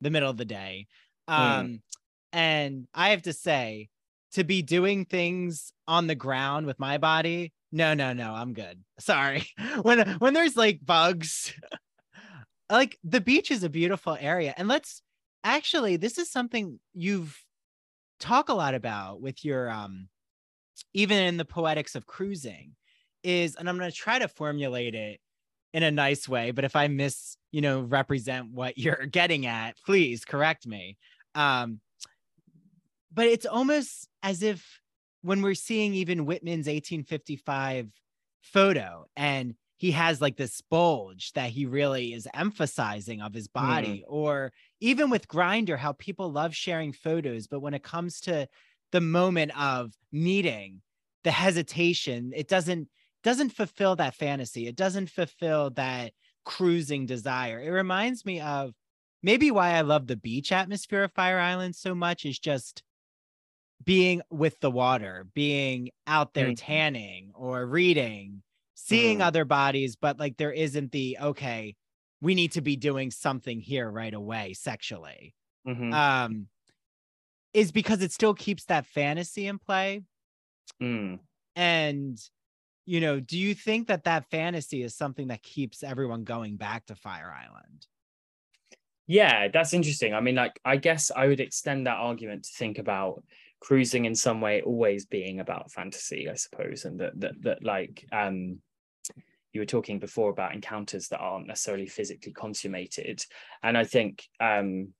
the 0.00 0.10
middle 0.10 0.30
of 0.30 0.36
the 0.36 0.44
day. 0.44 0.86
Um, 1.28 1.82
and 2.32 2.86
I 2.94 3.10
have 3.10 3.22
to 3.22 3.32
say, 3.32 3.88
to 4.32 4.44
be 4.44 4.62
doing 4.62 5.04
things 5.04 5.72
on 5.88 6.06
the 6.06 6.14
ground 6.14 6.66
with 6.66 6.78
my 6.78 6.98
body, 6.98 7.52
no, 7.72 7.94
no, 7.94 8.12
no, 8.12 8.32
I'm 8.32 8.52
good. 8.52 8.82
Sorry. 9.00 9.46
When 9.82 10.08
when 10.18 10.34
there's 10.34 10.56
like 10.56 10.84
bugs, 10.84 11.52
like 12.70 12.98
the 13.04 13.20
beach 13.20 13.50
is 13.50 13.64
a 13.64 13.68
beautiful 13.68 14.16
area, 14.18 14.54
and 14.56 14.68
let's 14.68 15.02
actually, 15.44 15.96
this 15.96 16.18
is 16.18 16.30
something 16.30 16.78
you've 16.94 17.36
talk 18.18 18.50
a 18.50 18.54
lot 18.54 18.74
about 18.74 19.20
with 19.20 19.44
your 19.44 19.70
um, 19.70 20.08
even 20.94 21.18
in 21.18 21.36
the 21.36 21.44
poetics 21.44 21.94
of 21.94 22.06
cruising, 22.06 22.74
is, 23.22 23.56
and 23.56 23.68
I'm 23.68 23.78
going 23.78 23.90
to 23.90 23.96
try 23.96 24.18
to 24.18 24.28
formulate 24.28 24.94
it 24.94 25.20
in 25.72 25.82
a 25.82 25.90
nice 25.90 26.28
way 26.28 26.50
but 26.50 26.64
if 26.64 26.74
i 26.74 26.88
miss 26.88 27.36
you 27.50 27.60
know 27.60 27.80
represent 27.80 28.52
what 28.52 28.78
you're 28.78 29.06
getting 29.06 29.46
at 29.46 29.76
please 29.84 30.24
correct 30.24 30.66
me 30.66 30.96
um 31.34 31.80
but 33.12 33.26
it's 33.26 33.46
almost 33.46 34.08
as 34.22 34.42
if 34.42 34.80
when 35.22 35.42
we're 35.42 35.54
seeing 35.54 35.94
even 35.94 36.26
whitman's 36.26 36.66
1855 36.66 37.88
photo 38.42 39.04
and 39.16 39.54
he 39.76 39.92
has 39.92 40.20
like 40.20 40.36
this 40.36 40.60
bulge 40.70 41.32
that 41.32 41.50
he 41.50 41.64
really 41.64 42.12
is 42.12 42.28
emphasizing 42.34 43.22
of 43.22 43.32
his 43.32 43.48
body 43.48 44.04
or 44.06 44.52
even 44.80 45.08
with 45.08 45.28
Grindr 45.28 45.76
how 45.76 45.92
people 45.92 46.32
love 46.32 46.54
sharing 46.54 46.92
photos 46.92 47.46
but 47.46 47.60
when 47.60 47.74
it 47.74 47.82
comes 47.82 48.20
to 48.22 48.48
the 48.92 49.00
moment 49.00 49.58
of 49.58 49.92
meeting 50.10 50.80
the 51.24 51.30
hesitation 51.30 52.32
it 52.34 52.48
doesn't 52.48 52.88
doesn't 53.22 53.50
fulfill 53.50 53.96
that 53.96 54.14
fantasy. 54.14 54.66
It 54.66 54.76
doesn't 54.76 55.10
fulfill 55.10 55.70
that 55.70 56.12
cruising 56.44 57.06
desire. 57.06 57.60
It 57.60 57.70
reminds 57.70 58.24
me 58.24 58.40
of 58.40 58.74
maybe 59.22 59.50
why 59.50 59.72
I 59.74 59.82
love 59.82 60.06
the 60.06 60.16
beach 60.16 60.52
atmosphere 60.52 61.04
of 61.04 61.12
Fire 61.12 61.38
Island 61.38 61.76
so 61.76 61.94
much 61.94 62.24
is 62.24 62.38
just 62.38 62.82
being 63.82 64.20
with 64.30 64.60
the 64.60 64.70
water, 64.70 65.26
being 65.34 65.90
out 66.06 66.34
there 66.34 66.52
Mhm. 66.52 66.52
tanning 66.52 67.32
or 67.34 67.66
reading, 67.66 68.42
seeing 68.74 69.20
Mhm. 69.20 69.22
other 69.22 69.44
bodies, 69.44 69.96
but 69.96 70.18
like 70.18 70.36
there 70.36 70.52
isn't 70.52 70.92
the 70.92 71.16
okay, 71.20 71.74
we 72.20 72.34
need 72.34 72.52
to 72.52 72.60
be 72.60 72.76
doing 72.76 73.10
something 73.10 73.60
here 73.60 73.90
right 73.90 74.12
away 74.12 74.52
sexually. 74.52 75.34
Mhm. 75.64 76.00
Um 76.00 76.48
is 77.54 77.72
because 77.72 78.00
it 78.02 78.12
still 78.12 78.34
keeps 78.34 78.64
that 78.66 78.86
fantasy 78.86 79.46
in 79.46 79.58
play 79.58 80.02
Mm. 80.80 81.20
and 81.56 82.18
you 82.86 83.00
know 83.00 83.20
do 83.20 83.38
you 83.38 83.54
think 83.54 83.88
that 83.88 84.04
that 84.04 84.28
fantasy 84.30 84.82
is 84.82 84.94
something 84.94 85.28
that 85.28 85.42
keeps 85.42 85.82
everyone 85.82 86.24
going 86.24 86.56
back 86.56 86.86
to 86.86 86.94
fire 86.94 87.32
island 87.32 87.86
Yeah, 89.06 89.48
that's 89.48 89.74
interesting. 89.74 90.14
I 90.14 90.20
mean, 90.20 90.36
like, 90.36 90.60
I 90.64 90.76
guess 90.76 91.10
I 91.10 91.26
would 91.26 91.40
extend 91.40 91.86
that 91.86 91.96
argument 91.96 92.44
to 92.44 92.50
think 92.56 92.78
about 92.78 93.24
cruising 93.58 94.04
in 94.04 94.14
some 94.14 94.40
way 94.40 94.62
always 94.62 95.04
being 95.04 95.40
about 95.40 95.72
fantasy, 95.72 96.28
I 96.30 96.34
suppose, 96.34 96.84
and 96.84 97.00
that 97.00 97.18
that 97.20 97.42
that 97.42 97.64
like 97.64 98.06
um 98.12 98.60
you 99.52 99.60
were 99.60 99.66
talking 99.66 99.98
before 99.98 100.30
about 100.30 100.54
encounters 100.54 101.08
that 101.08 101.18
aren't 101.18 101.48
necessarily 101.48 101.86
physically 101.86 102.32
consummated, 102.32 103.24
and 103.64 103.76
I 103.76 103.82
think 103.82 104.28
um 104.38 104.94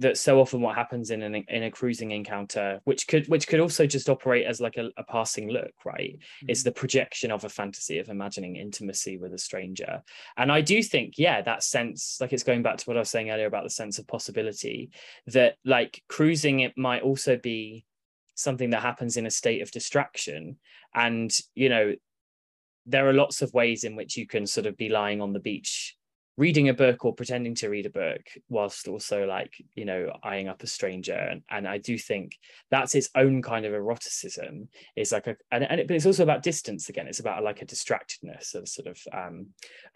that 0.00 0.16
so 0.16 0.40
often 0.40 0.62
what 0.62 0.74
happens 0.74 1.10
in 1.10 1.22
an 1.22 1.34
in 1.34 1.62
a 1.62 1.70
cruising 1.70 2.10
encounter, 2.10 2.80
which 2.84 3.06
could 3.06 3.28
which 3.28 3.46
could 3.46 3.60
also 3.60 3.86
just 3.86 4.08
operate 4.08 4.46
as 4.46 4.60
like 4.60 4.76
a, 4.78 4.88
a 4.96 5.04
passing 5.04 5.50
look, 5.50 5.72
right? 5.84 6.18
Is 6.48 6.60
mm-hmm. 6.60 6.68
the 6.68 6.72
projection 6.72 7.30
of 7.30 7.44
a 7.44 7.48
fantasy 7.48 7.98
of 7.98 8.08
imagining 8.08 8.56
intimacy 8.56 9.18
with 9.18 9.34
a 9.34 9.38
stranger. 9.38 10.02
And 10.36 10.50
I 10.50 10.62
do 10.62 10.82
think, 10.82 11.14
yeah, 11.18 11.42
that 11.42 11.62
sense, 11.62 12.16
like 12.20 12.32
it's 12.32 12.42
going 12.42 12.62
back 12.62 12.78
to 12.78 12.84
what 12.86 12.96
I 12.96 13.00
was 13.00 13.10
saying 13.10 13.30
earlier 13.30 13.46
about 13.46 13.64
the 13.64 13.70
sense 13.70 13.98
of 13.98 14.08
possibility, 14.08 14.90
that 15.26 15.56
like 15.64 16.02
cruising, 16.08 16.60
it 16.60 16.72
might 16.76 17.02
also 17.02 17.36
be 17.36 17.84
something 18.34 18.70
that 18.70 18.82
happens 18.82 19.18
in 19.18 19.26
a 19.26 19.30
state 19.30 19.60
of 19.60 19.70
distraction. 19.70 20.56
And, 20.94 21.30
you 21.54 21.68
know, 21.68 21.94
there 22.86 23.06
are 23.06 23.12
lots 23.12 23.42
of 23.42 23.52
ways 23.52 23.84
in 23.84 23.96
which 23.96 24.16
you 24.16 24.26
can 24.26 24.46
sort 24.46 24.66
of 24.66 24.78
be 24.78 24.88
lying 24.88 25.20
on 25.20 25.34
the 25.34 25.40
beach 25.40 25.96
reading 26.40 26.70
a 26.70 26.74
book 26.74 27.04
or 27.04 27.14
pretending 27.14 27.54
to 27.54 27.68
read 27.68 27.84
a 27.84 27.90
book 27.90 28.22
whilst 28.48 28.88
also 28.88 29.26
like 29.26 29.52
you 29.74 29.84
know 29.84 30.10
eyeing 30.22 30.48
up 30.48 30.62
a 30.62 30.66
stranger. 30.66 31.12
And, 31.12 31.42
and 31.50 31.68
i 31.68 31.76
do 31.76 31.98
think 31.98 32.38
that's 32.70 32.94
its 32.94 33.10
own 33.14 33.42
kind 33.42 33.66
of 33.66 33.74
eroticism. 33.74 34.68
Is 34.96 35.12
like 35.12 35.26
a 35.26 35.36
and, 35.52 35.64
and 35.64 35.80
it, 35.80 35.86
but 35.86 35.96
it's 35.96 36.06
also 36.06 36.22
about 36.22 36.42
distance 36.42 36.88
again. 36.88 37.06
It's 37.06 37.20
about 37.20 37.44
like 37.44 37.60
a 37.60 37.66
distractedness 37.66 38.54
of 38.54 38.66
sort 38.68 38.88
of 38.88 38.98
um 39.12 39.48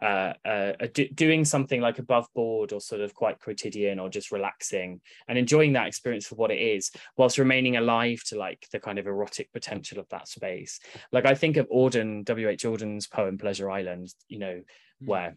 uh, 0.03 0.35
uh 0.45 0.73
do, 0.93 1.09
doing 1.09 1.47
something 1.47 1.81
like 1.81 1.99
above 1.99 2.27
board 2.35 2.75
or 2.75 2.81
sort 2.81 3.01
of 3.01 3.15
quite 3.15 3.41
quotidian 3.41 3.99
or 3.99 4.11
just 4.11 4.31
relaxing 4.31 5.01
and 5.29 5.39
enjoying 5.39 5.73
that 5.73 5.87
experience 5.87 6.27
for 6.27 6.35
what 6.35 6.51
it 6.51 6.61
is 6.61 6.91
whilst 7.17 7.39
remaining 7.39 7.79
alive 7.79 8.23
to 8.27 8.37
like 8.37 8.69
the 8.71 8.79
kind 8.79 8.99
of 8.99 9.07
erotic 9.07 9.51
potential 9.53 9.99
of 9.99 10.09
that 10.11 10.29
space. 10.29 10.79
Like 11.11 11.25
i 11.25 11.35
think 11.35 11.57
of 11.57 11.67
auden 11.71 12.25
w.h 12.25 12.65
auden's 12.65 13.07
poem 13.07 13.39
pleasure 13.39 13.71
island 13.71 14.13
you 14.29 14.39
know 14.39 14.61
Mm. 15.03 15.09
where 15.09 15.37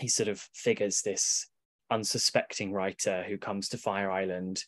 he 0.00 0.08
sort 0.08 0.28
of 0.28 0.40
figures 0.54 1.02
this 1.02 1.46
unsuspecting 1.90 2.72
writer 2.72 3.24
who 3.26 3.36
comes 3.36 3.68
to 3.68 3.78
Fire 3.78 4.10
Island 4.10 4.64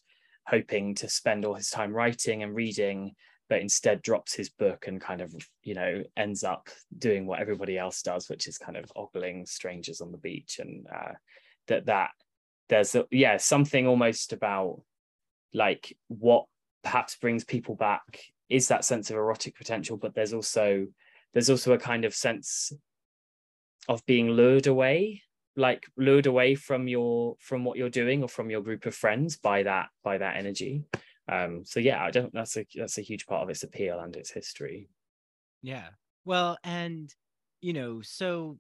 hoping 0.47 0.95
to 0.97 1.09
spend 1.09 1.45
all 1.45 1.55
his 1.55 1.71
time 1.71 1.93
writing 1.93 2.43
and 2.43 2.55
reading, 2.55 3.13
but 3.49 3.61
instead 3.61 4.03
drops 4.03 4.35
his 4.35 4.49
book 4.49 4.87
and 4.89 5.01
kind 5.01 5.21
of, 5.21 5.33
you 5.63 5.75
know, 5.75 6.03
ends 6.17 6.43
up 6.43 6.69
doing 6.99 7.27
what 7.27 7.41
everybody 7.41 7.79
else 7.79 8.03
does, 8.03 8.29
which 8.29 8.49
is 8.49 8.59
kind 8.59 8.77
of 8.77 8.93
ogling 8.97 9.47
strangers 9.47 10.01
on 10.01 10.11
the 10.11 10.19
beach. 10.19 10.59
And 10.59 10.87
uh, 10.93 11.13
that 11.69 11.87
that 11.87 12.11
there's 12.69 12.95
a, 12.95 13.05
yeah 13.11 13.37
something 13.37 13.87
almost 13.87 14.33
about 14.33 14.83
like 15.55 15.97
what 16.09 16.47
perhaps 16.83 17.17
brings 17.17 17.45
people 17.45 17.77
back 17.77 18.21
is 18.49 18.69
that 18.69 18.85
sense 18.85 19.11
of 19.11 19.17
erotic 19.17 19.57
potential, 19.57 19.97
but 19.97 20.15
there's 20.15 20.33
also 20.33 20.87
there's 21.33 21.51
also 21.51 21.73
a 21.73 21.79
kind 21.79 22.05
of 22.05 22.15
sense 22.15 22.73
of 23.89 24.05
being 24.07 24.31
lured 24.31 24.67
away 24.67 25.23
like 25.57 25.85
lured 25.97 26.27
away 26.27 26.55
from 26.55 26.89
your 26.89 27.37
from 27.39 27.65
what 27.65 27.77
you're 27.77 27.91
doing 27.91 28.23
or 28.23 28.29
from 28.29 28.51
your 28.51 28.63
group 28.63 28.87
of 28.87 28.95
friends 28.95 29.37
by 29.37 29.63
that 29.63 29.89
by 30.03 30.19
that 30.19 30.37
energy. 30.37 30.85
Um 31.29 31.65
so 31.65 31.79
yeah 31.79 32.03
i 32.03 32.11
don't 32.11 32.33
that's 32.33 32.57
a 32.57 32.67
that's 32.75 32.99
a 32.99 33.03
huge 33.03 33.27
part 33.27 33.43
of 33.43 33.51
its 33.51 33.63
appeal 33.63 34.01
and 34.01 34.17
its 34.17 34.31
history. 34.31 34.89
Yeah. 35.63 35.89
Well 36.25 36.57
and 36.65 37.13
you 37.61 37.73
know 37.73 38.01
so 38.03 38.59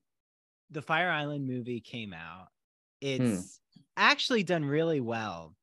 the 0.71 0.83
fire 0.83 1.11
island 1.11 1.47
movie 1.47 1.81
came 1.81 2.13
out. 2.13 2.49
It's 3.01 3.59
hmm. 3.75 3.81
actually 3.97 4.43
done 4.43 4.65
really 4.65 5.01
well 5.01 5.55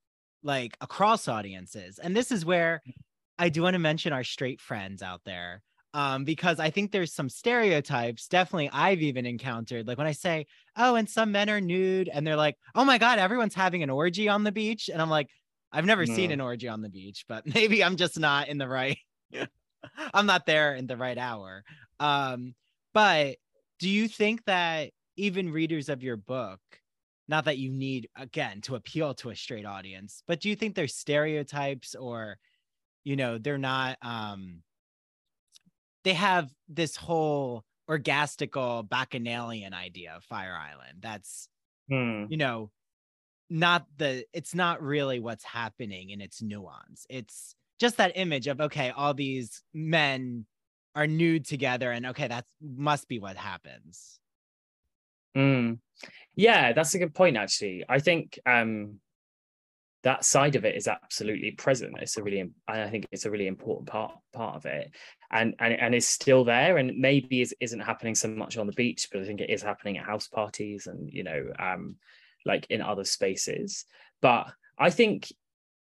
like 0.41 0.77
across 0.81 1.27
audiences. 1.27 1.99
And 1.99 2.15
this 2.15 2.31
is 2.31 2.45
where 2.45 2.81
i 3.37 3.49
do 3.49 3.61
want 3.61 3.73
to 3.73 3.79
mention 3.79 4.13
our 4.13 4.23
straight 4.23 4.59
friends 4.59 5.01
out 5.01 5.21
there 5.25 5.61
um, 5.93 6.23
because 6.23 6.59
I 6.59 6.69
think 6.69 6.91
there's 6.91 7.13
some 7.13 7.29
stereotypes, 7.29 8.27
definitely 8.27 8.69
I've 8.71 9.01
even 9.01 9.25
encountered. 9.25 9.87
Like 9.87 9.97
when 9.97 10.07
I 10.07 10.11
say, 10.11 10.45
oh, 10.77 10.95
and 10.95 11.09
some 11.09 11.31
men 11.31 11.49
are 11.49 11.61
nude, 11.61 12.09
and 12.11 12.25
they're 12.25 12.35
like, 12.35 12.57
oh 12.75 12.85
my 12.85 12.97
God, 12.97 13.19
everyone's 13.19 13.55
having 13.55 13.81
an 13.81 13.89
orgy 13.89 14.29
on 14.29 14.43
the 14.43 14.51
beach. 14.51 14.89
And 14.91 15.01
I'm 15.01 15.09
like, 15.09 15.29
I've 15.71 15.85
never 15.85 16.05
no. 16.05 16.13
seen 16.13 16.31
an 16.31 16.41
orgy 16.41 16.67
on 16.67 16.81
the 16.81 16.89
beach, 16.89 17.25
but 17.27 17.45
maybe 17.53 17.83
I'm 17.83 17.95
just 17.95 18.19
not 18.19 18.47
in 18.47 18.57
the 18.57 18.67
right, 18.67 18.97
I'm 20.13 20.25
not 20.25 20.45
there 20.45 20.75
in 20.75 20.87
the 20.87 20.97
right 20.97 21.17
hour. 21.17 21.63
Um, 21.99 22.53
but 22.93 23.37
do 23.79 23.89
you 23.89 24.07
think 24.07 24.45
that 24.45 24.91
even 25.15 25.51
readers 25.51 25.89
of 25.89 26.03
your 26.03 26.17
book, 26.17 26.59
not 27.27 27.45
that 27.45 27.57
you 27.57 27.71
need 27.71 28.09
again 28.15 28.61
to 28.61 28.75
appeal 28.75 29.13
to 29.15 29.29
a 29.29 29.35
straight 29.35 29.65
audience, 29.65 30.23
but 30.27 30.39
do 30.39 30.49
you 30.49 30.55
think 30.55 30.75
there's 30.75 30.95
stereotypes 30.95 31.95
or, 31.95 32.37
you 33.03 33.15
know, 33.15 33.37
they're 33.37 33.57
not 33.57 33.97
um 34.01 34.61
they 36.03 36.13
have 36.13 36.49
this 36.67 36.95
whole 36.95 37.63
orgastical 37.89 38.83
bacchanalian 38.83 39.73
idea 39.73 40.13
of 40.15 40.23
Fire 40.23 40.57
Island. 40.57 40.99
That's 41.01 41.49
hmm. 41.89 42.25
you 42.29 42.37
know 42.37 42.71
not 43.49 43.85
the 43.97 44.25
it's 44.33 44.53
not 44.53 44.81
really 44.81 45.19
what's 45.19 45.43
happening 45.43 46.11
in 46.11 46.21
its 46.21 46.41
nuance. 46.41 47.05
It's 47.09 47.55
just 47.79 47.97
that 47.97 48.13
image 48.15 48.47
of 48.47 48.61
okay, 48.61 48.91
all 48.91 49.13
these 49.13 49.63
men 49.73 50.45
are 50.95 51.07
nude 51.07 51.45
together 51.45 51.91
and 51.91 52.07
okay, 52.07 52.27
that 52.27 52.45
must 52.61 53.07
be 53.07 53.19
what 53.19 53.37
happens. 53.37 54.19
Mm. 55.35 55.79
Yeah, 56.35 56.73
that's 56.73 56.93
a 56.93 56.99
good 56.99 57.13
point 57.13 57.37
actually. 57.37 57.85
I 57.87 57.99
think 57.99 58.39
um 58.45 58.99
that 60.03 60.23
side 60.23 60.55
of 60.55 60.63
it 60.63 60.75
is 60.75 60.87
absolutely 60.87 61.51
present. 61.51 61.95
It's 61.99 62.17
a 62.17 62.23
really, 62.23 62.49
I 62.67 62.87
think 62.89 63.05
it's 63.11 63.25
a 63.25 63.31
really 63.31 63.47
important 63.47 63.89
part 63.89 64.13
part 64.33 64.55
of 64.55 64.65
it, 64.65 64.91
and 65.31 65.55
and 65.59 65.73
and 65.73 65.93
is 65.93 66.07
still 66.07 66.45
there. 66.45 66.77
And 66.77 66.97
maybe 66.97 67.41
is 67.41 67.53
isn't 67.59 67.79
happening 67.79 68.15
so 68.15 68.29
much 68.29 68.57
on 68.57 68.67
the 68.67 68.73
beach, 68.73 69.09
but 69.11 69.21
I 69.21 69.25
think 69.25 69.41
it 69.41 69.49
is 69.49 69.61
happening 69.61 69.97
at 69.97 70.05
house 70.05 70.27
parties 70.27 70.87
and 70.87 71.09
you 71.11 71.23
know, 71.23 71.51
um, 71.59 71.95
like 72.45 72.65
in 72.69 72.81
other 72.81 73.03
spaces. 73.03 73.85
But 74.21 74.47
I 74.77 74.89
think, 74.89 75.31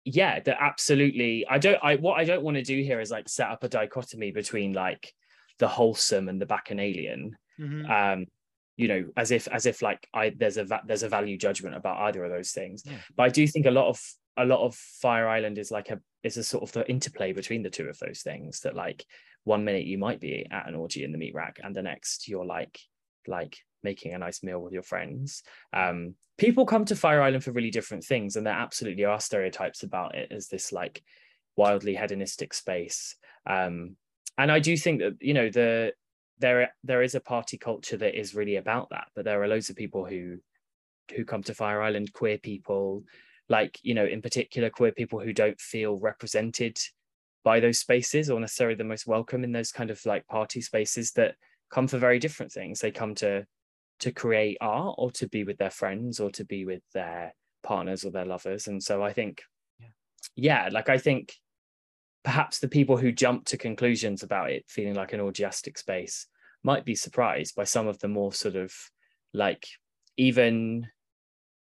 yeah, 0.05 0.39
that 0.41 0.57
absolutely. 0.61 1.45
I 1.49 1.59
don't. 1.59 1.79
I 1.83 1.97
what 1.97 2.19
I 2.19 2.25
don't 2.25 2.45
want 2.45 2.57
to 2.59 2.63
do 2.63 2.81
here 2.83 3.01
is 3.01 3.11
like 3.11 3.29
set 3.29 3.51
up 3.51 3.65
a 3.65 3.69
dichotomy 3.69 4.31
between 4.31 4.73
like 4.73 5.13
the 5.59 5.69
wholesome 5.69 6.29
and 6.29 6.41
the 6.41 6.47
bacchanalian. 6.47 7.37
Mm-hmm. 7.59 7.91
Um, 7.91 8.27
you 8.77 8.89
know 8.89 9.05
as 9.17 9.31
if 9.31 9.49
as 9.49 9.67
if 9.67 9.83
like 9.83 10.07
i 10.13 10.31
there's 10.37 10.57
a 10.57 10.65
va- 10.65 10.83
there's 10.87 11.03
a 11.03 11.09
value 11.09 11.37
judgment 11.39 11.75
about 11.75 11.99
either 12.03 12.25
of 12.25 12.31
those 12.31 12.53
things. 12.53 12.83
Yeah. 12.85 12.99
but 13.17 13.25
i 13.25 13.29
do 13.29 13.47
think 13.47 13.67
a 13.67 13.71
lot 13.71 13.89
of 13.89 14.01
a 14.37 14.45
lot 14.45 14.65
of 14.65 14.75
fire 14.75 15.29
island 15.29 15.59
is 15.59 15.71
like 15.71 15.91
a 15.91 15.99
is 16.23 16.37
a 16.37 16.45
sort 16.45 16.63
of 16.63 16.73
the 16.73 16.89
interplay 16.89 17.33
between 17.33 17.63
the 17.63 17.71
two 17.71 17.89
of 17.89 17.99
those 17.99 18.21
things 18.23 18.61
that 18.61 18.75
like 18.77 19.05
one 19.45 19.65
minute 19.65 19.85
you 19.85 19.97
might 19.97 20.21
be 20.21 20.47
at 20.51 20.69
an 20.69 20.75
orgy 20.75 21.05
in 21.05 21.13
the 21.13 21.19
meat 21.19 21.35
rack 21.35 21.59
and 21.63 21.75
the 21.75 21.83
next 21.83 22.29
you're 22.29 22.45
like 22.45 22.79
like 23.27 23.57
making 23.83 24.15
a 24.15 24.19
nice 24.19 24.43
meal 24.43 24.61
with 24.61 24.73
your 24.73 24.83
friends. 24.83 25.43
Um 25.73 26.15
people 26.37 26.67
come 26.67 26.85
to 26.85 26.97
fire 26.97 27.23
island 27.23 27.43
for 27.43 27.53
really 27.53 27.71
different 27.71 28.05
things 28.05 28.37
and 28.37 28.47
there 28.47 28.53
absolutely 28.53 29.05
are 29.05 29.21
stereotypes 29.21 29.83
about 29.83 30.15
it 30.15 30.31
as 30.31 30.49
this 30.49 30.71
like 30.73 31.03
wildly 31.57 31.95
hedonistic 31.95 32.53
space. 32.53 33.17
Um 33.49 33.97
and 34.39 34.53
i 34.53 34.59
do 34.59 34.77
think 34.77 35.01
that 35.01 35.15
you 35.21 35.33
know 35.33 35.49
the 35.49 35.93
there 36.39 36.73
there 36.85 37.03
is 37.03 37.15
a 37.15 37.21
party 37.21 37.57
culture 37.57 37.97
that 37.97 38.19
is 38.19 38.35
really 38.35 38.57
about 38.57 38.89
that 38.91 39.09
but 39.15 39.25
there 39.25 39.43
are 39.43 39.49
loads 39.49 39.71
of 39.71 39.77
people 39.77 40.05
who 40.05 40.37
who 41.15 41.25
come 41.25 41.43
to 41.43 41.55
fire 41.55 41.83
island 41.83 42.13
queer 42.13 42.39
people 42.39 43.05
like 43.49 43.79
you 43.83 43.95
know 43.95 44.05
in 44.05 44.21
particular 44.21 44.69
queer 44.69 44.93
people 44.93 45.21
who 45.21 45.33
don't 45.33 45.61
feel 45.61 45.99
represented 45.99 46.77
by 47.45 47.61
those 47.61 47.79
spaces 47.79 48.29
or 48.29 48.41
necessarily 48.41 48.75
the 48.75 48.83
most 48.83 49.07
welcome 49.07 49.45
in 49.45 49.53
those 49.53 49.71
kind 49.71 49.91
of 49.91 50.05
like 50.05 50.27
party 50.27 50.61
spaces 50.61 51.13
that 51.13 51.37
come 51.71 51.87
for 51.87 51.99
very 51.99 52.19
different 52.19 52.53
things. 52.53 52.81
They 52.81 52.91
come 52.91 53.15
to 53.17 53.47
to 54.01 54.13
create 54.13 54.59
art 54.61 54.97
or 54.99 55.11
to 55.11 55.29
be 55.29 55.45
with 55.45 55.57
their 55.57 55.71
friends 55.71 56.21
or 56.21 56.31
to 56.31 56.45
be 56.45 56.67
with 56.67 56.83
their 56.93 57.35
partners 57.63 58.05
or 58.05 58.11
their 58.11 58.27
lovers. 58.27 58.67
And 58.67 58.83
so 58.83 59.03
i 59.03 59.13
think 59.13 59.43
yeah, 59.79 59.87
yeah 60.37 60.69
like 60.71 60.89
i 60.89 60.99
think 60.99 61.35
perhaps 62.27 62.59
the 62.59 62.67
people 62.67 62.97
who 62.97 63.13
jump 63.13 63.45
to 63.47 63.57
conclusions 63.57 64.25
about 64.25 64.51
it 64.51 64.65
feeling 64.67 64.97
like 64.97 65.13
an 65.13 65.21
orgiastic 65.21 65.79
space 65.79 66.27
might 66.65 66.85
be 66.85 66.97
surprised 66.97 67.55
by 67.55 67.63
some 67.63 67.87
of 67.87 68.01
the 68.01 68.09
more 68.09 68.33
sort 68.33 68.57
of 68.57 68.73
like 69.33 69.65
even 70.17 70.85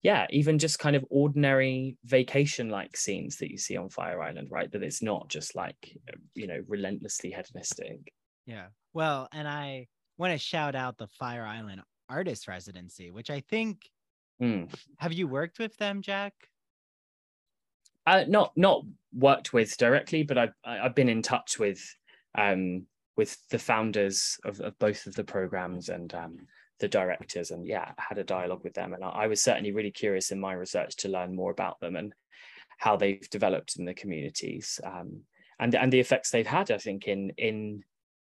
yeah 0.02 0.26
even 0.30 0.58
just 0.58 0.80
kind 0.80 0.96
of 0.96 1.04
ordinary 1.08 1.96
vacation 2.04 2.68
like 2.68 2.96
scenes 2.96 3.36
that 3.36 3.48
you 3.48 3.56
see 3.56 3.76
on 3.76 3.88
fire 3.88 4.20
island 4.20 4.48
right? 4.50 4.72
That 4.72 4.82
it's 4.82 5.04
not 5.04 5.28
just 5.28 5.54
like 5.54 5.96
you 6.34 6.48
know 6.48 6.60
relentlessly 6.66 7.30
hedonistic. 7.30 8.12
Yeah. 8.44 8.66
Well 8.92 9.28
and 9.32 9.46
i 9.46 9.86
want 10.18 10.32
to 10.32 10.38
shout 10.38 10.74
out 10.74 10.98
the 10.98 11.06
fire 11.06 11.46
island 11.46 11.80
artist 12.08 12.48
residency 12.48 13.12
which 13.12 13.30
i 13.30 13.40
think 13.40 13.88
mm. 14.42 14.68
have 14.98 15.12
you 15.12 15.28
worked 15.28 15.60
with 15.60 15.76
them 15.76 16.02
jack 16.02 16.32
uh, 18.06 18.24
not 18.28 18.52
not 18.56 18.82
worked 19.12 19.52
with 19.52 19.76
directly, 19.76 20.22
but 20.22 20.38
I've 20.38 20.54
I've 20.64 20.94
been 20.94 21.08
in 21.08 21.22
touch 21.22 21.58
with 21.58 21.82
um, 22.36 22.86
with 23.16 23.36
the 23.48 23.58
founders 23.58 24.38
of, 24.44 24.60
of 24.60 24.78
both 24.78 25.06
of 25.06 25.14
the 25.14 25.24
programs 25.24 25.88
and 25.88 26.12
um, 26.14 26.36
the 26.80 26.88
directors, 26.88 27.50
and 27.50 27.66
yeah, 27.66 27.92
had 27.98 28.18
a 28.18 28.24
dialogue 28.24 28.62
with 28.62 28.74
them. 28.74 28.94
And 28.94 29.02
I, 29.02 29.08
I 29.08 29.26
was 29.26 29.42
certainly 29.42 29.72
really 29.72 29.90
curious 29.90 30.30
in 30.30 30.38
my 30.38 30.52
research 30.52 30.96
to 30.96 31.08
learn 31.08 31.34
more 31.34 31.50
about 31.50 31.80
them 31.80 31.96
and 31.96 32.12
how 32.78 32.96
they've 32.96 33.28
developed 33.30 33.76
in 33.78 33.84
the 33.84 33.94
communities 33.94 34.80
um, 34.84 35.22
and 35.58 35.74
and 35.74 35.92
the 35.92 36.00
effects 36.00 36.30
they've 36.30 36.46
had. 36.46 36.70
I 36.70 36.78
think 36.78 37.08
in 37.08 37.30
in 37.38 37.82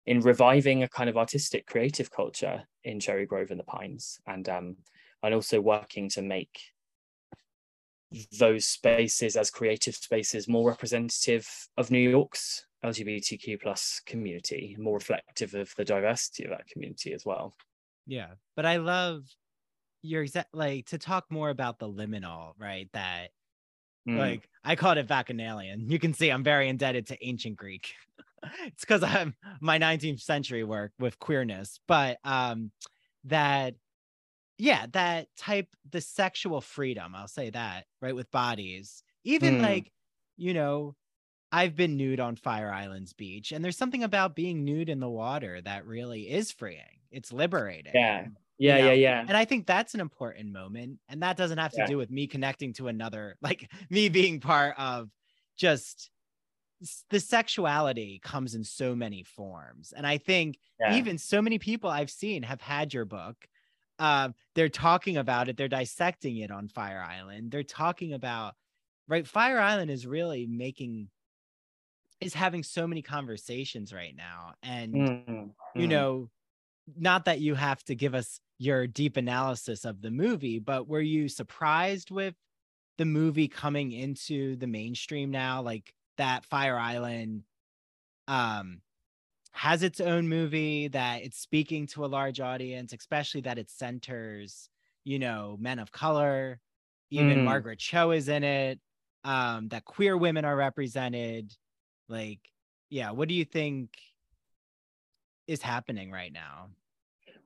in 0.04 0.20
reviving 0.20 0.82
a 0.82 0.88
kind 0.88 1.08
of 1.08 1.16
artistic 1.16 1.66
creative 1.66 2.10
culture 2.10 2.62
in 2.84 2.98
Cherry 2.98 3.24
Grove 3.24 3.52
and 3.52 3.60
the 3.60 3.64
Pines, 3.64 4.20
and 4.26 4.48
um, 4.48 4.76
and 5.22 5.34
also 5.34 5.60
working 5.60 6.08
to 6.10 6.22
make 6.22 6.58
those 8.38 8.66
spaces 8.66 9.36
as 9.36 9.50
creative 9.50 9.94
spaces 9.94 10.48
more 10.48 10.68
representative 10.68 11.48
of 11.76 11.90
New 11.90 12.10
York's 12.10 12.66
LGBTQ 12.84 13.60
plus 13.60 14.00
community, 14.06 14.76
more 14.78 14.94
reflective 14.94 15.54
of 15.54 15.72
the 15.76 15.84
diversity 15.84 16.44
of 16.44 16.50
that 16.50 16.66
community 16.66 17.12
as 17.12 17.24
well. 17.24 17.54
Yeah, 18.06 18.32
but 18.56 18.66
I 18.66 18.76
love 18.76 19.22
your 20.02 20.22
exact 20.22 20.52
like 20.52 20.86
to 20.86 20.98
talk 20.98 21.26
more 21.30 21.50
about 21.50 21.78
the 21.78 21.88
liminal, 21.88 22.52
right? 22.58 22.88
That 22.92 23.28
mm. 24.08 24.18
like 24.18 24.48
I 24.64 24.74
called 24.74 24.98
it 24.98 25.06
bacchanalian. 25.06 25.88
You 25.88 25.98
can 25.98 26.12
see 26.12 26.30
I'm 26.30 26.42
very 26.42 26.68
indebted 26.68 27.06
to 27.08 27.26
ancient 27.26 27.56
Greek. 27.56 27.94
it's 28.66 28.80
because 28.80 29.04
I'm 29.04 29.34
my 29.60 29.78
19th 29.78 30.20
century 30.20 30.64
work 30.64 30.92
with 30.98 31.18
queerness, 31.20 31.78
but 31.86 32.18
um 32.24 32.72
that 33.24 33.74
yeah 34.58 34.86
that 34.92 35.28
type 35.36 35.68
the 35.90 36.00
sexual 36.00 36.60
freedom 36.60 37.14
i'll 37.14 37.28
say 37.28 37.50
that 37.50 37.86
right 38.00 38.14
with 38.14 38.30
bodies 38.30 39.02
even 39.24 39.58
mm. 39.58 39.62
like 39.62 39.90
you 40.36 40.54
know 40.54 40.94
i've 41.50 41.76
been 41.76 41.96
nude 41.96 42.20
on 42.20 42.36
fire 42.36 42.72
islands 42.72 43.12
beach 43.12 43.52
and 43.52 43.64
there's 43.64 43.76
something 43.76 44.04
about 44.04 44.36
being 44.36 44.64
nude 44.64 44.88
in 44.88 45.00
the 45.00 45.08
water 45.08 45.60
that 45.62 45.86
really 45.86 46.22
is 46.30 46.50
freeing 46.50 47.00
it's 47.10 47.32
liberating 47.32 47.92
yeah 47.94 48.26
yeah 48.58 48.76
you 48.76 48.82
know? 48.82 48.88
yeah 48.88 48.94
yeah 48.94 49.24
and 49.26 49.36
i 49.36 49.44
think 49.44 49.66
that's 49.66 49.94
an 49.94 50.00
important 50.00 50.52
moment 50.52 50.98
and 51.08 51.22
that 51.22 51.36
doesn't 51.36 51.58
have 51.58 51.72
to 51.72 51.78
yeah. 51.78 51.86
do 51.86 51.96
with 51.96 52.10
me 52.10 52.26
connecting 52.26 52.72
to 52.72 52.88
another 52.88 53.36
like 53.42 53.70
me 53.90 54.08
being 54.08 54.40
part 54.40 54.74
of 54.78 55.08
just 55.56 56.10
the 57.10 57.20
sexuality 57.20 58.20
comes 58.24 58.56
in 58.56 58.64
so 58.64 58.94
many 58.94 59.22
forms 59.22 59.92
and 59.96 60.06
i 60.06 60.18
think 60.18 60.58
yeah. 60.80 60.96
even 60.96 61.16
so 61.16 61.40
many 61.40 61.58
people 61.58 61.88
i've 61.88 62.10
seen 62.10 62.42
have 62.42 62.60
had 62.60 62.92
your 62.92 63.04
book 63.04 63.36
um, 63.98 64.34
they're 64.54 64.68
talking 64.68 65.16
about 65.16 65.48
it, 65.48 65.56
they're 65.56 65.68
dissecting 65.68 66.38
it 66.38 66.50
on 66.50 66.68
Fire 66.68 67.04
Island. 67.06 67.50
They're 67.50 67.62
talking 67.62 68.12
about 68.12 68.54
right. 69.08 69.26
Fire 69.26 69.58
Island 69.58 69.90
is 69.90 70.06
really 70.06 70.46
making 70.46 71.08
is 72.20 72.34
having 72.34 72.62
so 72.62 72.86
many 72.86 73.02
conversations 73.02 73.92
right 73.92 74.14
now, 74.16 74.54
and 74.62 74.94
mm-hmm. 74.94 75.80
you 75.80 75.88
know, 75.88 76.30
not 76.96 77.26
that 77.26 77.40
you 77.40 77.54
have 77.54 77.82
to 77.84 77.94
give 77.94 78.14
us 78.14 78.40
your 78.58 78.86
deep 78.86 79.16
analysis 79.16 79.84
of 79.84 80.00
the 80.00 80.10
movie, 80.10 80.58
but 80.58 80.88
were 80.88 81.00
you 81.00 81.28
surprised 81.28 82.10
with 82.10 82.34
the 82.98 83.04
movie 83.04 83.48
coming 83.48 83.92
into 83.92 84.56
the 84.56 84.66
mainstream 84.66 85.30
now, 85.30 85.62
like 85.62 85.92
that 86.18 86.44
Fire 86.44 86.78
Island? 86.78 87.42
Um, 88.28 88.80
has 89.52 89.82
its 89.82 90.00
own 90.00 90.28
movie 90.28 90.88
that 90.88 91.22
it's 91.22 91.38
speaking 91.38 91.86
to 91.86 92.04
a 92.04 92.06
large 92.06 92.40
audience, 92.40 92.92
especially 92.92 93.42
that 93.42 93.58
it 93.58 93.70
centers, 93.70 94.68
you 95.04 95.18
know, 95.18 95.56
men 95.60 95.78
of 95.78 95.92
color. 95.92 96.58
Even 97.10 97.38
Mm. 97.38 97.44
Margaret 97.44 97.78
Cho 97.78 98.10
is 98.10 98.28
in 98.28 98.42
it. 98.42 98.80
Um, 99.24 99.68
that 99.68 99.84
queer 99.84 100.16
women 100.16 100.44
are 100.44 100.56
represented. 100.56 101.52
Like, 102.08 102.40
yeah, 102.88 103.10
what 103.10 103.28
do 103.28 103.34
you 103.34 103.44
think 103.44 103.90
is 105.46 105.62
happening 105.62 106.10
right 106.10 106.32
now? 106.32 106.70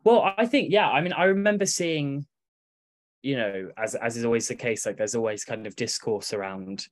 Well, 0.04 0.32
I 0.38 0.46
think 0.46 0.70
yeah. 0.70 0.88
I 0.88 1.00
mean, 1.00 1.12
I 1.12 1.24
remember 1.24 1.66
seeing, 1.66 2.26
you 3.22 3.36
know, 3.36 3.72
as 3.76 3.96
as 3.96 4.16
is 4.16 4.24
always 4.24 4.46
the 4.46 4.54
case, 4.54 4.86
like 4.86 4.96
there's 4.96 5.16
always 5.16 5.44
kind 5.44 5.66
of 5.66 5.74
discourse 5.74 6.32
around 6.32 6.86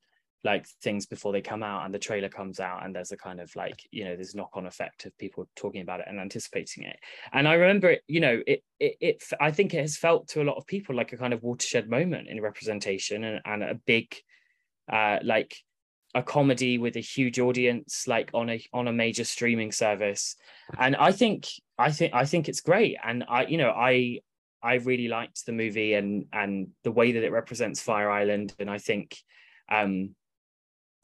like 0.45 0.67
things 0.83 1.07
before 1.07 1.33
they 1.33 1.41
come 1.41 1.63
out 1.63 1.85
and 1.85 1.95
the 1.95 1.99
trailer 1.99 2.29
comes 2.29 2.61
out 2.61 2.85
and 2.85 2.95
there's 2.95 3.13
a 3.13 3.17
kind 3.17 3.41
of 3.41 3.55
like 3.57 3.81
you 3.91 4.05
know 4.05 4.15
there's 4.15 4.35
knock-on 4.35 4.67
effect 4.67 5.07
of 5.07 5.17
people 5.19 5.49
talking 5.57 5.81
about 5.81 6.01
it 6.01 6.07
and 6.09 6.21
anticipating 6.21 6.85
it. 6.85 6.97
And 7.33 7.49
i 7.49 7.55
remember 7.55 7.91
it 7.91 8.03
you 8.07 8.21
know 8.21 8.43
it, 8.47 8.63
it 8.79 8.97
it 9.01 9.25
i 9.41 9.51
think 9.51 9.73
it 9.75 9.81
has 9.81 9.97
felt 9.97 10.29
to 10.29 10.43
a 10.43 10.45
lot 10.45 10.57
of 10.57 10.67
people 10.67 10.95
like 10.95 11.13
a 11.13 11.17
kind 11.17 11.33
of 11.33 11.43
watershed 11.43 11.89
moment 11.89 12.29
in 12.29 12.41
representation 12.41 13.25
and, 13.25 13.41
and 13.45 13.63
a 13.63 13.75
big 13.87 14.15
uh 14.93 15.19
like 15.23 15.57
a 16.15 16.23
comedy 16.23 16.79
with 16.79 16.97
a 16.97 17.01
huge 17.01 17.41
audience 17.41 18.07
like 18.07 18.31
on 18.35 18.49
a 18.49 18.65
on 18.73 18.87
a 18.87 18.93
major 18.93 19.25
streaming 19.25 19.73
service. 19.73 20.37
And 20.79 20.95
i 20.97 21.11
think 21.11 21.47
i 21.79 21.91
think 21.91 22.15
i 22.15 22.25
think 22.25 22.49
it's 22.49 22.61
great. 22.61 22.97
And 23.03 23.25
i 23.29 23.47
you 23.47 23.59
know 23.59 23.71
i 23.71 24.21
i 24.63 24.75
really 24.75 25.09
liked 25.09 25.45
the 25.47 25.53
movie 25.53 25.95
and 25.95 26.27
and 26.33 26.69
the 26.85 26.93
way 26.93 27.13
that 27.13 27.25
it 27.25 27.33
represents 27.33 27.83
fire 27.83 28.11
island. 28.11 28.55
And 28.59 28.71
i 28.71 28.79
think 28.79 29.17
um 29.71 30.15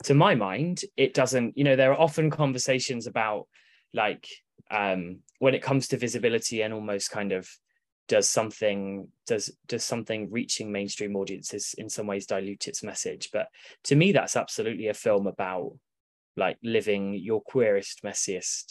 to 0.05 0.15
my 0.15 0.35
mind 0.35 0.83
it 0.97 1.15
doesn't 1.15 1.57
you 1.57 1.65
know 1.65 1.77
there 1.77 1.93
are 1.93 2.01
often 2.01 2.31
conversations 2.31 3.07
about 3.07 3.47
like 3.93 4.27
um 4.71 5.19
when 5.39 5.55
it 5.55 5.63
comes 5.63 5.89
to 5.89 5.97
visibility 5.97 6.63
and 6.63 6.73
almost 6.73 7.11
kind 7.11 7.33
of 7.33 7.49
does 8.11 8.29
something 8.29 9.07
does 9.25 9.57
does 9.69 9.85
something 9.85 10.29
reaching 10.33 10.73
mainstream 10.73 11.15
audiences 11.15 11.77
in 11.79 11.89
some 11.89 12.09
ways 12.09 12.27
dilute 12.27 12.67
its 12.67 12.83
message? 12.83 13.31
But 13.33 13.47
to 13.85 13.95
me 13.95 14.11
that's 14.11 14.37
absolutely 14.37 14.89
a 14.89 14.95
film 14.95 15.29
about 15.29 15.79
like 16.37 16.59
living 16.65 17.15
your 17.15 17.41
queerest 17.41 18.03
messiest 18.05 18.65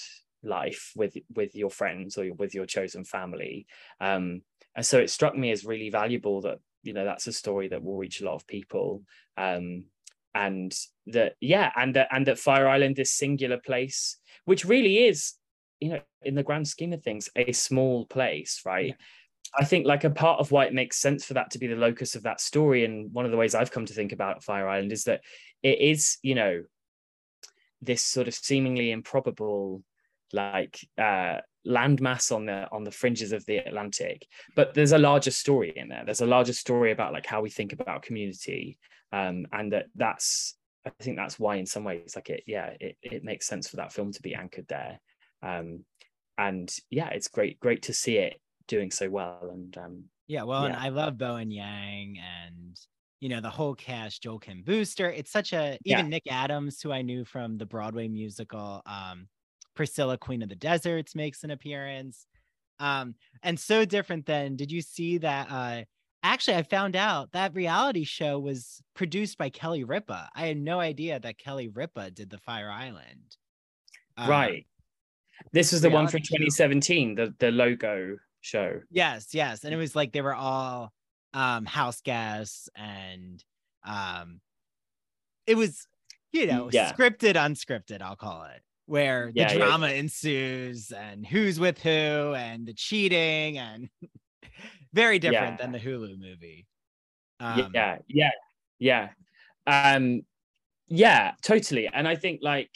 life 0.43 0.91
with 0.97 1.15
with 1.33 1.55
your 1.55 1.69
friends 1.69 2.17
or 2.17 2.33
with 2.33 2.53
your 2.53 2.65
chosen 2.65 3.05
family. 3.05 3.65
Um 4.01 4.41
and 4.75 4.85
so 4.85 4.99
it 4.99 5.09
struck 5.09 5.37
me 5.37 5.51
as 5.51 5.63
really 5.63 5.89
valuable 5.89 6.41
that 6.41 6.57
you 6.83 6.91
know 6.91 7.05
that's 7.05 7.27
a 7.27 7.33
story 7.33 7.69
that 7.69 7.81
will 7.81 7.95
reach 7.95 8.19
a 8.19 8.25
lot 8.25 8.35
of 8.35 8.45
people. 8.45 9.03
Um 9.37 9.85
and 10.35 10.75
that 11.07 11.33
yeah 11.39 11.71
and 11.75 11.95
that 11.95 12.07
and 12.11 12.27
that 12.27 12.39
fire 12.39 12.67
island 12.67 12.95
this 12.95 13.11
singular 13.11 13.57
place 13.57 14.17
which 14.45 14.65
really 14.65 15.05
is 15.07 15.33
you 15.79 15.89
know 15.89 15.99
in 16.21 16.35
the 16.35 16.43
grand 16.43 16.67
scheme 16.67 16.93
of 16.93 17.01
things 17.01 17.29
a 17.35 17.51
small 17.51 18.05
place 18.05 18.61
right 18.65 18.87
Yeah. 18.87 18.93
i 19.59 19.65
think 19.65 19.85
like 19.85 20.03
a 20.03 20.09
part 20.09 20.39
of 20.39 20.51
why 20.51 20.65
it 20.65 20.73
makes 20.73 20.97
sense 20.99 21.25
for 21.25 21.33
that 21.33 21.51
to 21.51 21.59
be 21.59 21.67
the 21.67 21.75
locus 21.75 22.15
of 22.15 22.23
that 22.23 22.41
story 22.41 22.85
and 22.85 23.11
one 23.13 23.25
of 23.25 23.31
the 23.31 23.37
ways 23.37 23.55
i've 23.55 23.71
come 23.71 23.85
to 23.85 23.93
think 23.93 24.11
about 24.11 24.43
fire 24.43 24.67
island 24.67 24.91
is 24.91 25.05
that 25.05 25.21
it 25.63 25.79
is 25.79 26.17
you 26.21 26.35
know 26.35 26.63
this 27.81 28.03
sort 28.03 28.27
of 28.27 28.33
seemingly 28.33 28.91
improbable 28.91 29.83
like 30.33 30.79
uh 30.97 31.37
landmass 31.67 32.33
on 32.33 32.45
the 32.45 32.67
on 32.71 32.83
the 32.83 32.91
fringes 32.91 33.31
of 33.31 33.45
the 33.45 33.57
atlantic 33.57 34.25
but 34.55 34.73
there's 34.73 34.91
a 34.93 34.97
larger 34.97 35.31
story 35.31 35.73
in 35.75 35.89
there 35.89 36.03
there's 36.05 36.21
a 36.21 36.25
larger 36.25 36.53
story 36.53 36.91
about 36.91 37.13
like 37.13 37.25
how 37.25 37.41
we 37.41 37.49
think 37.49 37.73
about 37.73 38.01
community 38.01 38.77
um 39.11 39.45
and 39.51 39.73
that 39.73 39.87
that's 39.95 40.57
i 40.85 40.91
think 41.01 41.17
that's 41.17 41.39
why 41.39 41.55
in 41.55 41.65
some 41.65 41.83
ways 41.83 42.13
like 42.15 42.29
it 42.29 42.43
yeah 42.47 42.73
it, 42.79 42.97
it 43.01 43.23
makes 43.23 43.47
sense 43.47 43.67
for 43.67 43.77
that 43.77 43.91
film 43.91 44.11
to 44.11 44.21
be 44.21 44.35
anchored 44.35 44.67
there 44.67 44.99
um 45.41 45.83
and 46.37 46.75
yeah 46.89 47.09
it's 47.09 47.27
great 47.27 47.59
great 47.59 47.81
to 47.83 47.93
see 47.93 48.17
it 48.17 48.39
doing 48.67 48.91
so 48.91 49.09
well 49.09 49.49
and 49.51 49.77
um 49.77 50.05
Yeah, 50.27 50.43
well, 50.43 50.65
and 50.65 50.75
I 50.75 50.89
love 50.89 51.17
Bowen 51.17 51.51
Yang 51.51 52.19
and 52.19 52.79
you 53.19 53.29
know 53.29 53.41
the 53.41 53.49
whole 53.49 53.75
cast, 53.75 54.23
Joel 54.23 54.39
Kim 54.39 54.63
Booster. 54.63 55.09
It's 55.09 55.31
such 55.31 55.53
a 55.53 55.77
Yeah. 55.83 56.01
even 56.01 56.09
Nick 56.09 56.23
Adams, 56.29 56.81
who 56.81 56.91
I 56.91 57.01
knew 57.01 57.25
from 57.25 57.57
the 57.57 57.65
Broadway 57.65 58.07
musical 58.07 58.81
um, 58.85 59.27
Priscilla, 59.75 60.17
Queen 60.17 60.41
of 60.41 60.49
the 60.49 60.55
Deserts, 60.55 61.15
makes 61.15 61.43
an 61.43 61.51
appearance. 61.51 62.27
Um, 62.79 63.15
and 63.43 63.59
so 63.59 63.85
different 63.85 64.25
than 64.25 64.55
did 64.55 64.71
you 64.71 64.81
see 64.81 65.17
that? 65.17 65.47
Uh, 65.51 65.83
actually, 66.23 66.57
I 66.57 66.63
found 66.63 66.95
out 66.95 67.31
that 67.33 67.53
reality 67.55 68.03
show 68.03 68.39
was 68.39 68.81
produced 68.93 69.37
by 69.37 69.49
Kelly 69.49 69.83
Ripa. 69.83 70.29
I 70.35 70.47
had 70.47 70.57
no 70.57 70.79
idea 70.79 71.19
that 71.19 71.37
Kelly 71.37 71.67
Ripa 71.69 72.11
did 72.11 72.29
the 72.29 72.37
Fire 72.39 72.69
Island. 72.71 73.37
Um, 74.17 74.29
right 74.29 74.65
this 75.53 75.71
was 75.71 75.81
the 75.81 75.89
one 75.89 76.07
from 76.07 76.21
reality 76.21 76.23
show. 76.23 76.37
2017 76.37 77.15
the 77.15 77.35
the 77.39 77.51
logo 77.51 78.17
show 78.41 78.81
Yes, 78.89 79.33
yes. 79.33 79.63
And 79.63 79.73
it 79.73 79.77
was 79.77 79.95
like 79.95 80.11
they 80.11 80.21
were 80.21 80.35
all 80.35 80.93
um 81.33 81.65
house 81.65 82.01
guests 82.01 82.69
and 82.75 83.43
um 83.83 84.41
it 85.47 85.55
was 85.55 85.87
you 86.31 86.45
know 86.47 86.67
Yeah. 86.71 86.91
scripted 86.97 87.35
unscripted 87.35 88.01
I'll 88.01 88.15
call 88.15 88.43
it 88.45 88.61
where 88.85 89.31
the 89.35 89.45
Yeah, 89.45 89.51
yeah, 89.53 89.65
drama 89.67 89.89
ensues 89.91 90.91
and 90.91 91.25
who's 91.25 91.59
with 91.59 91.79
who 91.81 91.89
and 92.35 92.67
the 92.67 92.73
cheating 92.73 93.57
and 93.57 93.89
very 94.93 95.19
different 95.19 95.57
than 95.57 95.71
the 95.71 95.79
Hulu 95.79 96.19
movie. 96.19 96.67
Um, 97.39 97.71
yeah 97.73 97.97
yeah 98.07 98.31
yeah. 98.79 99.09
Um 99.65 100.21
yeah 100.87 101.33
totally. 101.43 101.87
And 101.87 102.07
i 102.07 102.15
think 102.15 102.39
like 102.41 102.71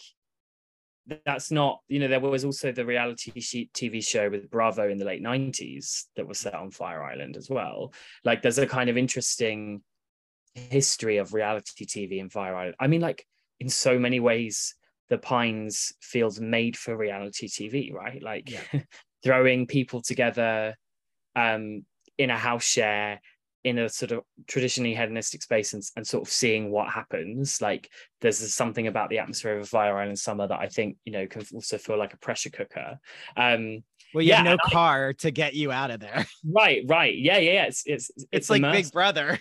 that's 1.26 1.51
not 1.51 1.82
you 1.89 1.99
know 1.99 2.07
there 2.07 2.20
was 2.20 2.45
also 2.45 2.72
the 2.72 2.86
reality 2.86 3.38
sheet 3.41 3.74
tv 3.74 4.05
show 4.05 4.30
with 4.30 4.49
bravo 4.49 4.89
in 4.89 4.97
the 4.97 5.03
late 5.03 5.22
90s 5.22 6.03
that 6.16 6.26
was 6.26 6.39
set 6.39 6.53
on 6.53 6.72
fire 6.72 7.03
island 7.03 7.36
as 7.36 7.49
well. 7.49 7.93
Like 8.24 8.41
there's 8.41 8.57
a 8.57 8.68
kind 8.68 8.89
of 8.89 8.97
interesting 8.97 9.82
history 10.55 11.18
of 11.18 11.34
reality 11.34 11.86
tv 11.86 12.20
in 12.20 12.30
fire 12.30 12.55
island. 12.55 12.76
I 12.80 12.88
mean 12.88 13.01
like 13.01 13.26
in 13.59 13.70
so 13.70 13.99
many 13.99 14.20
ways 14.20 14.76
the 15.09 15.18
pines 15.18 15.93
feels 16.01 16.39
made 16.39 16.78
for 16.78 16.95
reality 16.95 17.47
tv 17.47 17.93
right? 17.93 18.22
Like 18.22 18.49
Yeah. 18.49 18.82
throwing 19.24 19.66
people 19.68 20.01
together 20.01 20.76
um 21.36 21.86
in 22.17 22.29
a 22.29 22.38
house 22.38 22.63
share 22.63 23.19
in 23.63 23.77
a 23.79 23.88
sort 23.88 24.11
of 24.11 24.23
traditionally 24.45 24.93
hedonistic 24.93 25.41
space 25.41 25.73
and, 25.73 25.81
and 25.95 26.05
sort 26.05 26.21
of 26.27 26.31
seeing 26.31 26.69
what 26.69 26.89
happens 26.89 27.61
like 27.61 27.89
there's 28.21 28.53
something 28.53 28.88
about 28.88 29.09
the 29.09 29.19
atmosphere 29.19 29.55
of 29.55 29.63
a 29.63 29.65
fire 29.65 29.97
island 29.97 30.19
summer 30.19 30.47
that 30.47 30.59
i 30.59 30.67
think 30.67 30.97
you 31.05 31.13
know 31.13 31.25
can 31.27 31.43
also 31.53 31.77
feel 31.77 31.97
like 31.97 32.13
a 32.13 32.17
pressure 32.17 32.49
cooker 32.49 32.99
um 33.38 33.81
Well, 34.13 34.21
you 34.23 34.34
have 34.34 34.45
no 34.45 34.51
and 34.51 34.59
I- 34.65 34.69
car 34.69 35.13
to 35.13 35.31
get 35.31 35.53
you 35.53 35.71
out 35.71 35.91
of 35.91 35.99
there. 36.01 36.25
right 36.45 36.84
right 36.88 37.17
yeah 37.17 37.38
yeah 37.38 37.53
yeah. 37.53 37.65
it's 37.65 37.84
it's 37.86 38.11
It's, 38.31 38.49
like 38.49 38.61
immersive. 38.61 38.73
Big 38.73 38.91
Brother. 38.91 39.39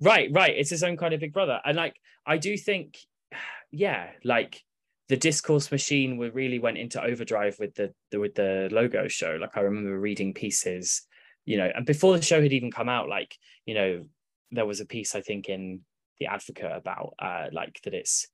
right 0.00 0.28
right 0.32 0.54
it's 0.56 0.70
his 0.70 0.82
own 0.82 0.96
kind 0.96 1.14
of 1.14 1.20
big 1.20 1.32
brother 1.32 1.60
and 1.64 1.76
like 1.76 1.94
i 2.26 2.36
do 2.38 2.56
think 2.58 2.98
yeah 3.70 4.10
like 4.24 4.60
the 5.08 5.16
discourse 5.16 5.70
machine 5.70 6.16
we 6.16 6.30
really 6.30 6.58
went 6.58 6.78
into 6.78 7.02
overdrive 7.02 7.56
with 7.58 7.74
the, 7.74 7.92
the 8.10 8.18
with 8.18 8.34
the 8.34 8.68
logo 8.72 9.06
show 9.08 9.38
like 9.40 9.56
i 9.56 9.60
remember 9.60 9.98
reading 9.98 10.34
pieces 10.34 11.02
you 11.44 11.56
know 11.56 11.70
and 11.74 11.86
before 11.86 12.16
the 12.16 12.22
show 12.22 12.40
had 12.42 12.52
even 12.52 12.70
come 12.70 12.88
out 12.88 13.08
like 13.08 13.36
you 13.66 13.74
know 13.74 14.04
there 14.50 14.66
was 14.66 14.80
a 14.80 14.86
piece 14.86 15.14
i 15.14 15.20
think 15.20 15.48
in 15.48 15.80
the 16.20 16.26
advocate 16.26 16.70
about 16.72 17.14
uh 17.18 17.46
like 17.52 17.80
that 17.84 17.94
it's 17.94 18.28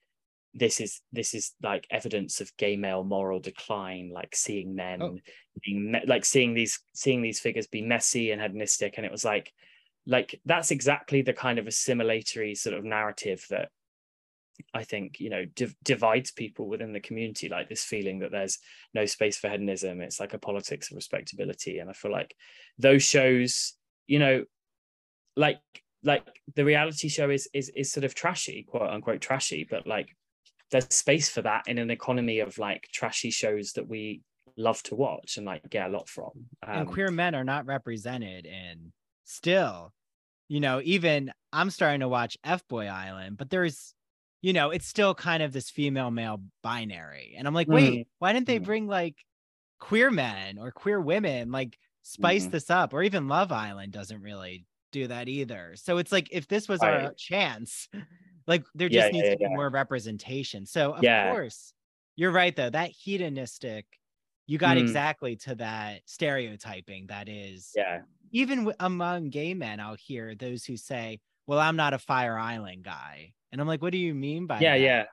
this 0.55 0.81
is 0.81 1.01
this 1.13 1.35
is 1.35 1.53
like 1.63 1.87
evidence 1.91 2.41
of 2.41 2.55
gay 2.57 2.77
male 2.77 3.05
moral 3.05 3.39
decline 3.41 4.11
like 4.13 4.35
seeing 4.35 4.75
men 4.75 5.01
Oh. 5.03 5.19
being 5.63 5.93
me- 5.93 6.05
like 6.07 6.25
seeing 6.25 6.55
these 6.55 6.81
seeing 6.95 7.23
these 7.23 7.41
figures 7.41 7.67
be 7.67 7.83
messy 7.83 8.31
and 8.31 8.41
hedonistic 8.41 8.95
and 8.97 9.07
it 9.07 9.13
was 9.13 9.25
like 9.25 9.53
like 10.07 10.41
that's 10.47 10.71
exactly 10.71 11.23
the 11.23 11.35
kind 11.35 11.59
of 11.59 11.67
assimilatory 11.67 12.57
sort 12.57 12.77
of 12.77 12.85
narrative 12.85 13.45
that 13.51 13.69
I 14.75 14.85
think 14.85 15.21
you 15.21 15.31
know 15.31 15.45
div- 15.45 15.77
divides 15.85 16.31
people 16.31 16.69
within 16.69 16.93
the 16.93 17.01
community, 17.01 17.49
like 17.49 17.69
this 17.69 17.85
feeling 17.85 18.21
that 18.21 18.31
there's 18.31 18.59
no 18.95 19.07
space 19.07 19.39
for 19.39 19.49
hedonism. 19.49 20.01
It's 20.01 20.21
like 20.21 20.35
a 20.35 20.39
politics 20.39 20.91
of 20.91 20.97
respectability, 20.97 21.79
and 21.79 21.89
I 21.91 21.93
feel 21.93 22.13
like 22.13 22.35
those 22.79 23.03
shows, 23.03 23.75
you 24.07 24.19
know, 24.19 24.45
like 25.37 25.61
like 26.03 26.27
the 26.55 26.65
reality 26.65 27.09
show 27.09 27.31
is 27.31 27.49
is 27.53 27.71
is 27.75 27.93
sort 27.93 28.05
of 28.05 28.15
trashy, 28.15 28.65
quote 28.69 28.91
unquote 28.91 29.21
trashy, 29.21 29.67
but 29.69 29.87
like 29.87 30.15
there's 30.71 30.87
space 30.95 31.29
for 31.29 31.43
that 31.43 31.67
in 31.67 31.79
an 31.79 31.91
economy 31.91 32.41
of 32.41 32.59
like 32.59 32.89
trashy 32.93 33.31
shows 33.31 33.73
that 33.73 33.89
we 33.89 34.21
love 34.57 34.83
to 34.83 34.95
watch 34.95 35.37
and 35.37 35.47
like 35.47 35.69
get 35.71 35.89
a 35.89 35.93
lot 35.93 36.09
from. 36.09 36.31
and 36.67 36.81
Um, 36.81 36.87
queer 36.87 37.11
men 37.11 37.35
are 37.35 37.45
not 37.45 37.67
represented 37.67 38.45
in 38.45 38.93
still 39.25 39.93
you 40.49 40.59
know 40.59 40.81
even 40.83 41.31
i'm 41.53 41.69
starting 41.69 42.01
to 42.01 42.09
watch 42.09 42.39
f-boy 42.43 42.87
island 42.87 43.37
but 43.37 43.51
there's 43.51 43.95
you 44.43 44.53
know 44.53 44.71
it's 44.71 44.87
still 44.87 45.15
kind 45.15 45.43
of 45.43 45.53
this 45.53 45.71
female 45.71 46.11
male 46.11 46.43
binary 46.63 47.35
and 47.37 47.47
i'm 47.47 47.55
like 47.55 47.71
wait 47.71 48.03
why 48.19 48.33
didn't 48.33 48.47
they 48.47 48.59
Mm. 48.59 48.59
bring 48.59 48.87
like 48.87 49.17
queer 49.81 50.11
men 50.11 50.59
or 50.59 50.71
queer 50.73 51.01
women 51.01 51.51
like 51.53 51.79
spice 52.03 52.47
Mhm. 52.47 52.49
this 52.49 52.71
up 52.71 52.93
or 52.95 53.03
even 53.03 53.29
love 53.29 53.53
island 53.53 53.93
doesn't 53.93 54.23
really 54.23 54.67
do 54.93 55.07
that 55.09 55.29
either 55.29 55.75
so 55.77 55.99
it's 55.99 56.13
like 56.13 56.29
if 56.33 56.49
this 56.49 56.69
was 56.69 56.83
our 56.83 57.13
chance 57.17 57.89
like 58.47 58.65
there 58.75 58.89
Yeah, 58.89 58.89
just 58.89 59.13
needs 59.13 59.29
yeah, 59.29 59.31
to 59.31 59.37
be 59.39 59.49
more 59.49 59.71
representation 59.71 60.67
so 60.67 60.93
of 60.95 61.07
Yeah. 61.07 61.13
course 61.13 61.75
you're 62.17 62.33
right 62.33 62.57
though 62.57 62.71
that 62.71 62.91
hedonistic 62.91 63.87
you 64.47 64.59
got 64.59 64.79
Mm. 64.79 64.79
exactly 64.79 65.37
to 65.37 65.55
that 65.57 66.03
stereotyping 66.07 67.07
that 67.09 67.29
is 67.29 67.77
Yeah. 67.77 68.03
even 68.33 68.59
w- 68.61 68.77
among 68.81 69.31
gay 69.31 69.55
men 69.55 69.81
i'll 69.81 69.95
hear 69.97 70.35
those 70.35 70.65
who 70.65 70.77
say 70.77 71.21
well 71.47 71.59
i'm 71.59 71.77
not 71.77 71.95
a 71.95 71.99
fire 71.99 72.39
island 72.39 72.85
guy 72.85 73.33
and 73.53 73.61
i'm 73.61 73.67
like 73.67 73.83
what 73.83 73.93
do 73.93 73.99
you 73.99 74.15
mean 74.15 74.47
by 74.47 74.61
Yeah. 74.61 74.73
that? 74.77 74.81
Yeah. 74.83 75.05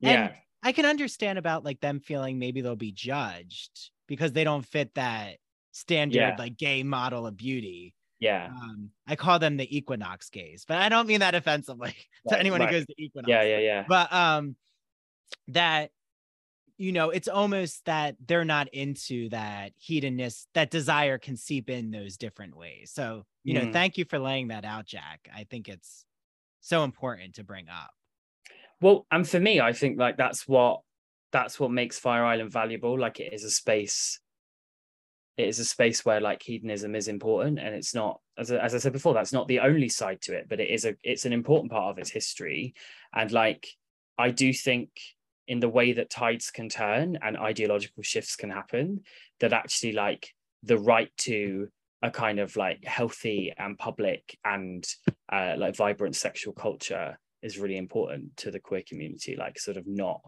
Yeah. 0.00 0.24
And 0.26 0.34
I 0.62 0.72
can 0.72 0.84
understand 0.86 1.38
about 1.38 1.64
like 1.64 1.80
them 1.80 2.00
feeling 2.00 2.38
maybe 2.38 2.60
they'll 2.60 2.76
be 2.76 2.92
judged 2.92 3.90
because 4.08 4.32
they 4.32 4.44
don't 4.44 4.64
fit 4.66 4.94
that 4.94 5.36
standard 5.72 6.16
Yeah. 6.16 6.36
like 6.38 6.56
gay 6.56 6.82
model 6.82 7.26
of 7.26 7.36
beauty. 7.36 7.94
yeah. 8.18 8.48
Um, 8.50 8.90
I 9.06 9.14
call 9.16 9.38
them 9.38 9.56
the 9.58 9.76
equinox 9.76 10.28
gays, 10.30 10.64
but 10.66 10.78
I 10.78 10.88
don't 10.88 11.06
mean 11.06 11.20
that 11.20 11.34
offensively 11.34 11.90
to 12.28 12.32
Right, 12.34 12.40
anyone 12.40 12.60
right. 12.60 12.70
who 12.70 12.76
goes 12.78 12.86
to 12.86 12.94
equinox. 13.02 13.28
Yeah. 13.28 13.42
Yeah. 13.42 13.58
Yeah. 13.58 13.84
But 13.88 14.12
um, 14.12 14.56
that 15.48 15.90
you 16.78 16.92
know, 16.92 17.08
it's 17.08 17.28
almost 17.28 17.86
that 17.86 18.16
they're 18.26 18.44
not 18.44 18.68
into 18.68 19.30
that 19.30 19.72
hedonist, 19.78 20.46
that 20.52 20.70
desire 20.70 21.16
can 21.16 21.34
seep 21.34 21.70
in 21.70 21.90
those 21.90 22.18
different 22.18 22.54
ways. 22.54 22.90
So, 22.92 23.24
you 23.44 23.54
know, 23.54 23.62
Mm. 23.62 23.72
thank 23.72 23.96
you 23.96 24.04
for 24.04 24.18
laying 24.18 24.48
that 24.48 24.66
out, 24.66 24.84
Jack. 24.84 25.26
I 25.34 25.44
think 25.44 25.70
it's 25.70 26.04
so 26.68 26.84
important 26.84 27.34
to 27.34 27.44
bring 27.44 27.68
up. 27.68 27.90
Well, 28.80 29.06
and 29.10 29.28
for 29.28 29.40
me, 29.40 29.60
I 29.60 29.72
think 29.72 29.98
like 29.98 30.16
that's 30.16 30.46
what 30.46 30.80
that's 31.32 31.58
what 31.58 31.70
makes 31.70 31.98
Fire 31.98 32.24
Island 32.24 32.52
valuable. 32.52 32.98
Like 32.98 33.20
it 33.20 33.32
is 33.32 33.44
a 33.44 33.50
space. 33.50 34.20
It 35.36 35.48
is 35.48 35.58
a 35.58 35.64
space 35.64 36.04
where 36.04 36.20
like 36.20 36.42
hedonism 36.42 36.94
is 36.94 37.08
important, 37.08 37.58
and 37.58 37.74
it's 37.74 37.94
not 37.94 38.20
as 38.38 38.50
as 38.50 38.74
I 38.74 38.78
said 38.78 38.92
before. 38.92 39.14
That's 39.14 39.32
not 39.32 39.48
the 39.48 39.60
only 39.60 39.88
side 39.88 40.20
to 40.22 40.34
it, 40.34 40.48
but 40.48 40.60
it 40.60 40.70
is 40.70 40.84
a 40.84 40.94
it's 41.02 41.24
an 41.24 41.32
important 41.32 41.72
part 41.72 41.90
of 41.90 41.98
its 41.98 42.10
history. 42.10 42.74
And 43.14 43.30
like 43.32 43.66
I 44.18 44.30
do 44.30 44.52
think 44.52 44.90
in 45.48 45.60
the 45.60 45.68
way 45.68 45.92
that 45.92 46.10
tides 46.10 46.50
can 46.50 46.68
turn 46.68 47.18
and 47.22 47.36
ideological 47.36 48.02
shifts 48.02 48.34
can 48.34 48.50
happen, 48.50 49.02
that 49.40 49.52
actually 49.52 49.92
like 49.92 50.34
the 50.62 50.78
right 50.78 51.10
to 51.18 51.68
a 52.02 52.10
kind 52.10 52.38
of 52.38 52.56
like 52.56 52.84
healthy 52.84 53.52
and 53.56 53.78
public 53.78 54.38
and 54.44 54.86
uh, 55.32 55.54
like 55.56 55.76
vibrant 55.76 56.14
sexual 56.14 56.52
culture 56.52 57.18
is 57.42 57.58
really 57.58 57.76
important 57.76 58.36
to 58.36 58.50
the 58.50 58.60
queer 58.60 58.82
community 58.86 59.36
like 59.36 59.58
sort 59.58 59.76
of 59.76 59.86
not 59.86 60.20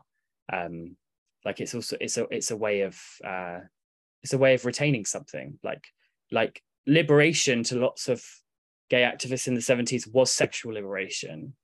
um 0.53 0.97
like 1.45 1.61
it's 1.61 1.75
also 1.75 1.97
it's 2.01 2.17
a 2.17 2.27
it's 2.31 2.51
a 2.51 2.57
way 2.57 2.83
of 2.83 2.99
uh 3.25 3.59
it's 4.23 4.33
a 4.33 4.39
way 4.39 4.55
of 4.55 4.65
retaining 4.65 5.05
something. 5.05 5.59
Like 5.63 5.85
like 6.31 6.63
liberation 6.87 7.63
to 7.65 7.79
lots 7.79 8.09
of 8.09 8.23
gay 8.91 9.03
activists 9.03 9.47
in 9.47 9.55
the 9.55 9.61
70s 9.61 10.11
was 10.13 10.33
sexual 10.33 10.75
liberation. 10.75 11.55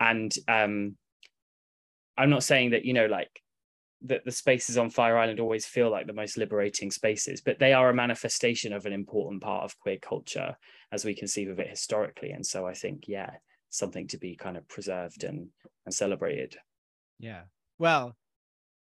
And 0.00 0.34
um 0.48 0.96
i'm 2.16 2.30
not 2.30 2.44
saying 2.44 2.70
that 2.70 2.84
you 2.84 2.92
know 2.92 3.06
like 3.06 3.42
that 4.04 4.24
the 4.24 4.30
spaces 4.30 4.78
on 4.78 4.90
fire 4.90 5.18
island 5.18 5.40
always 5.40 5.66
feel 5.66 5.90
like 5.90 6.06
the 6.06 6.12
most 6.12 6.36
liberating 6.36 6.90
spaces 6.90 7.40
but 7.40 7.58
they 7.58 7.72
are 7.72 7.90
a 7.90 7.94
manifestation 7.94 8.72
of 8.72 8.86
an 8.86 8.92
important 8.92 9.42
part 9.42 9.64
of 9.64 9.78
queer 9.80 9.98
culture 10.00 10.56
as 10.92 11.04
we 11.04 11.14
conceive 11.14 11.48
of 11.48 11.58
it 11.58 11.68
historically 11.68 12.30
and 12.30 12.44
so 12.44 12.66
i 12.66 12.72
think 12.74 13.04
yeah 13.08 13.30
something 13.70 14.06
to 14.06 14.18
be 14.18 14.36
kind 14.36 14.56
of 14.56 14.68
preserved 14.68 15.24
and 15.24 15.48
and 15.84 15.94
celebrated 15.94 16.56
Yeah. 17.18 17.42
Well, 17.78 18.16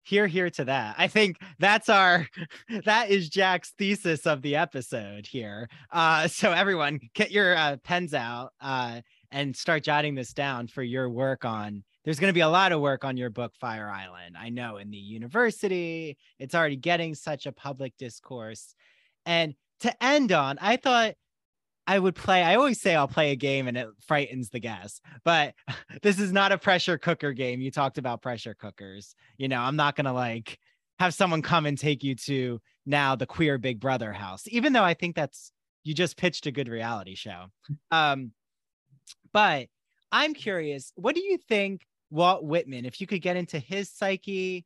here, 0.03 0.27
here 0.27 0.49
to 0.51 0.65
that. 0.65 0.95
I 0.97 1.07
think 1.07 1.37
that's 1.59 1.89
our 1.89 2.27
that 2.85 3.09
is 3.09 3.29
Jack's 3.29 3.73
thesis 3.77 4.25
of 4.25 4.41
the 4.41 4.55
episode 4.55 5.27
here. 5.27 5.69
Uh, 5.91 6.27
so 6.27 6.51
everyone, 6.51 6.99
get 7.13 7.31
your 7.31 7.55
uh, 7.55 7.77
pens 7.83 8.13
out 8.13 8.53
uh, 8.61 9.01
and 9.31 9.55
start 9.55 9.83
jotting 9.83 10.15
this 10.15 10.33
down 10.33 10.67
for 10.67 10.83
your 10.83 11.09
work 11.09 11.45
on. 11.45 11.83
There's 12.03 12.19
going 12.19 12.29
to 12.29 12.37
be 12.37 12.39
a 12.39 12.49
lot 12.49 12.71
of 12.71 12.81
work 12.81 13.03
on 13.03 13.17
your 13.17 13.29
book, 13.29 13.53
Fire 13.55 13.89
Island. 13.89 14.35
I 14.39 14.49
know 14.49 14.77
in 14.77 14.89
the 14.89 14.97
university, 14.97 16.17
it's 16.39 16.55
already 16.55 16.77
getting 16.77 17.13
such 17.13 17.45
a 17.45 17.51
public 17.51 17.97
discourse. 17.97 18.73
And 19.25 19.53
to 19.81 20.03
end 20.03 20.31
on, 20.31 20.57
I 20.61 20.77
thought 20.77 21.15
I 21.85 21.97
would 21.97 22.15
play. 22.15 22.43
I 22.43 22.55
always 22.55 22.79
say 22.79 22.95
I'll 22.95 23.07
play 23.07 23.31
a 23.31 23.35
game 23.35 23.67
and 23.67 23.75
it 23.75 23.87
frightens 24.05 24.49
the 24.49 24.59
guests, 24.59 25.01
but 25.25 25.55
this 26.01 26.19
is 26.19 26.31
not 26.31 26.51
a 26.51 26.57
pressure 26.57 26.97
cooker 26.97 27.33
game. 27.33 27.61
You 27.61 27.71
talked 27.71 27.97
about 27.97 28.21
pressure 28.21 28.53
cookers. 28.53 29.15
You 29.37 29.47
know, 29.47 29.59
I'm 29.59 29.75
not 29.75 29.95
going 29.95 30.05
to 30.05 30.13
like 30.13 30.59
have 30.99 31.13
someone 31.13 31.41
come 31.41 31.65
and 31.65 31.77
take 31.77 32.03
you 32.03 32.15
to 32.15 32.61
now 32.85 33.15
the 33.15 33.25
queer 33.25 33.57
Big 33.57 33.79
Brother 33.79 34.13
house, 34.13 34.43
even 34.47 34.73
though 34.73 34.83
I 34.83 34.93
think 34.93 35.15
that's 35.15 35.51
you 35.83 35.93
just 35.93 36.17
pitched 36.17 36.45
a 36.45 36.51
good 36.51 36.67
reality 36.67 37.15
show. 37.15 37.45
Um, 37.89 38.31
but 39.33 39.67
I'm 40.11 40.33
curious, 40.33 40.91
what 40.95 41.15
do 41.15 41.21
you 41.21 41.37
think 41.37 41.81
Walt 42.09 42.43
Whitman, 42.43 42.85
if 42.85 42.99
you 43.01 43.07
could 43.07 43.21
get 43.21 43.35
into 43.37 43.59
his 43.59 43.89
psyche 43.89 44.65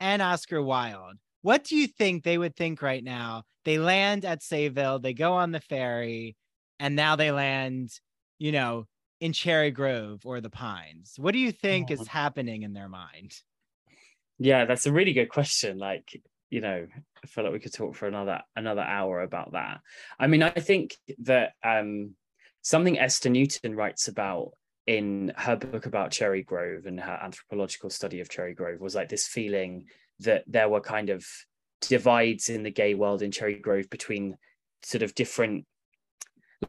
and 0.00 0.22
Oscar 0.22 0.62
Wilde, 0.62 1.16
what 1.42 1.64
do 1.64 1.76
you 1.76 1.86
think 1.86 2.24
they 2.24 2.38
would 2.38 2.56
think 2.56 2.82
right 2.82 3.02
now? 3.04 3.44
They 3.64 3.78
land 3.78 4.24
at 4.24 4.40
Sayville, 4.40 5.02
they 5.02 5.14
go 5.14 5.34
on 5.34 5.52
the 5.52 5.60
ferry, 5.60 6.36
and 6.80 6.96
now 6.96 7.16
they 7.16 7.30
land, 7.30 7.90
you 8.38 8.52
know, 8.52 8.86
in 9.20 9.32
Cherry 9.32 9.70
Grove 9.70 10.22
or 10.24 10.40
the 10.40 10.50
Pines. 10.50 11.14
What 11.18 11.32
do 11.32 11.38
you 11.38 11.52
think 11.52 11.90
is 11.90 12.00
Oh. 12.00 12.04
happening 12.04 12.62
in 12.62 12.72
their 12.72 12.88
mind? 12.88 13.34
yeah 14.38 14.64
that's 14.66 14.86
a 14.86 14.92
really 14.92 15.12
good 15.12 15.28
question 15.28 15.78
like 15.78 16.22
you 16.48 16.60
know 16.60 16.86
i 17.22 17.26
feel 17.26 17.42
like 17.42 17.52
we 17.52 17.58
could 17.58 17.74
talk 17.74 17.96
for 17.96 18.06
another 18.06 18.40
another 18.54 18.82
hour 18.82 19.22
about 19.22 19.50
that 19.52 19.80
i 20.20 20.28
mean 20.28 20.42
i 20.44 20.50
think 20.50 20.94
that 21.18 21.54
um 21.64 22.14
something 22.62 22.98
esther 23.00 23.30
newton 23.30 23.74
writes 23.74 24.06
about 24.06 24.52
in 24.88 25.30
her 25.36 25.54
book 25.54 25.84
about 25.84 26.10
cherry 26.10 26.42
grove 26.42 26.86
and 26.86 26.98
her 26.98 27.20
anthropological 27.22 27.90
study 27.90 28.20
of 28.20 28.30
cherry 28.30 28.54
grove 28.54 28.80
was 28.80 28.94
like 28.94 29.10
this 29.10 29.26
feeling 29.26 29.84
that 30.18 30.42
there 30.46 30.70
were 30.70 30.80
kind 30.80 31.10
of 31.10 31.26
divides 31.82 32.48
in 32.48 32.62
the 32.62 32.70
gay 32.70 32.94
world 32.94 33.20
in 33.20 33.30
cherry 33.30 33.58
grove 33.58 33.90
between 33.90 34.34
sort 34.82 35.02
of 35.02 35.14
different 35.14 35.66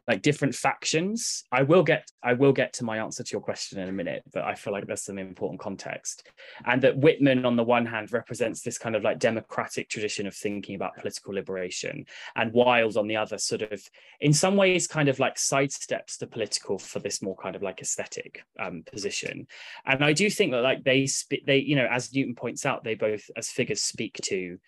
like 0.08 0.22
different 0.22 0.54
factions. 0.54 1.44
I 1.52 1.62
will 1.62 1.82
get 1.82 2.08
i 2.22 2.32
will 2.32 2.52
get 2.52 2.72
to 2.74 2.84
my 2.84 2.98
answer 2.98 3.22
to 3.22 3.32
your 3.32 3.40
question 3.40 3.78
in 3.78 3.88
a 3.88 3.92
minute 3.92 4.22
but 4.32 4.44
i 4.44 4.54
feel 4.54 4.72
like 4.72 4.86
there's 4.86 5.02
some 5.02 5.18
important 5.18 5.60
context. 5.60 6.28
And 6.64 6.82
that 6.82 6.96
whitman 6.96 7.44
on 7.44 7.56
the 7.56 7.64
one 7.64 7.86
hand 7.86 8.12
represents 8.12 8.62
this 8.62 8.78
kind 8.78 8.96
of 8.96 9.02
like 9.02 9.18
democratic 9.18 9.88
tradition 9.88 10.26
of 10.26 10.34
thinking 10.34 10.74
about 10.74 10.96
political 10.96 11.34
liberation 11.34 12.04
and 12.36 12.52
wilde 12.52 12.96
on 12.96 13.06
the 13.06 13.16
other 13.16 13.38
sort 13.38 13.62
of 13.62 13.82
in 14.20 14.32
some 14.32 14.56
ways 14.56 14.86
kind 14.86 15.08
of 15.08 15.18
like 15.18 15.36
sidesteps 15.36 16.18
the 16.18 16.26
political 16.26 16.78
for 16.78 16.98
this 16.98 17.22
more 17.22 17.36
kind 17.36 17.56
of 17.56 17.62
like 17.62 17.80
aesthetic 17.80 18.44
um, 18.58 18.82
position. 18.90 19.46
And 19.86 20.04
i 20.04 20.12
do 20.12 20.28
think 20.30 20.52
that 20.52 20.62
like 20.62 20.84
they 20.84 21.06
sp- 21.06 21.46
they 21.46 21.58
you 21.58 21.76
know 21.76 21.88
as 21.90 22.12
newton 22.14 22.34
points 22.34 22.66
out 22.66 22.84
they 22.84 22.94
both 22.94 23.30
as 23.36 23.50
figures 23.50 23.82
speak 23.82 24.18
to 24.24 24.58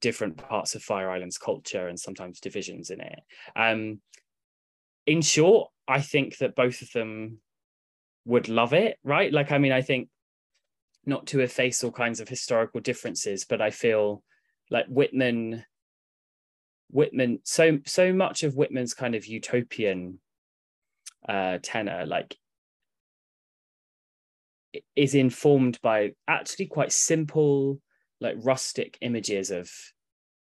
different 0.00 0.36
parts 0.36 0.74
of 0.74 0.82
fire 0.82 1.10
island's 1.10 1.38
culture 1.38 1.88
and 1.88 1.98
sometimes 1.98 2.40
divisions 2.40 2.90
in 2.90 3.00
it. 3.00 3.20
Um 3.54 4.00
in 5.06 5.22
short, 5.22 5.70
I 5.88 6.00
think 6.00 6.38
that 6.38 6.54
both 6.54 6.82
of 6.82 6.92
them 6.92 7.40
would 8.24 8.48
love 8.48 8.72
it, 8.72 8.98
right? 9.02 9.32
Like, 9.32 9.52
I 9.52 9.58
mean, 9.58 9.72
I 9.72 9.82
think 9.82 10.08
not 11.06 11.26
to 11.28 11.40
efface 11.40 11.82
all 11.82 11.92
kinds 11.92 12.20
of 12.20 12.28
historical 12.28 12.80
differences, 12.80 13.44
but 13.44 13.60
I 13.60 13.70
feel 13.70 14.22
like 14.70 14.86
Whitman, 14.86 15.64
Whitman, 16.90 17.40
so 17.44 17.78
so 17.86 18.12
much 18.12 18.42
of 18.42 18.54
Whitman's 18.54 18.94
kind 18.94 19.14
of 19.14 19.26
utopian 19.26 20.20
uh 21.28 21.58
tenor, 21.62 22.06
like 22.06 22.36
is 24.94 25.14
informed 25.14 25.80
by 25.82 26.12
actually 26.28 26.66
quite 26.66 26.92
simple, 26.92 27.80
like 28.20 28.36
rustic 28.38 28.98
images 29.00 29.50
of 29.50 29.70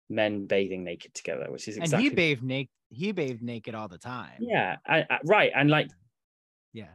men 0.09 0.47
bathing 0.47 0.85
naked 0.85 1.15
together, 1.15 1.47
which 1.51 1.69
is 1.69 1.77
exactly 1.77 2.07
and 2.07 2.13
he 2.13 2.17
bathed 2.17 2.43
naked. 2.43 2.71
He 2.95 3.13
bathed 3.13 3.43
naked 3.43 3.75
all 3.75 3.89
the 3.89 3.99
time. 3.99 4.39
yeah, 4.41 4.77
I- 4.87 5.07
I- 5.11 5.21
right. 5.25 5.53
And 5.55 5.69
like 5.71 5.91
Yeah. 6.73 6.89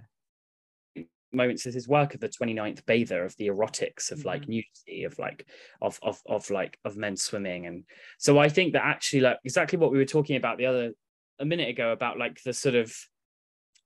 moments 1.32 1.66
is 1.68 1.76
his 1.76 1.88
work 1.88 2.16
of 2.16 2.20
the 2.20 2.28
29th 2.30 2.86
bather 2.88 3.24
of 3.24 3.36
the 3.38 3.48
erotics 3.48 4.12
of 4.12 4.26
like 4.26 4.48
nudity 4.48 5.04
of 5.04 5.18
like 5.20 5.46
of 5.80 6.00
of 6.02 6.20
of 6.26 6.50
like 6.50 6.80
of 6.84 6.98
men 6.98 7.16
swimming 7.16 7.68
and 7.68 7.84
so 8.18 8.40
i 8.40 8.50
think 8.50 8.74
that 8.74 8.84
actually 8.84 9.20
like 9.22 9.38
exactly 9.46 9.78
what 9.78 9.92
we 9.92 10.00
were 10.00 10.06
talking 10.06 10.38
about 10.38 10.58
the 10.58 10.66
other 10.66 10.92
a 11.38 11.46
minute 11.46 11.70
ago 11.70 11.92
about 11.92 12.18
like 12.18 12.42
the 12.44 12.52
sort 12.52 12.74
of 12.74 12.92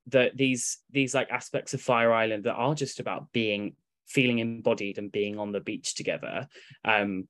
the 0.07 0.32
these 0.34 0.78
these 0.91 1.14
like 1.14 1.30
aspects 1.32 1.74
of 1.74 1.82
fire 1.82 2.14
island 2.14 2.45
that 2.45 2.53
are 2.53 2.74
just 2.76 3.01
about 3.01 3.30
being 3.34 3.76
feeling 4.07 4.39
embodied 4.39 4.97
and 4.97 5.11
being 5.11 5.38
on 5.38 5.51
the 5.51 5.59
beach 5.59 5.95
together 5.95 6.47
um 6.86 7.28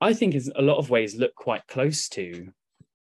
i 0.00 0.12
think 0.12 0.34
is 0.34 0.50
a 0.56 0.62
lot 0.62 0.78
of 0.78 0.90
ways 0.90 1.14
look 1.14 1.34
quite 1.36 1.64
close 1.68 2.08
to 2.08 2.52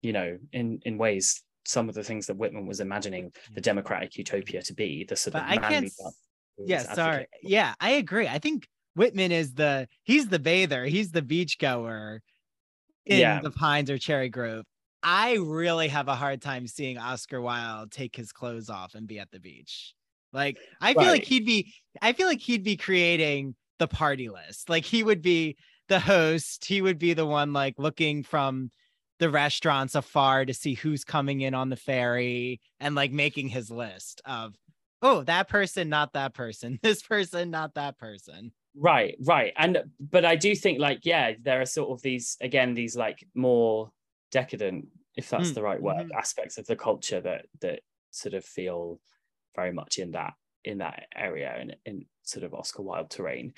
you 0.02 0.12
know 0.12 0.38
in 0.52 0.80
in 0.84 0.98
ways 0.98 1.42
some 1.66 1.88
of 1.88 1.94
the 1.94 2.02
things 2.02 2.26
that 2.26 2.36
whitman 2.36 2.66
was 2.66 2.80
imagining 2.80 3.26
mm-hmm. 3.26 3.54
the 3.54 3.60
democratic 3.60 4.16
utopia 4.16 4.62
to 4.62 4.74
be 4.74 5.04
the 5.04 5.16
sort 5.16 5.34
But 5.34 5.42
of 5.42 5.48
I 5.48 5.56
can't 5.56 5.70
manly 5.72 5.86
s- 5.86 5.96
part 6.00 6.14
he 6.56 6.70
Yeah, 6.70 6.82
sorry. 6.82 7.26
Yeah, 7.42 7.74
I 7.80 7.90
agree. 7.92 8.28
I 8.28 8.38
think 8.38 8.68
Whitman 8.94 9.32
is 9.32 9.54
the 9.54 9.88
he's 10.02 10.28
the 10.28 10.38
bather, 10.38 10.84
he's 10.84 11.10
the 11.10 11.22
beach 11.22 11.58
goer 11.58 12.20
in 13.06 13.18
Yeah. 13.20 13.40
the 13.40 13.50
Pines 13.50 13.90
or 13.90 13.98
Cherry 13.98 14.28
Grove. 14.28 14.64
I 15.02 15.34
really 15.34 15.88
have 15.88 16.08
a 16.08 16.14
hard 16.14 16.42
time 16.42 16.66
seeing 16.66 16.98
Oscar 16.98 17.40
Wilde 17.40 17.90
take 17.90 18.14
his 18.14 18.32
clothes 18.32 18.68
off 18.68 18.94
and 18.94 19.06
be 19.06 19.18
at 19.18 19.30
the 19.30 19.40
beach. 19.40 19.94
Like 20.32 20.58
I 20.80 20.92
feel 20.94 21.04
like 21.04 21.24
he'd 21.24 21.46
be 21.46 21.72
I 22.02 22.12
feel 22.12 22.26
like 22.26 22.40
he'd 22.40 22.62
be 22.64 22.76
creating 22.76 23.54
the 23.78 23.88
party 23.88 24.28
list. 24.28 24.68
Like 24.68 24.84
he 24.84 25.02
would 25.02 25.22
be 25.22 25.56
the 25.88 25.98
host. 26.00 26.64
He 26.64 26.82
would 26.82 26.98
be 26.98 27.14
the 27.14 27.26
one 27.26 27.52
like 27.52 27.74
looking 27.78 28.22
from 28.22 28.70
the 29.20 29.30
restaurants 29.30 29.94
afar 29.94 30.44
to 30.44 30.54
see 30.54 30.74
who's 30.74 31.04
coming 31.04 31.42
in 31.42 31.54
on 31.54 31.68
the 31.68 31.76
ferry 31.76 32.60
and 32.80 32.94
like 32.94 33.12
making 33.12 33.48
his 33.48 33.70
list 33.70 34.20
of 34.24 34.56
oh 35.02 35.22
that 35.22 35.48
person 35.48 35.88
not 35.88 36.14
that 36.14 36.34
person 36.34 36.80
this 36.82 37.02
person 37.02 37.50
not 37.50 37.74
that 37.74 37.98
person 37.98 38.50
right 38.74 39.16
right 39.24 39.52
and 39.56 39.78
but 40.00 40.24
i 40.24 40.34
do 40.34 40.54
think 40.56 40.80
like 40.80 41.00
yeah 41.04 41.32
there 41.42 41.60
are 41.60 41.66
sort 41.66 41.90
of 41.90 42.02
these 42.02 42.36
again 42.40 42.74
these 42.74 42.96
like 42.96 43.24
more 43.34 43.90
decadent 44.32 44.86
if 45.16 45.28
that's 45.28 45.50
mm. 45.50 45.54
the 45.54 45.62
right 45.62 45.82
word 45.82 46.06
mm-hmm. 46.06 46.18
aspects 46.18 46.56
of 46.56 46.66
the 46.66 46.76
culture 46.76 47.20
that 47.20 47.44
that 47.60 47.80
sort 48.10 48.34
of 48.34 48.44
feel 48.44 48.98
very 49.54 49.72
much 49.72 49.98
in 49.98 50.12
that 50.12 50.32
in 50.64 50.78
that 50.78 51.04
area 51.14 51.54
and 51.58 51.76
in 51.84 52.04
sort 52.22 52.44
of 52.44 52.54
oscar 52.54 52.82
wilde 52.82 53.10
terrain 53.10 53.52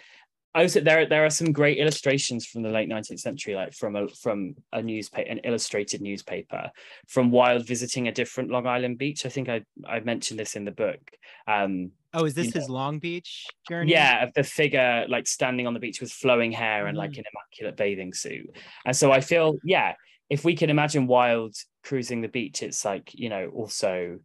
also 0.55 0.81
there 0.81 1.07
there 1.07 1.25
are 1.25 1.31
some 1.31 1.53
great 1.53 1.79
illustrations 1.79 2.45
from 2.45 2.63
the 2.63 2.69
late 2.69 2.89
19th 2.89 3.21
century 3.21 3.55
like 3.55 3.73
from 3.73 3.97
a 3.97 4.09
from 4.09 4.55
a 4.73 4.83
newspaper 4.83 5.29
an 5.29 5.39
illustrated 5.45 6.01
newspaper 6.01 6.71
from 7.09 7.31
Wilde 7.31 7.67
visiting 7.67 8.09
a 8.09 8.13
different 8.13 8.51
long 8.51 8.67
island 8.67 8.99
beach. 8.99 9.25
I 9.25 9.31
think 9.31 9.49
i 9.49 9.63
i 9.87 10.01
mentioned 10.01 10.39
this 10.39 10.57
in 10.57 10.65
the 10.65 10.71
book. 10.71 11.01
Um 11.47 11.93
oh 12.15 12.25
is 12.25 12.35
this 12.35 12.53
his 12.53 12.69
know, 12.69 12.75
long 12.75 12.99
beach 12.99 13.47
journey? 13.69 13.93
Yeah 13.93 14.25
of 14.25 14.35
the 14.35 14.45
figure 14.45 15.07
like 15.09 15.27
standing 15.27 15.67
on 15.67 15.75
the 15.75 15.81
beach 15.81 16.01
with 16.01 16.13
flowing 16.13 16.53
hair 16.53 16.87
and 16.87 16.97
mm. 16.97 17.01
like 17.01 17.17
an 17.17 17.25
immaculate 17.33 17.77
bathing 17.77 18.13
suit. 18.13 18.55
And 18.85 18.95
so 18.95 19.11
i 19.11 19.21
feel 19.21 19.57
yeah 19.65 19.95
if 20.29 20.45
we 20.45 20.55
can 20.55 20.71
imagine 20.71 21.07
Wilde 21.07 21.57
cruising 21.83 22.21
the 22.21 22.29
beach 22.29 22.63
it's 22.63 22.85
like 22.85 23.11
you 23.15 23.29
know 23.29 23.51
also 23.55 24.19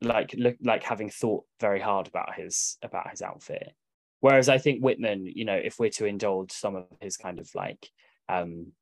like 0.00 0.34
look 0.38 0.56
like 0.62 0.84
having 0.84 1.10
thought 1.10 1.44
very 1.60 1.80
hard 1.80 2.06
about 2.06 2.34
his 2.34 2.78
about 2.82 3.10
his 3.10 3.22
outfit 3.22 3.74
Whereas 4.20 4.48
I 4.48 4.58
think 4.58 4.82
Whitman, 4.82 5.26
you 5.26 5.44
know, 5.44 5.54
if 5.54 5.78
we're 5.78 5.90
to 5.90 6.06
indulge 6.06 6.52
some 6.52 6.74
of 6.76 6.86
his 7.00 7.16
kind 7.16 7.38
of 7.38 7.48
like 7.54 7.88
um 8.28 8.72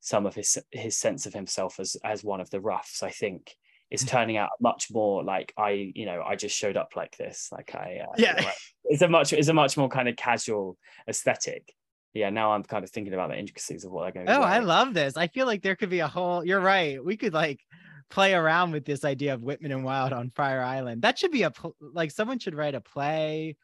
some 0.00 0.26
of 0.26 0.34
his 0.34 0.58
his 0.70 0.96
sense 0.96 1.26
of 1.26 1.34
himself 1.34 1.80
as 1.80 1.96
as 2.04 2.24
one 2.24 2.40
of 2.40 2.50
the 2.50 2.60
roughs, 2.60 3.02
I 3.02 3.10
think 3.10 3.54
is 3.90 4.04
mm. 4.04 4.08
turning 4.08 4.36
out 4.36 4.50
much 4.60 4.88
more 4.90 5.22
like 5.22 5.52
I, 5.56 5.92
you 5.94 6.06
know, 6.06 6.22
I 6.22 6.36
just 6.36 6.56
showed 6.56 6.76
up 6.76 6.90
like 6.96 7.16
this. 7.16 7.48
Like 7.52 7.74
I 7.74 8.00
uh, 8.02 8.12
yeah, 8.16 8.52
it's 8.84 9.02
a 9.02 9.08
much 9.08 9.32
it's 9.32 9.48
a 9.48 9.54
much 9.54 9.76
more 9.76 9.88
kind 9.88 10.08
of 10.08 10.16
casual 10.16 10.76
aesthetic. 11.08 11.72
Yeah, 12.14 12.30
now 12.30 12.52
I'm 12.52 12.62
kind 12.62 12.82
of 12.82 12.90
thinking 12.90 13.12
about 13.12 13.28
the 13.28 13.38
intricacies 13.38 13.84
of 13.84 13.92
what 13.92 14.04
they're 14.04 14.12
going 14.12 14.26
to 14.26 14.38
Oh, 14.38 14.42
I 14.42 14.60
love 14.60 14.94
this. 14.94 15.18
I 15.18 15.26
feel 15.26 15.44
like 15.44 15.62
there 15.62 15.76
could 15.76 15.90
be 15.90 16.00
a 16.00 16.08
whole 16.08 16.44
you're 16.44 16.60
right. 16.60 17.04
We 17.04 17.16
could 17.16 17.34
like 17.34 17.60
play 18.08 18.32
around 18.32 18.72
with 18.72 18.84
this 18.84 19.04
idea 19.04 19.34
of 19.34 19.42
Whitman 19.42 19.72
and 19.72 19.84
Wilde 19.84 20.12
on 20.12 20.30
Fire 20.30 20.62
Island. 20.62 21.02
That 21.02 21.18
should 21.18 21.32
be 21.32 21.42
a 21.42 21.52
like 21.80 22.10
someone 22.10 22.38
should 22.38 22.54
write 22.54 22.74
a 22.74 22.80
play 22.80 23.56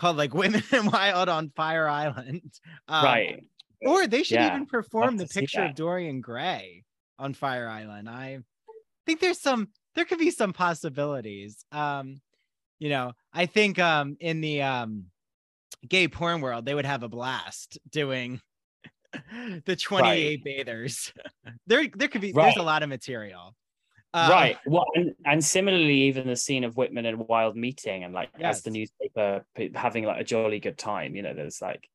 called 0.00 0.16
like 0.16 0.34
Whitman 0.34 0.62
and 0.72 0.90
Wilde 0.90 1.28
on 1.28 1.50
Fire 1.50 1.86
Island. 1.86 2.58
Um, 2.88 3.04
right. 3.04 3.44
Or 3.82 4.06
they 4.06 4.22
should 4.22 4.36
yeah. 4.36 4.54
even 4.54 4.66
perform 4.66 5.16
the 5.16 5.26
picture 5.26 5.62
of 5.62 5.74
Dorian 5.74 6.20
Gray 6.20 6.84
on 7.18 7.34
Fire 7.34 7.68
Island. 7.68 8.08
I 8.08 8.40
think 9.06 9.20
there's 9.20 9.40
some 9.40 9.68
there 9.94 10.04
could 10.04 10.18
be 10.18 10.30
some 10.30 10.52
possibilities. 10.52 11.64
Um, 11.72 12.20
you 12.78 12.88
know, 12.88 13.12
I 13.32 13.46
think 13.46 13.78
um 13.78 14.16
in 14.20 14.40
the 14.40 14.62
um 14.62 15.06
gay 15.86 16.08
porn 16.08 16.40
world, 16.40 16.64
they 16.64 16.74
would 16.74 16.86
have 16.86 17.02
a 17.02 17.08
blast 17.08 17.78
doing 17.90 18.40
the 19.64 19.76
28 19.76 20.42
right. 20.44 20.44
bathers. 20.44 21.12
there 21.66 21.86
there 21.94 22.08
could 22.08 22.20
be 22.20 22.32
right. 22.32 22.44
there's 22.44 22.56
a 22.56 22.62
lot 22.62 22.82
of 22.82 22.88
material. 22.88 23.54
Uh, 24.12 24.28
right. 24.30 24.58
Well, 24.66 24.86
and, 24.94 25.14
and, 25.24 25.44
similarly, 25.44 26.02
even 26.02 26.26
the 26.26 26.36
scene 26.36 26.64
of 26.64 26.76
Whitman 26.76 27.06
and 27.06 27.28
Wilde 27.28 27.56
meeting 27.56 28.02
and 28.02 28.12
like 28.12 28.30
yes. 28.38 28.56
as 28.56 28.62
the 28.62 28.70
newspaper 28.70 29.44
having 29.74 30.04
like 30.04 30.20
a 30.20 30.24
jolly 30.24 30.58
good 30.58 30.76
time, 30.76 31.14
you 31.14 31.22
know, 31.22 31.32
there's 31.32 31.62
like 31.62 31.88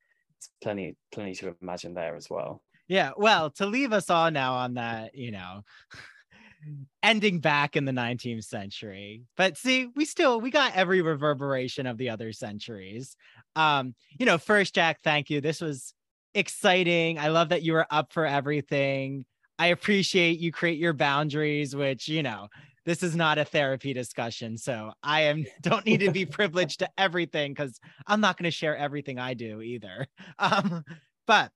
plenty, 0.61 0.95
plenty 1.11 1.35
to 1.35 1.55
imagine 1.61 1.93
there 1.93 2.15
as 2.15 2.29
well. 2.29 2.61
Yeah. 2.87 3.11
Well, 3.17 3.49
to 3.51 3.65
leave 3.65 3.91
us 3.91 4.09
all 4.09 4.31
now 4.31 4.53
on 4.53 4.75
that, 4.75 5.15
you 5.15 5.31
know, 5.31 5.63
ending 7.03 7.39
back 7.39 7.75
in 7.75 7.83
the 7.83 7.91
19th 7.91 8.45
century. 8.45 9.23
But 9.35 9.57
see, 9.57 9.87
we 9.95 10.05
still 10.05 10.39
we 10.39 10.51
got 10.51 10.75
every 10.75 11.01
reverberation 11.01 11.85
of 11.85 11.97
the 11.97 12.09
other 12.09 12.31
centuries. 12.31 13.17
Um, 13.55 13.93
you 14.17 14.25
know, 14.25 14.37
first, 14.37 14.73
Jack, 14.73 14.99
thank 15.03 15.29
you. 15.29 15.41
This 15.41 15.61
was 15.61 15.93
exciting. 16.33 17.19
I 17.19 17.27
love 17.29 17.49
that 17.49 17.63
you 17.63 17.73
were 17.73 17.87
up 17.89 18.13
for 18.13 18.25
everything. 18.25 19.25
I 19.57 19.67
appreciate 19.67 20.39
you 20.39 20.51
create 20.51 20.77
your 20.77 20.93
boundaries, 20.93 21.75
which, 21.75 22.07
you 22.07 22.23
know, 22.23 22.49
this 22.85 23.01
is 23.01 23.15
not 23.15 23.37
a 23.37 23.45
therapy 23.45 23.93
discussion. 23.93 24.57
So 24.57 24.91
I 25.03 25.21
am 25.21 25.45
don't 25.61 25.85
need 25.85 26.01
to 26.01 26.11
be 26.11 26.25
privileged 26.25 26.79
to 26.79 26.89
everything 26.97 27.53
because 27.53 27.79
I'm 28.07 28.21
not 28.21 28.37
going 28.37 28.45
to 28.45 28.51
share 28.51 28.77
everything 28.77 29.19
I 29.19 29.33
do 29.33 29.61
either. 29.61 30.07
Um, 30.37 30.83
but 31.27 31.51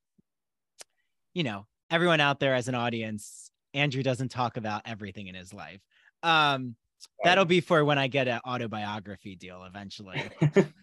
you 1.33 1.43
know, 1.43 1.67
everyone 1.91 2.21
out 2.21 2.39
there 2.39 2.55
as 2.55 2.67
an 2.67 2.75
audience, 2.75 3.51
Andrew 3.73 4.01
doesn't 4.01 4.29
talk 4.29 4.57
about 4.57 4.81
everything 4.85 5.27
in 5.27 5.35
his 5.35 5.53
life. 5.53 5.81
Um, 6.23 6.75
that'll 7.23 7.45
be 7.45 7.61
for 7.61 7.83
when 7.85 7.97
I 7.97 8.07
get 8.07 8.27
an 8.27 8.39
autobiography 8.47 9.35
deal 9.35 9.63
eventually. 9.63 10.21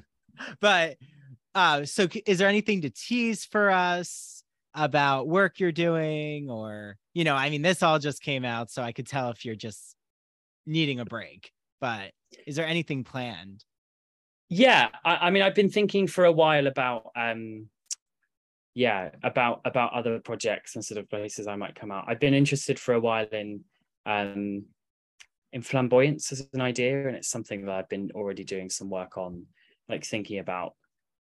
but 0.61 0.97
uh, 1.55 1.85
so 1.85 2.07
is 2.27 2.39
there 2.39 2.49
anything 2.49 2.83
to 2.83 2.91
tease 2.91 3.45
for 3.45 3.71
us? 3.71 4.36
About 4.77 5.27
work 5.27 5.59
you're 5.59 5.73
doing 5.73 6.51
or 6.51 6.97
you 7.15 7.25
know 7.25 7.35
i 7.35 7.49
mean 7.49 7.63
this 7.63 7.83
all 7.83 7.99
just 7.99 8.23
came 8.23 8.45
out 8.45 8.71
so 8.71 8.83
i 8.83 8.93
could 8.93 9.07
tell 9.07 9.31
if 9.31 9.45
you're 9.45 9.55
just 9.55 9.97
needing 10.67 11.01
a 11.01 11.05
break 11.05 11.51
but 11.81 12.13
is 12.47 12.57
there 12.57 12.67
anything 12.67 13.05
planned? 13.05 13.65
Yeah 14.49 14.89
I, 15.05 15.17
I, 15.17 15.31
mean 15.31 15.43
i've 15.43 15.55
been 15.55 15.71
thinking 15.71 16.07
for 16.07 16.25
a 16.25 16.33
while 16.33 16.67
about 16.67 17.11
um 17.17 17.69
yeah 18.75 19.11
about 19.23 19.63
about 19.65 19.93
other 19.93 20.21
projects 20.21 20.77
and 20.77 20.85
sort 20.85 20.99
of 20.99 21.09
places 21.09 21.47
i 21.47 21.57
might 21.57 21.75
come 21.75 21.91
out. 21.91 22.05
I've 22.07 22.21
been 22.21 22.35
interested 22.35 22.79
for 22.79 22.95
a 22.95 23.01
while 23.01 23.27
in 23.27 23.65
um 24.05 24.65
in 25.53 25.63
flamboyance 25.63 26.33
as 26.33 26.47
an 26.53 26.61
idea 26.61 27.09
and 27.09 27.17
it's 27.17 27.29
something 27.29 27.65
that 27.65 27.75
i've 27.75 27.89
been 27.89 28.11
already 28.15 28.45
doing 28.45 28.69
some 28.71 28.91
work 28.91 29.17
on 29.17 29.47
like 29.89 30.05
thinking 30.05 30.39
about 30.39 30.75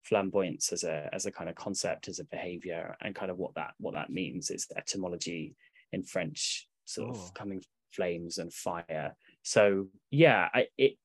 flamboyance 0.05 0.71
as 0.71 0.83
a 0.83 1.09
as 1.11 1.25
a 1.25 1.31
kind 1.31 1.49
of 1.49 1.55
concept 1.55 2.07
as 2.07 2.19
a 2.19 2.25
behavior 2.25 2.95
and 3.01 3.15
kind 3.15 3.31
of 3.31 3.37
what 3.37 3.53
that 3.55 3.73
what 3.79 3.95
that 3.95 4.09
means 4.09 4.51
is 4.51 4.67
etymology 4.77 5.55
in 5.91 6.03
french 6.03 6.67
sort 6.85 7.09
oh. 7.09 7.19
of 7.19 7.33
coming 7.33 7.61
flames 7.91 8.37
and 8.37 8.53
fire 8.53 9.15
so 9.41 9.87
yeah 10.11 10.49
I, 10.53 10.67
it 10.77 10.97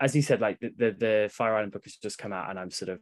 as 0.00 0.16
you 0.16 0.22
said 0.22 0.40
like 0.40 0.58
the, 0.60 0.72
the, 0.76 0.96
the 0.98 1.30
fire 1.32 1.54
island 1.54 1.72
book 1.72 1.84
has 1.84 1.96
just 1.96 2.18
come 2.18 2.32
out 2.32 2.50
and 2.50 2.58
i'm 2.58 2.70
sort 2.70 2.88
of 2.88 3.00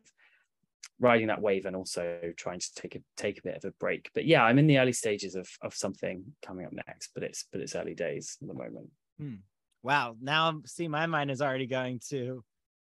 riding 1.00 1.28
that 1.28 1.40
wave 1.40 1.64
and 1.64 1.74
also 1.74 2.32
trying 2.36 2.60
to 2.60 2.74
take 2.74 2.94
a 2.94 3.00
take 3.16 3.38
a 3.38 3.42
bit 3.42 3.56
of 3.56 3.64
a 3.64 3.72
break 3.80 4.10
but 4.14 4.26
yeah 4.26 4.44
i'm 4.44 4.58
in 4.58 4.66
the 4.66 4.78
early 4.78 4.92
stages 4.92 5.34
of 5.34 5.48
of 5.62 5.74
something 5.74 6.22
coming 6.44 6.66
up 6.66 6.72
next 6.86 7.10
but 7.14 7.22
it's 7.22 7.46
but 7.50 7.60
it's 7.60 7.74
early 7.74 7.94
days 7.94 8.36
at 8.42 8.48
the 8.48 8.54
moment 8.54 8.90
hmm. 9.18 9.36
wow 9.82 10.14
now 10.20 10.60
see 10.66 10.86
my 10.86 11.06
mind 11.06 11.30
is 11.30 11.40
already 11.40 11.66
going 11.66 12.00
to 12.10 12.44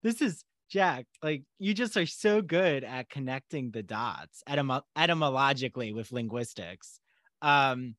this 0.02 0.22
is 0.22 0.44
Jack, 0.70 1.06
like 1.22 1.42
you 1.58 1.74
just 1.74 1.96
are 1.96 2.06
so 2.06 2.40
good 2.40 2.84
at 2.84 3.10
connecting 3.10 3.70
the 3.70 3.82
dots 3.82 4.42
etym- 4.48 4.82
etymologically 4.96 5.92
with 5.92 6.12
linguistics. 6.12 7.00
Um, 7.42 7.96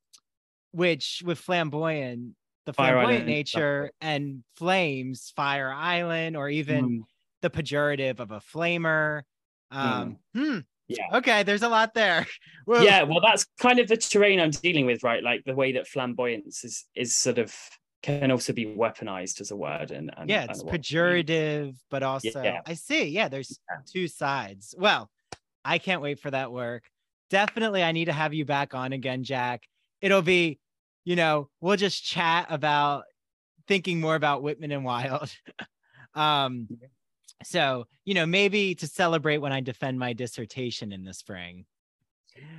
which 0.71 1.21
with 1.25 1.37
flamboyant, 1.37 2.33
the 2.65 2.73
flamboyant 2.73 3.25
nature 3.25 3.91
and 3.99 4.43
flames, 4.55 5.33
fire 5.35 5.71
island, 5.71 6.37
or 6.37 6.49
even 6.49 6.89
mm. 6.89 7.01
the 7.41 7.49
pejorative 7.49 8.19
of 8.19 8.31
a 8.31 8.39
flamer. 8.39 9.23
Um, 9.69 10.17
mm. 10.35 10.45
hmm. 10.47 10.59
Yeah. 10.87 11.17
Okay, 11.17 11.43
there's 11.43 11.63
a 11.63 11.69
lot 11.69 11.93
there. 11.93 12.27
Yeah, 12.67 13.03
well, 13.03 13.19
that's 13.19 13.45
kind 13.59 13.79
of 13.79 13.87
the 13.87 13.97
terrain 13.97 14.39
I'm 14.39 14.51
dealing 14.51 14.85
with, 14.85 15.03
right? 15.03 15.21
Like 15.21 15.43
the 15.45 15.55
way 15.55 15.73
that 15.73 15.87
flamboyance 15.87 16.63
is 16.63 16.85
is 16.95 17.13
sort 17.13 17.37
of 17.37 17.53
can 18.01 18.31
also 18.31 18.51
be 18.51 18.65
weaponized 18.65 19.41
as 19.41 19.51
a 19.51 19.55
word 19.55 19.91
and, 19.91 20.11
and 20.17 20.29
yeah 20.29 20.45
it's 20.49 20.61
and 20.61 20.69
pejorative 20.69 21.75
but 21.89 22.01
also 22.03 22.41
yeah. 22.41 22.61
i 22.65 22.73
see 22.73 23.05
yeah 23.05 23.27
there's 23.27 23.59
yeah. 23.69 23.77
two 23.91 24.07
sides. 24.07 24.73
Well 24.77 25.09
i 25.63 25.77
can't 25.77 26.01
wait 26.01 26.19
for 26.19 26.31
that 26.31 26.51
work. 26.51 26.83
Definitely 27.29 27.83
i 27.83 27.91
need 27.91 28.05
to 28.05 28.13
have 28.13 28.33
you 28.33 28.45
back 28.45 28.73
on 28.73 28.93
again 28.93 29.23
jack. 29.23 29.67
It'll 30.01 30.21
be 30.21 30.59
you 31.05 31.15
know 31.15 31.49
we'll 31.59 31.77
just 31.77 32.03
chat 32.03 32.47
about 32.49 33.03
thinking 33.67 33.99
more 33.99 34.15
about 34.15 34.41
whitman 34.41 34.71
and 34.71 34.83
wilde 34.83 35.31
um 36.15 36.67
so 37.43 37.85
you 38.03 38.13
know 38.13 38.25
maybe 38.25 38.75
to 38.75 38.87
celebrate 38.87 39.37
when 39.37 39.53
i 39.53 39.61
defend 39.61 39.97
my 39.97 40.13
dissertation 40.13 40.91
in 40.91 41.03
the 41.03 41.13
spring. 41.13 41.65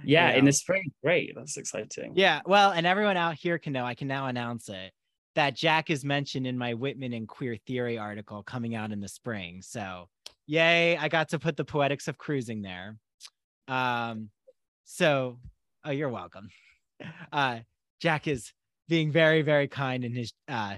Yeah 0.04 0.28
you 0.28 0.32
know? 0.32 0.38
in 0.38 0.44
the 0.44 0.52
spring. 0.52 0.92
Great. 1.02 1.32
That's 1.34 1.56
exciting. 1.56 2.12
Yeah 2.14 2.40
well 2.46 2.70
and 2.70 2.86
everyone 2.86 3.16
out 3.16 3.34
here 3.34 3.58
can 3.58 3.72
know 3.72 3.84
i 3.84 3.94
can 3.94 4.06
now 4.06 4.26
announce 4.26 4.68
it 4.68 4.92
that 5.34 5.56
Jack 5.56 5.90
is 5.90 6.04
mentioned 6.04 6.46
in 6.46 6.58
my 6.58 6.74
Whitman 6.74 7.12
and 7.12 7.26
Queer 7.26 7.56
Theory 7.66 7.98
article 7.98 8.42
coming 8.42 8.74
out 8.74 8.92
in 8.92 9.00
the 9.00 9.08
spring. 9.08 9.62
So, 9.62 10.08
yay, 10.46 10.96
I 10.96 11.08
got 11.08 11.30
to 11.30 11.38
put 11.38 11.56
the 11.56 11.64
poetics 11.64 12.08
of 12.08 12.18
cruising 12.18 12.62
there. 12.62 12.96
Um, 13.68 14.30
so, 14.84 15.38
oh, 15.84 15.90
you're 15.90 16.08
welcome. 16.08 16.48
Uh, 17.32 17.58
Jack 18.00 18.28
is 18.28 18.52
being 18.88 19.10
very, 19.10 19.42
very 19.42 19.66
kind 19.66 20.04
in 20.04 20.14
his 20.14 20.32
uh, 20.48 20.76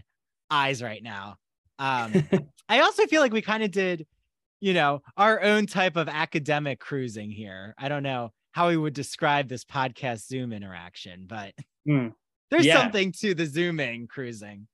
eyes 0.50 0.82
right 0.82 1.02
now. 1.02 1.36
Um, 1.78 2.14
I 2.68 2.80
also 2.80 3.06
feel 3.06 3.20
like 3.20 3.32
we 3.32 3.42
kind 3.42 3.62
of 3.62 3.70
did, 3.70 4.06
you 4.60 4.72
know, 4.72 5.02
our 5.18 5.42
own 5.42 5.66
type 5.66 5.96
of 5.96 6.08
academic 6.08 6.80
cruising 6.80 7.30
here. 7.30 7.74
I 7.76 7.90
don't 7.90 8.02
know 8.04 8.30
how 8.52 8.68
we 8.68 8.78
would 8.78 8.94
describe 8.94 9.48
this 9.48 9.64
podcast 9.66 10.26
Zoom 10.28 10.50
interaction, 10.54 11.24
but 11.26 11.52
Mm. 11.86 12.14
There's 12.54 12.66
Yeah. 12.66 12.80
something 12.82 13.10
to 13.20 13.34
the 13.34 13.46
zooming 13.46 14.06
cruising. 14.06 14.68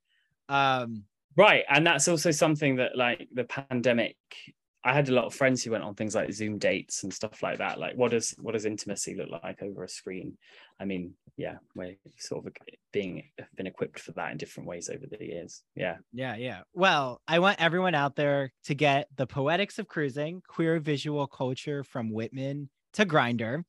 Um, 0.48 1.04
Right. 1.36 1.64
And 1.70 1.86
that's 1.86 2.08
also 2.08 2.32
something 2.32 2.76
that 2.76 2.96
like 2.96 3.28
the 3.32 3.44
pandemic, 3.44 4.16
I 4.84 4.92
had 4.92 5.08
a 5.08 5.12
lot 5.12 5.24
of 5.24 5.34
friends 5.34 5.62
who 5.62 5.70
went 5.70 5.84
on 5.84 5.94
things 5.94 6.14
like 6.14 6.30
Zoom 6.32 6.58
dates 6.58 7.02
and 7.04 7.14
stuff 7.14 7.42
like 7.42 7.58
that. 7.58 7.78
Like 7.78 7.96
what 7.96 8.10
does 8.10 8.34
what 8.38 8.52
does 8.52 8.66
intimacy 8.66 9.14
look 9.14 9.30
like 9.42 9.62
over 9.62 9.84
a 9.84 9.88
screen? 9.88 10.36
I 10.78 10.84
mean, 10.84 11.14
yeah, 11.38 11.56
we're 11.74 11.96
sort 12.18 12.46
of 12.46 12.52
being 12.92 13.30
been 13.56 13.66
equipped 13.68 14.00
for 14.00 14.12
that 14.12 14.32
in 14.32 14.36
different 14.38 14.68
ways 14.68 14.90
over 14.90 15.06
the 15.06 15.24
years. 15.24 15.62
Yeah. 15.74 15.98
yeah, 16.12 16.34
yeah. 16.36 16.62
Well, 16.74 17.22
I 17.28 17.38
want 17.38 17.60
everyone 17.62 17.94
out 17.94 18.16
there 18.16 18.52
to 18.64 18.74
get 18.74 19.08
the 19.16 19.26
poetics 19.26 19.78
of 19.78 19.86
cruising, 19.88 20.42
queer 20.46 20.78
visual 20.80 21.26
culture 21.26 21.84
from 21.84 22.10
Whitman 22.12 22.68
to 22.94 23.06
Grindr. 23.06 23.64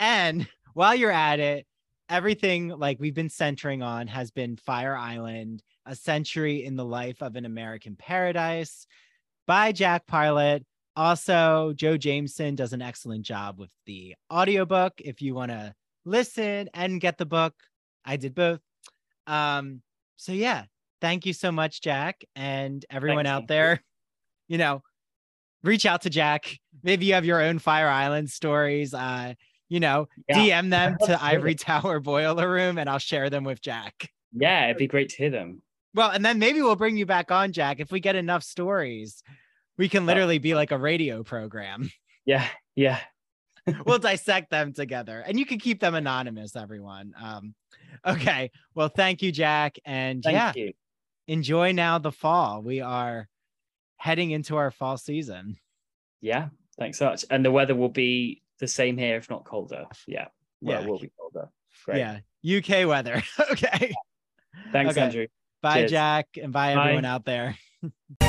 And 0.00 0.48
while 0.74 0.94
you're 0.96 1.12
at 1.12 1.38
it, 1.40 1.66
everything 2.08 2.68
like 2.68 2.98
we've 3.00 3.14
been 3.14 3.28
centering 3.28 3.82
on 3.82 4.06
has 4.06 4.30
been 4.30 4.56
Fire 4.56 4.96
Island, 4.96 5.62
a 5.86 5.94
century 5.94 6.64
in 6.64 6.76
the 6.76 6.84
life 6.84 7.22
of 7.22 7.36
an 7.36 7.44
American 7.44 7.96
paradise 7.96 8.86
by 9.46 9.72
Jack 9.72 10.06
Parlett. 10.06 10.64
Also, 10.96 11.72
Joe 11.76 11.96
Jameson 11.96 12.54
does 12.54 12.72
an 12.72 12.82
excellent 12.82 13.24
job 13.24 13.58
with 13.58 13.70
the 13.86 14.14
audiobook. 14.32 14.94
If 14.98 15.22
you 15.22 15.34
want 15.34 15.52
to 15.52 15.74
listen 16.04 16.68
and 16.74 17.00
get 17.00 17.18
the 17.18 17.26
book, 17.26 17.54
I 18.04 18.16
did 18.16 18.34
both. 18.34 18.60
Um, 19.26 19.82
so 20.16 20.32
yeah, 20.32 20.64
thank 21.00 21.26
you 21.26 21.32
so 21.32 21.52
much, 21.52 21.80
Jack, 21.80 22.24
and 22.34 22.84
everyone 22.90 23.26
Thanks, 23.26 23.42
out 23.42 23.48
there. 23.48 23.82
You 24.48 24.58
know, 24.58 24.82
reach 25.62 25.86
out 25.86 26.02
to 26.02 26.10
Jack. 26.10 26.58
Maybe 26.82 27.06
you 27.06 27.14
have 27.14 27.24
your 27.24 27.42
own 27.42 27.58
Fire 27.58 27.88
Island 27.88 28.30
stories. 28.30 28.94
Uh, 28.94 29.34
you 29.68 29.80
know, 29.80 30.08
Yeah. 30.28 30.36
DM 30.62 30.70
them 30.70 30.96
to 31.06 31.22
Ivory 31.22 31.54
Tower 31.54 32.00
Boiler 32.00 32.50
Room, 32.50 32.78
and 32.78 32.88
I'll 32.88 32.98
share 32.98 33.30
them 33.30 33.44
with 33.44 33.60
Jack. 33.60 34.10
Yeah, 34.32 34.64
it'd 34.66 34.76
be 34.76 34.86
great 34.86 35.08
to 35.10 35.16
hear 35.16 35.30
them. 35.30 35.62
Well, 35.94 36.10
and 36.10 36.24
then 36.24 36.38
maybe 36.38 36.60
we'll 36.60 36.76
bring 36.76 36.96
you 36.96 37.06
back 37.06 37.30
on, 37.30 37.52
Jack. 37.52 37.80
If 37.80 37.90
we 37.90 38.00
get 38.00 38.14
enough 38.14 38.42
stories, 38.42 39.22
we 39.78 39.88
can 39.88 40.06
literally 40.06 40.38
be 40.38 40.54
like 40.54 40.70
a 40.70 40.78
radio 40.78 41.22
program. 41.22 41.90
Yeah, 42.26 42.46
yeah. 42.76 42.98
we'll 43.86 43.98
dissect 43.98 44.50
them 44.50 44.74
together, 44.74 45.24
and 45.26 45.38
you 45.38 45.46
can 45.46 45.58
keep 45.58 45.80
them 45.80 45.94
anonymous, 45.94 46.56
everyone. 46.56 47.14
Um, 47.18 47.54
okay. 48.06 48.50
Well, 48.74 48.88
thank 48.90 49.22
you, 49.22 49.32
Jack, 49.32 49.78
and 49.86 50.22
Thank 50.22 50.34
yeah, 50.34 50.52
you. 50.54 50.72
enjoy 51.26 51.72
now 51.72 51.98
the 51.98 52.12
fall. 52.12 52.60
We 52.60 52.82
are 52.82 53.28
heading 53.96 54.30
into 54.30 54.56
our 54.56 54.70
fall 54.70 54.98
season. 54.98 55.56
Yeah, 56.20 56.48
thanks 56.78 56.98
so 56.98 57.06
much. 57.06 57.24
And 57.30 57.42
the 57.42 57.50
weather 57.50 57.74
will 57.74 57.88
be 57.88 58.42
the 58.58 58.68
same 58.68 58.96
here, 58.96 59.16
if 59.16 59.28
not 59.30 59.44
colder. 59.44 59.86
Yeah. 60.06 60.28
Well, 60.60 60.80
Yeah. 60.80 60.86
it 60.86 60.90
will 60.90 60.98
be 60.98 61.10
colder. 61.18 61.48
Great. 61.84 61.98
Yeah, 61.98 62.58
UK 62.58 62.86
weather. 62.88 63.22
okay. 63.52 63.94
Thanks, 64.72 64.92
Okay. 64.92 65.00
Andrew. 65.00 65.26
Bye, 65.62 65.78
Cheers. 65.80 65.90
Jack, 65.90 66.26
and 66.42 66.52
bye, 66.52 66.74
Bye. 66.74 66.82
everyone 66.82 67.04
out 67.04 67.24
there. 67.24 67.56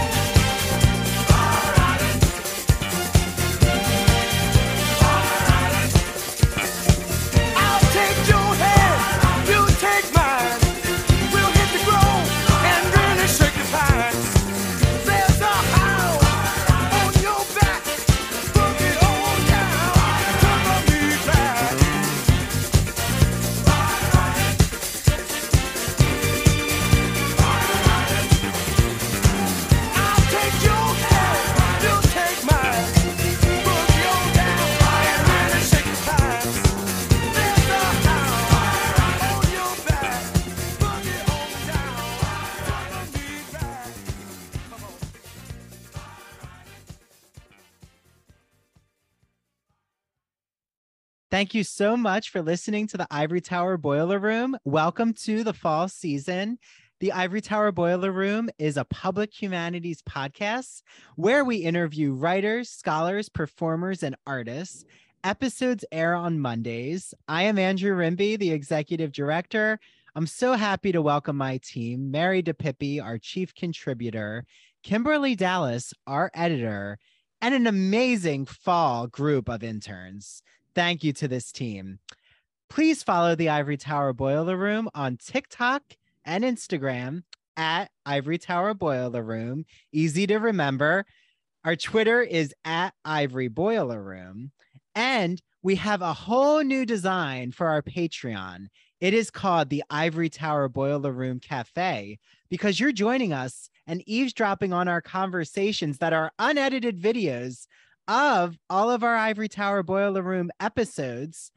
Thank 51.32 51.54
you 51.54 51.64
so 51.64 51.96
much 51.96 52.32
for 52.32 52.42
listening 52.42 52.88
to 52.88 52.98
the 52.98 53.06
Ivory 53.12 53.40
Tower 53.40 53.78
Boiler 53.78 54.18
Room. 54.18 54.58
Welcome 54.64 55.14
to 55.26 55.44
the 55.44 55.54
fall 55.54 55.88
season. 55.88 56.58
The 57.02 57.12
Ivory 57.12 57.42
Tower 57.42 57.72
Boiler 57.72 58.12
Room 58.12 58.50
is 58.58 58.78
a 58.78 58.86
public 58.86 59.32
humanities 59.40 60.02
podcast 60.02 60.82
where 61.18 61.46
we 61.46 61.58
interview 61.58 62.14
writers, 62.14 62.72
scholars, 62.72 63.30
performers, 63.30 64.02
and 64.02 64.16
artists. 64.26 64.86
Episodes 65.24 65.86
air 65.92 66.16
on 66.16 66.40
Mondays. 66.40 67.14
I 67.28 67.44
am 67.44 67.60
Andrew 67.60 67.96
Rimby, 67.96 68.40
the 68.40 68.50
executive 68.50 69.12
director. 69.12 69.80
I'm 70.16 70.26
so 70.26 70.54
happy 70.54 70.92
to 70.94 71.02
welcome 71.04 71.38
my 71.38 71.60
team 71.64 72.10
Mary 72.10 72.42
DePippi, 72.42 73.04
our 73.04 73.20
chief 73.20 73.54
contributor, 73.54 74.46
Kimberly 74.82 75.36
Dallas, 75.36 75.94
our 76.08 76.32
editor, 76.34 76.98
and 77.40 77.54
an 77.54 77.68
amazing 77.68 78.48
fall 78.48 79.06
group 79.06 79.48
of 79.48 79.64
interns. 79.64 80.42
Thank 80.76 81.04
you 81.04 81.14
to 81.14 81.28
this 81.28 81.52
team. 81.52 82.00
Please 82.70 83.02
follow 83.02 83.36
the 83.36 83.50
Ivory 83.50 83.78
Tower 83.78 84.14
Boiler 84.14 84.56
Room 84.56 84.90
on 84.94 85.18
TikTok 85.18 85.82
and 86.24 86.44
Instagram 86.44 87.24
at 87.58 87.90
Ivory 88.06 88.38
Tower 88.38 88.74
Boiler 88.74 89.24
Room. 89.24 89.66
Easy 89.92 90.28
to 90.28 90.38
remember. 90.38 91.06
Our 91.66 91.76
Twitter 91.76 92.22
is 92.22 92.54
at 92.64 92.94
Ivory 93.04 93.48
Boiler 93.48 94.02
Room. 94.02 94.52
And 94.96 95.42
we 95.62 95.76
have 95.76 96.02
a 96.02 96.14
whole 96.14 96.64
new 96.64 96.86
design 96.86 97.52
for 97.52 97.68
our 97.68 97.82
Patreon. 97.82 98.68
It 99.02 99.14
is 99.14 99.32
called 99.32 99.70
the 99.70 99.84
Ivory 99.90 100.30
Tower 100.30 100.70
Boiler 100.70 101.12
Room 101.12 101.40
Cafe 101.40 102.20
because 102.50 102.80
you're 102.80 102.92
joining 102.92 103.34
us 103.34 103.70
and 103.88 104.04
eavesdropping 104.08 104.74
on 104.74 104.88
our 104.88 105.02
conversations 105.02 105.98
that 105.98 106.14
are 106.14 106.32
unedited 106.38 107.02
videos 107.02 107.66
of 108.10 108.58
all 108.72 108.90
of 108.90 109.04
our 109.04 109.16
Ivory 109.16 109.48
Tower 109.48 109.84
Boiler 109.84 110.24
Room 110.24 110.50
episodes 110.60 111.52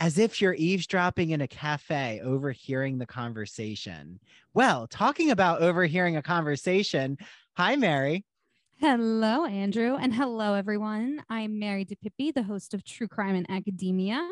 as 0.00 0.18
if 0.18 0.42
you're 0.42 0.54
eavesdropping 0.54 1.30
in 1.30 1.40
a 1.40 1.46
cafe, 1.46 2.20
overhearing 2.24 2.98
the 2.98 3.06
conversation. 3.06 4.18
Well, 4.52 4.88
talking 4.88 5.30
about 5.30 5.62
overhearing 5.62 6.16
a 6.16 6.22
conversation, 6.22 7.16
hi, 7.56 7.76
Mary. 7.76 8.24
Hello, 8.80 9.46
Andrew, 9.46 9.94
and 9.94 10.12
hello, 10.12 10.54
everyone. 10.54 11.22
I'm 11.30 11.60
Mary 11.60 11.86
DePippi, 11.86 12.34
the 12.34 12.42
host 12.42 12.74
of 12.74 12.84
True 12.84 13.08
Crime 13.08 13.36
in 13.36 13.48
Academia, 13.48 14.28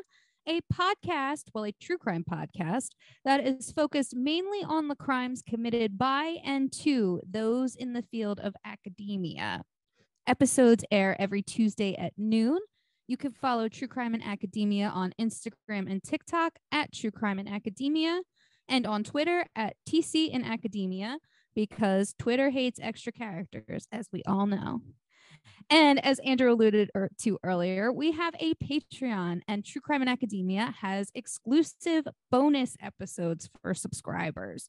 a 0.48 0.60
podcast, 0.72 1.44
well, 1.54 1.64
a 1.64 1.72
true 1.80 1.98
crime 1.98 2.24
podcast 2.28 2.88
that 3.24 3.46
is 3.46 3.70
focused 3.70 4.16
mainly 4.16 4.64
on 4.64 4.88
the 4.88 4.96
crimes 4.96 5.40
committed 5.48 5.96
by 5.96 6.38
and 6.44 6.72
to 6.72 7.20
those 7.30 7.76
in 7.76 7.92
the 7.92 8.02
field 8.02 8.40
of 8.40 8.54
academia. 8.64 9.62
Episodes 10.26 10.84
air 10.90 11.14
every 11.20 11.42
Tuesday 11.42 11.94
at 11.96 12.12
noon. 12.16 12.58
You 13.06 13.16
can 13.18 13.32
follow 13.32 13.68
True 13.68 13.88
Crime 13.88 14.14
in 14.14 14.22
Academia 14.22 14.88
on 14.88 15.12
Instagram 15.20 15.90
and 15.90 16.02
TikTok 16.02 16.58
at 16.72 16.92
True 16.92 17.10
Crime 17.10 17.38
in 17.38 17.46
Academia 17.46 18.22
and 18.66 18.86
on 18.86 19.04
Twitter 19.04 19.44
at 19.54 19.76
TC 19.86 20.30
in 20.30 20.42
Academia 20.42 21.18
because 21.54 22.14
Twitter 22.18 22.48
hates 22.48 22.80
extra 22.82 23.12
characters, 23.12 23.86
as 23.92 24.08
we 24.12 24.22
all 24.26 24.46
know. 24.46 24.80
And 25.68 26.04
as 26.04 26.18
Andrew 26.20 26.52
alluded 26.52 26.90
er- 26.96 27.10
to 27.20 27.38
earlier, 27.42 27.92
we 27.92 28.12
have 28.12 28.34
a 28.40 28.54
Patreon, 28.54 29.42
and 29.46 29.64
True 29.64 29.82
Crime 29.82 30.00
in 30.00 30.08
Academia 30.08 30.74
has 30.80 31.10
exclusive 31.14 32.06
bonus 32.30 32.76
episodes 32.80 33.50
for 33.60 33.74
subscribers. 33.74 34.68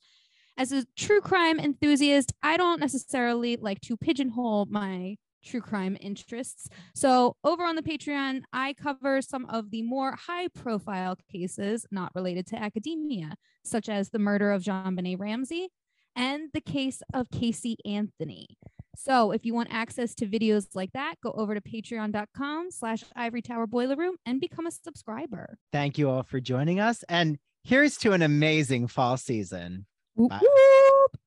As 0.57 0.71
a 0.71 0.85
true 0.95 1.19
crime 1.19 1.59
enthusiast, 1.59 2.31
I 2.41 2.55
don't 2.55 2.79
necessarily 2.79 3.57
like 3.57 3.81
to 3.81 3.97
pigeonhole 3.97 4.67
my 4.69 5.17
true 5.45 5.61
crime 5.61 5.97
interests. 6.01 6.67
So, 6.93 7.35
over 7.43 7.63
on 7.63 7.75
the 7.75 7.81
Patreon, 7.83 8.41
I 8.51 8.73
cover 8.73 9.21
some 9.21 9.45
of 9.45 9.71
the 9.71 9.83
more 9.83 10.15
high 10.27 10.47
profile 10.49 11.17
cases 11.31 11.85
not 11.91 12.11
related 12.15 12.47
to 12.47 12.61
academia, 12.61 13.35
such 13.63 13.87
as 13.87 14.09
the 14.09 14.19
murder 14.19 14.51
of 14.51 14.63
JonBenét 14.63 15.19
Ramsey 15.19 15.69
and 16.15 16.49
the 16.53 16.61
case 16.61 17.01
of 17.13 17.29
Casey 17.29 17.77
Anthony. 17.85 18.57
So 18.97 19.31
if 19.31 19.45
you 19.45 19.53
want 19.53 19.69
access 19.71 20.15
to 20.15 20.25
videos 20.25 20.67
like 20.73 20.93
that, 20.93 21.15
go 21.21 21.31
over 21.31 21.53
to 21.53 21.61
patreon.com 21.61 22.71
slash 22.71 23.03
ivory 23.15 23.41
tower 23.41 23.67
boiler 23.67 23.95
room 23.95 24.15
and 24.25 24.39
become 24.39 24.65
a 24.67 24.71
subscriber. 24.71 25.57
Thank 25.71 25.97
you 25.97 26.09
all 26.09 26.23
for 26.23 26.39
joining 26.39 26.79
us. 26.79 27.03
And 27.09 27.37
here's 27.63 27.97
to 27.97 28.13
an 28.13 28.21
amazing 28.21 28.87
fall 28.87 29.17
season. 29.17 29.85
Whoop, 30.15 30.29
Bye. 30.29 30.39
whoop. 30.41 31.19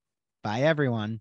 Bye, 0.43 0.63
everyone. 0.63 1.21